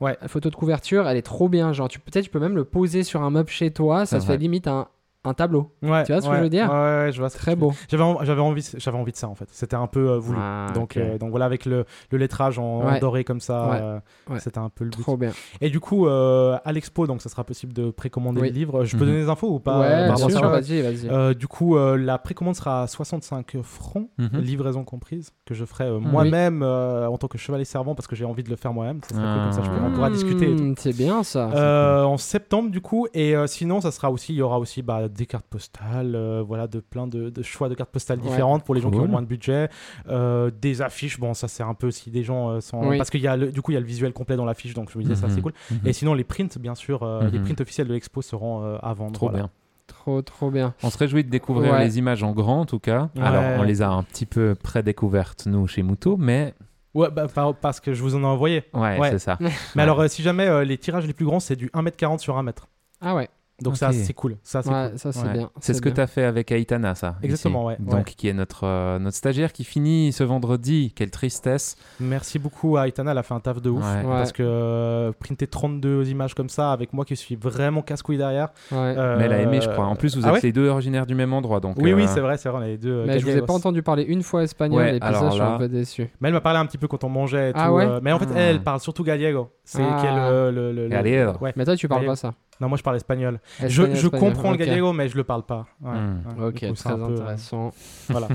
Ouais. 0.00 0.16
La 0.20 0.28
photo 0.28 0.50
de 0.50 0.54
couverture, 0.56 1.08
elle 1.08 1.16
est 1.16 1.22
trop 1.22 1.48
bien. 1.48 1.72
Genre, 1.72 1.88
tu 1.88 1.98
peut-être 2.00 2.24
tu 2.24 2.30
peux 2.30 2.40
même 2.40 2.56
le 2.56 2.64
poser 2.64 3.02
sur 3.02 3.22
un 3.22 3.30
meuble 3.30 3.48
chez 3.48 3.70
toi, 3.70 4.04
ça 4.06 4.20
se 4.20 4.26
fait 4.26 4.36
limite 4.36 4.66
un, 4.66 4.88
un 5.26 5.34
tableau. 5.34 5.72
Ouais, 5.82 6.04
Tu 6.04 6.12
vois 6.12 6.20
ce 6.22 6.28
que 6.28 6.36
je 6.36 6.40
veux 6.42 6.48
dire 6.48 6.70
Ouais, 6.72 7.10
je 7.12 7.18
vois. 7.18 7.28
Très 7.30 7.56
beau. 7.56 7.72
J'avais 7.88 8.02
en- 8.02 8.22
j'avais 8.24 8.40
envie, 8.40 8.66
j'avais 8.76 8.96
envie 8.96 9.12
de 9.12 9.16
ça 9.16 9.28
en 9.28 9.34
fait. 9.34 9.48
C'était 9.52 9.76
un 9.76 9.86
peu 9.86 10.10
euh, 10.12 10.18
voulu. 10.18 10.38
Ah, 10.40 10.66
donc, 10.74 10.96
euh, 10.96 11.18
donc 11.18 11.30
voilà, 11.30 11.44
avec 11.44 11.64
le, 11.66 11.84
le 12.10 12.18
lettrage 12.18 12.58
en, 12.58 12.98
doré 12.98 13.24
comme 13.24 13.40
ça, 13.40 13.68
Ouais. 13.68 13.78
euh, 13.80 13.98
Ouais. 14.30 14.40
c'était 14.40 14.58
un 14.58 14.68
peu 14.70 14.84
le 14.84 14.90
but. 14.90 15.02
Trop 15.02 15.16
bien. 15.16 15.32
Et 15.60 15.68
du 15.70 15.80
coup, 15.80 16.06
euh, 16.06 16.56
à 16.64 16.72
l'expo, 16.72 17.06
donc 17.06 17.20
ça 17.22 17.28
sera 17.28 17.44
possible 17.44 17.72
de 17.72 17.90
précommander 17.90 18.40
Oui. 18.40 18.48
le 18.48 18.54
livre. 18.54 18.84
Je 18.84 18.96
peux 18.96 19.04
Mhm. 19.04 19.10
donner 19.10 19.22
des 19.24 19.28
infos 19.28 19.48
ou 19.50 19.58
pas 19.60 19.80
ouais, 19.80 19.86
euh, 19.86 20.12
bien 20.14 20.28
sûr, 20.28 20.48
vas-y, 20.48 20.82
vas-y. 20.82 21.08
Euh, 21.10 21.34
du 21.34 21.48
coup, 21.48 21.76
euh, 21.76 21.96
la 21.96 22.18
précommande 22.18 22.54
sera 22.56 22.82
à 22.82 22.86
65 22.86 23.60
francs, 23.62 24.08
Mhm. 24.18 24.38
livraison 24.40 24.84
comprise, 24.84 25.32
que 25.44 25.54
je 25.54 25.64
ferai 25.64 25.90
moi-même 26.00 26.62
euh, 26.62 27.06
en 27.08 27.18
tant 27.18 27.28
que 27.28 27.38
chevalier 27.38 27.64
servant 27.64 27.94
parce 27.94 28.06
que 28.06 28.16
j'ai 28.16 28.24
envie 28.24 28.42
de 28.42 28.50
le 28.50 28.56
faire 28.56 28.72
moi-même. 28.72 29.00
Ça 29.02 29.14
serait 29.14 29.22
cool, 29.26 29.42
comme 29.42 29.52
ça, 29.52 29.62
je 29.62 29.68
pourrais- 29.68 29.86
on 29.86 29.92
pourra 29.92 30.10
Hmm, 30.10 30.12
discuter. 30.12 30.56
C'est 30.78 30.96
bien 30.96 31.22
ça. 31.22 32.06
En 32.06 32.16
septembre 32.18 32.70
du 32.70 32.80
coup 32.80 33.06
et 33.14 33.34
sinon 33.46 33.80
ça 33.80 33.90
sera 33.90 34.10
aussi 34.10 34.32
il 34.32 34.36
y 34.36 34.42
aura 34.42 34.58
aussi 34.58 34.82
bah, 34.82 35.08
des 35.16 35.26
cartes 35.26 35.46
postales 35.46 36.14
euh, 36.14 36.42
voilà 36.46 36.66
de 36.66 36.80
plein 36.80 37.06
de, 37.06 37.30
de 37.30 37.42
choix 37.42 37.68
de 37.68 37.74
cartes 37.74 37.90
postales 37.90 38.18
Ouais. 38.20 38.28
différentes 38.28 38.64
pour 38.64 38.74
les 38.74 38.80
gens 38.80 38.90
qui 38.90 38.98
ont 38.98 39.08
moins 39.08 39.22
de 39.22 39.26
budget 39.26 39.68
euh, 40.08 40.50
des 40.60 40.82
affiches 40.82 41.18
bon 41.18 41.34
ça 41.34 41.48
c'est 41.48 41.62
un 41.62 41.74
peu 41.74 41.90
si 41.90 42.10
des 42.10 42.22
gens 42.22 42.50
euh, 42.50 42.60
sont 42.60 42.86
Oui. 42.86 42.98
parce 42.98 43.10
qu'il 43.10 43.20
y 43.20 43.26
a 43.26 43.36
le, 43.36 43.50
du 43.52 43.62
coup 43.62 43.70
il 43.70 43.74
y 43.74 43.76
a 43.78 43.80
le 43.80 43.86
visuel 43.86 44.12
complet 44.12 44.36
dans 44.36 44.44
l'affiche 44.44 44.74
donc 44.74 44.90
je 44.90 44.98
me 44.98 45.02
disais 45.02 45.16
ça 45.16 45.28
c'est 45.28 45.36
Mhm. 45.36 45.42
cool 45.42 45.52
Mhm. 45.70 45.78
et 45.86 45.92
sinon 45.92 46.14
les 46.14 46.24
prints 46.24 46.58
bien 46.58 46.74
sûr 46.74 47.02
euh, 47.02 47.28
les 47.30 47.38
Mhm. 47.38 47.44
prints 47.46 47.60
officiels 47.60 47.88
de 47.88 47.92
l'expo 47.94 48.22
seront 48.22 48.62
euh, 48.64 48.76
à 48.82 48.92
vendre 48.94 49.12
Trop 49.12 49.26
voilà. 49.28 49.44
bien. 49.44 49.50
Trop, 49.88 50.20
trop 50.22 50.50
bien. 50.50 50.74
On 50.82 50.90
se 50.90 50.98
réjouit 50.98 51.22
de 51.24 51.30
découvrir 51.30 51.72
Ouais. 51.72 51.84
les 51.84 51.98
images 51.98 52.22
en 52.24 52.32
grand 52.32 52.60
en 52.60 52.66
tout 52.66 52.80
cas. 52.80 53.08
Ouais. 53.16 53.22
Alors 53.22 53.60
on 53.60 53.62
les 53.62 53.82
a 53.82 53.88
un 53.90 54.02
petit 54.02 54.26
peu 54.26 54.54
pré-découvertes 54.60 55.46
nous 55.46 55.66
chez 55.66 55.82
Muto, 55.82 56.16
mais 56.16 56.54
ouais 56.94 57.10
bah, 57.10 57.26
par- 57.28 57.54
parce 57.54 57.80
que 57.80 57.92
je 57.94 58.02
vous 58.02 58.14
en 58.16 58.22
ai 58.22 58.26
envoyé 58.26 58.64
ouais, 58.74 58.98
Ouais. 58.98 59.10
c'est 59.10 59.18
ça. 59.18 59.36
mais 59.40 59.46
Ouais. 59.76 59.82
alors 59.82 60.00
euh, 60.00 60.08
si 60.08 60.22
jamais 60.22 60.46
euh, 60.46 60.64
les 60.64 60.76
tirages 60.78 61.06
les 61.06 61.12
plus 61.12 61.24
grands 61.24 61.40
c'est 61.40 61.56
du 61.56 61.68
1m40 61.72 62.18
sur 62.18 62.36
1m 62.36 62.52
Ah 63.00 63.14
ouais. 63.14 63.28
Donc 63.62 63.76
ça 63.78 63.90
c'est 63.92 64.12
cool 64.12 64.36
ça 64.42 64.60
c'est 64.62 64.68
Ouais, 64.70 64.88
cool 64.90 64.98
ça 64.98 65.12
c'est 65.12 65.26
Ouais. 65.26 65.32
bien. 65.32 65.50
C'est 65.60 65.72
ce 65.74 65.80
que 65.80 65.88
tu 65.88 66.00
as 66.00 66.06
fait 66.06 66.24
avec 66.24 66.52
Aitana, 66.52 66.94
ça. 66.94 67.16
ici. 67.18 67.24
Exactement, 67.24 67.64
ouais. 67.66 67.76
Donc, 67.78 67.94
Ouais. 67.94 68.04
qui 68.16 68.28
est 68.28 68.32
notre, 68.34 68.64
euh, 68.64 68.98
notre 68.98 69.16
stagiaire 69.16 69.52
qui 69.52 69.64
finit 69.64 70.12
ce 70.12 70.24
vendredi. 70.24 70.92
Quelle 70.94 71.10
tristesse. 71.10 71.76
Merci 72.00 72.38
beaucoup 72.38 72.76
à 72.76 72.86
Aitana, 72.86 73.12
elle 73.12 73.18
a 73.18 73.22
fait 73.22 73.34
un 73.34 73.40
taf 73.40 73.62
de 73.62 73.70
ouf. 73.70 73.82
Ouais. 73.82 74.02
Parce 74.02 74.32
que 74.32 74.42
euh, 74.42 75.12
printer 75.18 75.46
32 75.46 76.08
images 76.08 76.34
comme 76.34 76.48
ça 76.50 76.72
avec 76.72 76.92
moi 76.92 77.04
qui 77.04 77.16
suis 77.16 77.36
vraiment 77.36 77.82
casse-couille 77.82 78.18
derrière. 78.18 78.48
Ouais. 78.70 78.78
euh, 78.78 79.16
Mais 79.18 79.24
elle 79.24 79.32
a 79.32 79.40
aimé, 79.40 79.60
je 79.62 79.68
crois. 79.70 79.86
En 79.86 79.96
plus, 79.96 80.16
vous 80.16 80.22
ah 80.24 80.28
êtes 80.28 80.34
ouais 80.34 80.40
les 80.42 80.52
deux 80.52 80.68
originaires 80.68 81.06
du 81.06 81.14
même 81.14 81.32
endroit. 81.32 81.60
Donc, 81.60 81.76
Oui, 81.78 81.92
euh, 81.92 81.96
oui, 81.96 82.06
c'est 82.08 82.20
vrai, 82.20 82.36
c'est 82.36 82.48
vrai, 82.50 82.58
on 82.58 82.62
est 82.62 82.68
les 82.72 82.78
deux. 82.78 82.90
euh, 82.90 83.04
Mais 83.06 83.18
je 83.18 83.24
vous 83.24 83.36
ai 83.36 83.42
pas 83.42 83.54
entendu 83.54 83.82
parler 83.82 84.02
une 84.04 84.22
fois 84.22 84.42
espagnol 84.42 84.82
Ouais, 84.82 84.96
et 84.96 85.00
puis 85.00 85.08
alors 85.08 85.20
ça, 85.22 85.28
je 85.30 85.34
suis 85.34 85.42
un 85.42 85.58
peu 85.58 85.68
déçu. 85.68 86.10
Mais 86.20 86.28
elle 86.28 86.34
m'a 86.34 86.40
parlé 86.42 86.58
un 86.58 86.66
petit 86.66 86.78
peu 86.78 86.88
quand 86.88 87.04
on 87.04 87.08
mangeait 87.08 87.50
et 87.50 87.52
Ah 87.54 87.66
tout. 87.68 87.72
ouais 87.74 87.86
euh, 87.86 88.00
mais 88.02 88.12
en 88.12 88.18
fait, 88.18 88.28
Ah. 88.34 88.38
elle, 88.38 88.60
parle 88.62 88.80
surtout 88.80 89.02
gallego. 89.02 89.50
C'est 89.64 89.82
Ah. 89.82 89.98
qu'elle, 90.02 90.14
euh, 90.14 90.52
le, 90.52 90.72
le, 90.72 90.82
le- 90.84 90.88
Gallego. 90.88 91.38
Ouais. 91.40 91.52
Mais 91.56 91.64
toi, 91.64 91.74
tu 91.76 91.88
parles 91.88 92.04
pas 92.06 92.16
ça. 92.16 92.34
Non, 92.60 92.68
moi 92.70 92.78
je 92.78 92.82
parle 92.82 92.96
espagnol. 92.96 93.38
Je 93.60 93.66
Espagnol, 93.66 93.90
je 93.96 94.06
espagnol, 94.06 94.20
comprends 94.32 94.50
le 94.52 94.56
gallego, 94.56 94.92
mais 94.92 95.08
je 95.08 95.16
le 95.16 95.24
parle 95.24 95.42
pas. 95.44 95.66
Ouais, 95.82 95.90
ouais. 95.90 96.46
Ok, 96.48 96.66
coup, 96.68 96.74
très 96.74 96.94
peu, 96.94 97.00
euh, 97.02 97.14
intéressant. 97.14 97.72
voilà. 98.08 98.28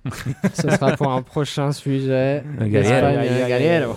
Ce 0.54 0.70
sera 0.70 0.92
pour 0.96 1.12
un 1.12 1.22
prochain 1.22 1.72
sujet. 1.72 2.42
Le 2.58 2.66
gallego. 2.68 3.94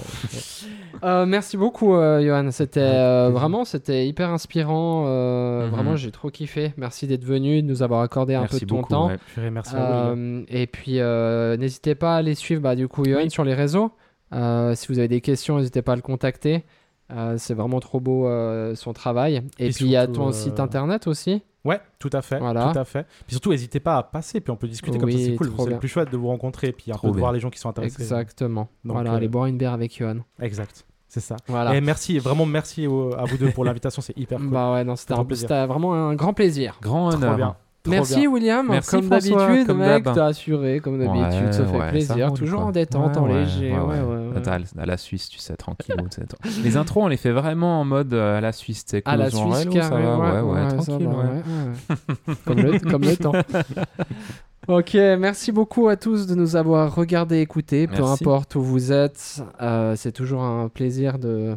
Euh, 1.04 1.26
merci 1.26 1.58
beaucoup, 1.58 1.94
euh, 1.96 2.22
Johan. 2.26 2.50
C'était 2.52 2.80
euh, 2.82 3.30
vraiment, 3.32 3.66
c'était 3.66 4.08
hyper 4.08 4.30
inspirant. 4.30 5.04
euh, 5.08 5.66
Mhm. 5.66 5.72
Vraiment, 5.72 5.96
j'ai 5.96 6.12
trop 6.12 6.30
kiffé. 6.30 6.74
Merci 6.78 7.08
d'être 7.08 7.24
venu, 7.24 7.62
de 7.62 7.68
nous 7.68 7.84
avoir 7.84 8.02
accordé 8.02 8.36
un 8.36 8.42
Merci 8.42 8.60
peu 8.62 8.66
de 8.66 8.70
ton 8.70 8.82
temps. 8.84 9.08
ouais. 9.08 9.18
Purée, 9.34 9.50
merci 9.52 9.76
à 9.76 9.80
vous. 10.14 10.18
Euh, 10.20 10.44
et 10.50 10.66
puis, 10.68 11.00
euh, 11.00 11.56
n'hésitez 11.58 11.96
pas 11.96 12.16
à 12.16 12.18
aller 12.18 12.36
suivre 12.36 12.62
bah, 12.62 12.76
du 12.76 12.88
coup 12.88 13.06
Johan 13.06 13.22
Oui. 13.24 13.30
sur 13.32 13.44
les 13.44 13.54
réseaux. 13.54 13.92
Euh, 14.34 14.76
si 14.76 14.88
vous 14.88 15.00
avez 15.00 15.08
des 15.08 15.22
questions, 15.22 15.58
n'hésitez 15.58 15.82
pas 15.82 15.94
à 15.94 15.96
le 15.96 16.02
contacter. 16.02 16.66
Euh, 17.12 17.36
c'est 17.38 17.54
vraiment 17.54 17.80
trop 17.80 18.00
beau 18.00 18.28
euh, 18.28 18.76
son 18.76 18.92
travail. 18.94 19.42
Et 19.60 19.68
Et 19.68 19.70
puis, 19.72 19.86
il 19.86 19.92
y 19.92 19.96
a 19.96 20.08
ton 20.08 20.30
euh, 20.30 20.32
site 20.34 20.60
internet 20.60 21.08
aussi. 21.08 21.42
Ouais, 21.64 21.80
tout 22.00 22.10
à 22.14 22.22
fait. 22.22 22.40
Voilà. 22.40 22.72
Tout 22.74 22.80
à 22.80 22.86
fait. 22.86 23.04
Puis 23.26 23.34
surtout, 23.36 23.50
n'hésitez 23.52 23.80
pas 23.80 23.98
à 23.98 24.04
passer, 24.04 24.40
puis 24.42 24.52
on 24.52 24.56
peut 24.56 24.68
discuter 24.68 24.98
comme 24.98 25.12
ça, 25.12 25.18
c'est 25.18 25.36
cool. 25.36 25.52
C'est 25.58 25.70
le 25.70 25.80
plus 25.80 25.88
chouette 25.90 26.12
de 26.12 26.18
vous 26.18 26.28
rencontrer, 26.28 26.72
puis 26.72 26.92
un 26.92 26.98
peu 26.98 27.10
de 27.12 27.18
voir 27.18 27.32
les 27.34 27.40
gens 27.40 27.50
qui 27.50 27.60
sont 27.60 27.70
intéressés. 27.70 28.02
Exactement. 28.02 28.70
Donc, 28.86 28.94
voilà, 28.96 29.12
euh, 29.14 29.16
aller 29.18 29.28
boire 29.28 29.46
une 29.48 29.58
bière 29.58 29.74
avec 29.74 29.98
Johan. 29.98 30.18
Exact. 30.42 30.86
C'est 31.10 31.22
ça. 31.22 31.38
Voilà. 31.48 31.74
Et 31.76 31.80
merci, 31.82 32.20
vraiment 32.20 32.46
merci 32.46 32.86
au- 32.88 33.14
à 33.16 33.24
vous 33.24 33.38
deux 33.38 33.52
pour 33.52 33.64
l'invitation, 33.64 34.02
c'est 34.02 34.18
hyper 34.18 34.38
cool. 34.40 34.50
Bah 34.50 34.74
ouais, 34.74 34.84
non, 34.84 34.96
c'était 34.98 35.14
Trop 35.14 35.24
un- 35.24 35.26
plaisir. 35.26 35.48
c'était 35.48 35.66
vraiment 35.66 35.94
un 35.94 36.16
grand 36.16 36.34
plaisir. 36.34 36.78
Grand 36.82 37.10
Trop 37.10 37.18
honneur. 37.20 37.36
bien. 37.38 37.56
Merci 37.88 38.16
bien. 38.20 38.30
William, 38.30 38.68
Merci, 38.70 38.92
comme 38.92 39.10
d'habitude, 39.10 39.76
mec, 39.76 40.04
t'as 40.04 40.26
assuré, 40.26 40.80
comme 40.80 41.00
d'habitude, 41.00 41.46
Ouais, 41.48 41.52
ça 41.52 41.66
fait 41.66 41.78
ouais, 41.78 41.90
plaisir, 41.90 42.34
toujours 42.34 42.62
en 42.62 42.72
détente, 42.72 43.18
en 43.18 43.26
léger, 43.26 43.74
à 43.74 44.86
la- 44.86 44.98
Suisse, 44.98 45.30
tu 45.30 45.40
sais, 45.40 45.56
toi. 45.56 45.74
Les 46.64 46.78
intros, 46.78 47.04
on 47.04 47.08
les 47.08 47.18
fait 47.18 47.32
vraiment 47.32 47.80
en 47.82 47.86
mode 47.86 48.14
euh, 48.14 48.38
à 48.38 48.42
la 48.42 48.52
Suisse. 48.52 48.86
tu 48.86 48.98
sais, 48.98 49.04
À 49.06 49.16
la 49.16 49.30
Suisse, 49.30 49.68
ça 49.74 49.90
va, 49.90 50.42
ouais, 50.42 50.42
ouais, 50.42 50.68
tranquille, 50.68 51.08
comme, 52.46 52.62
le, 53.04 53.16
temps. 53.16 53.34
Ok, 54.68 54.96
merci 54.96 55.54
beaucoup 55.54 55.88
à 55.88 55.96
tous 55.96 56.28
de 56.28 56.36
nous 56.36 56.58
avoir 56.58 56.94
regardés, 56.94 57.40
écoutés, 57.40 57.88
peu 57.88 58.04
importe 58.04 58.56
où 58.56 58.62
vous 58.62 58.92
êtes. 58.92 59.42
Euh, 59.62 59.96
c'est 59.96 60.12
toujours 60.12 60.44
un 60.44 60.68
plaisir 60.68 61.20
de. 61.20 61.56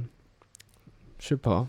Je 1.19 1.27
sais 1.29 1.37
pas. 1.37 1.67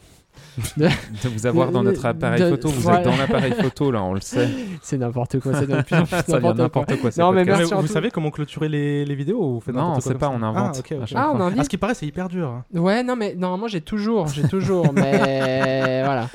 De- 0.78 0.86
de 0.86 1.30
vous 1.30 1.46
avoir 1.46 1.72
dans 1.72 1.84
notre 1.84 2.06
appareil 2.06 2.42
de- 2.42 2.50
photo. 2.50 2.68
Vous 2.70 2.82
voilà. 2.82 3.00
êtes 3.00 3.06
dans 3.06 3.16
l'appareil 3.18 3.54
photo, 3.54 3.92
là, 3.92 4.04
on 4.04 4.14
le 4.14 4.22
sait. 4.22 4.50
C'est 4.82 4.98
n'importe 4.98 5.40
quoi, 5.40 5.54
c'est 5.54 5.68
de 5.68 5.82
plus 5.82 5.96
Ça 6.06 6.16
n'importe 6.18 6.42
quoi. 6.42 6.54
n'importe 6.54 6.96
quoi. 7.00 7.10
Non, 7.18 7.32
mais 7.32 7.44
merci 7.46 7.74
vous 7.74 7.82
tout- 7.82 7.88
savez 7.88 8.12
comment 8.12 8.32
clôturer 8.32 8.68
les, 8.70 9.06
les 9.06 9.16
vidéos 9.16 9.42
ou 9.42 9.54
vous 9.56 9.62
faites 9.62 9.74
Non, 9.76 9.82
n'importe 9.94 9.98
on 10.00 10.02
quoi 10.04 10.12
sait 10.14 10.18
pas, 10.18 10.26
ça 10.28 10.34
on 10.36 10.44
invente. 10.44 10.76
Ah, 10.76 10.80
ok, 10.80 10.92
à 10.92 10.96
ok. 10.96 11.08
chaque 11.08 11.18
Ah, 11.18 11.30
on 11.34 11.38
fois. 11.38 11.46
invite 11.46 11.60
À 11.60 11.64
ce 11.64 11.70
qui 11.70 11.78
paraît, 11.78 11.94
c'est 11.94 12.06
hyper 12.08 12.28
dur. 12.30 12.48
hein. 12.48 12.64
Ouais, 12.80 13.04
non, 13.04 13.16
mais 13.16 13.36
normalement, 13.36 13.68
j'ai 13.68 13.82
toujours, 13.82 14.28
j'ai 14.28 14.44
toujours, 14.48 14.92
mais 14.94 16.04
voilà. 16.04 16.30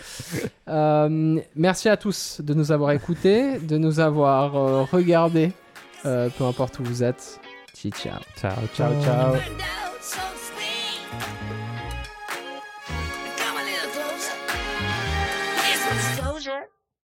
Euh, 0.68 1.38
merci 1.54 1.88
à 1.88 1.96
tous 1.96 2.40
de 2.42 2.54
nous 2.54 2.72
avoir 2.72 2.90
écoutés, 2.92 3.58
de 3.58 3.76
nous 3.78 4.00
avoir 4.00 4.56
euh, 4.56 4.82
regardés, 4.90 5.52
euh, 6.04 6.28
peu 6.36 6.44
importe 6.44 6.78
où 6.80 6.84
vous 6.84 7.02
êtes. 7.02 7.38
Ciao, 7.74 7.90
ciao. 7.92 8.12
Ciao, 8.36 8.52
Ciao, 8.74 8.92
ciao. 9.02 10.45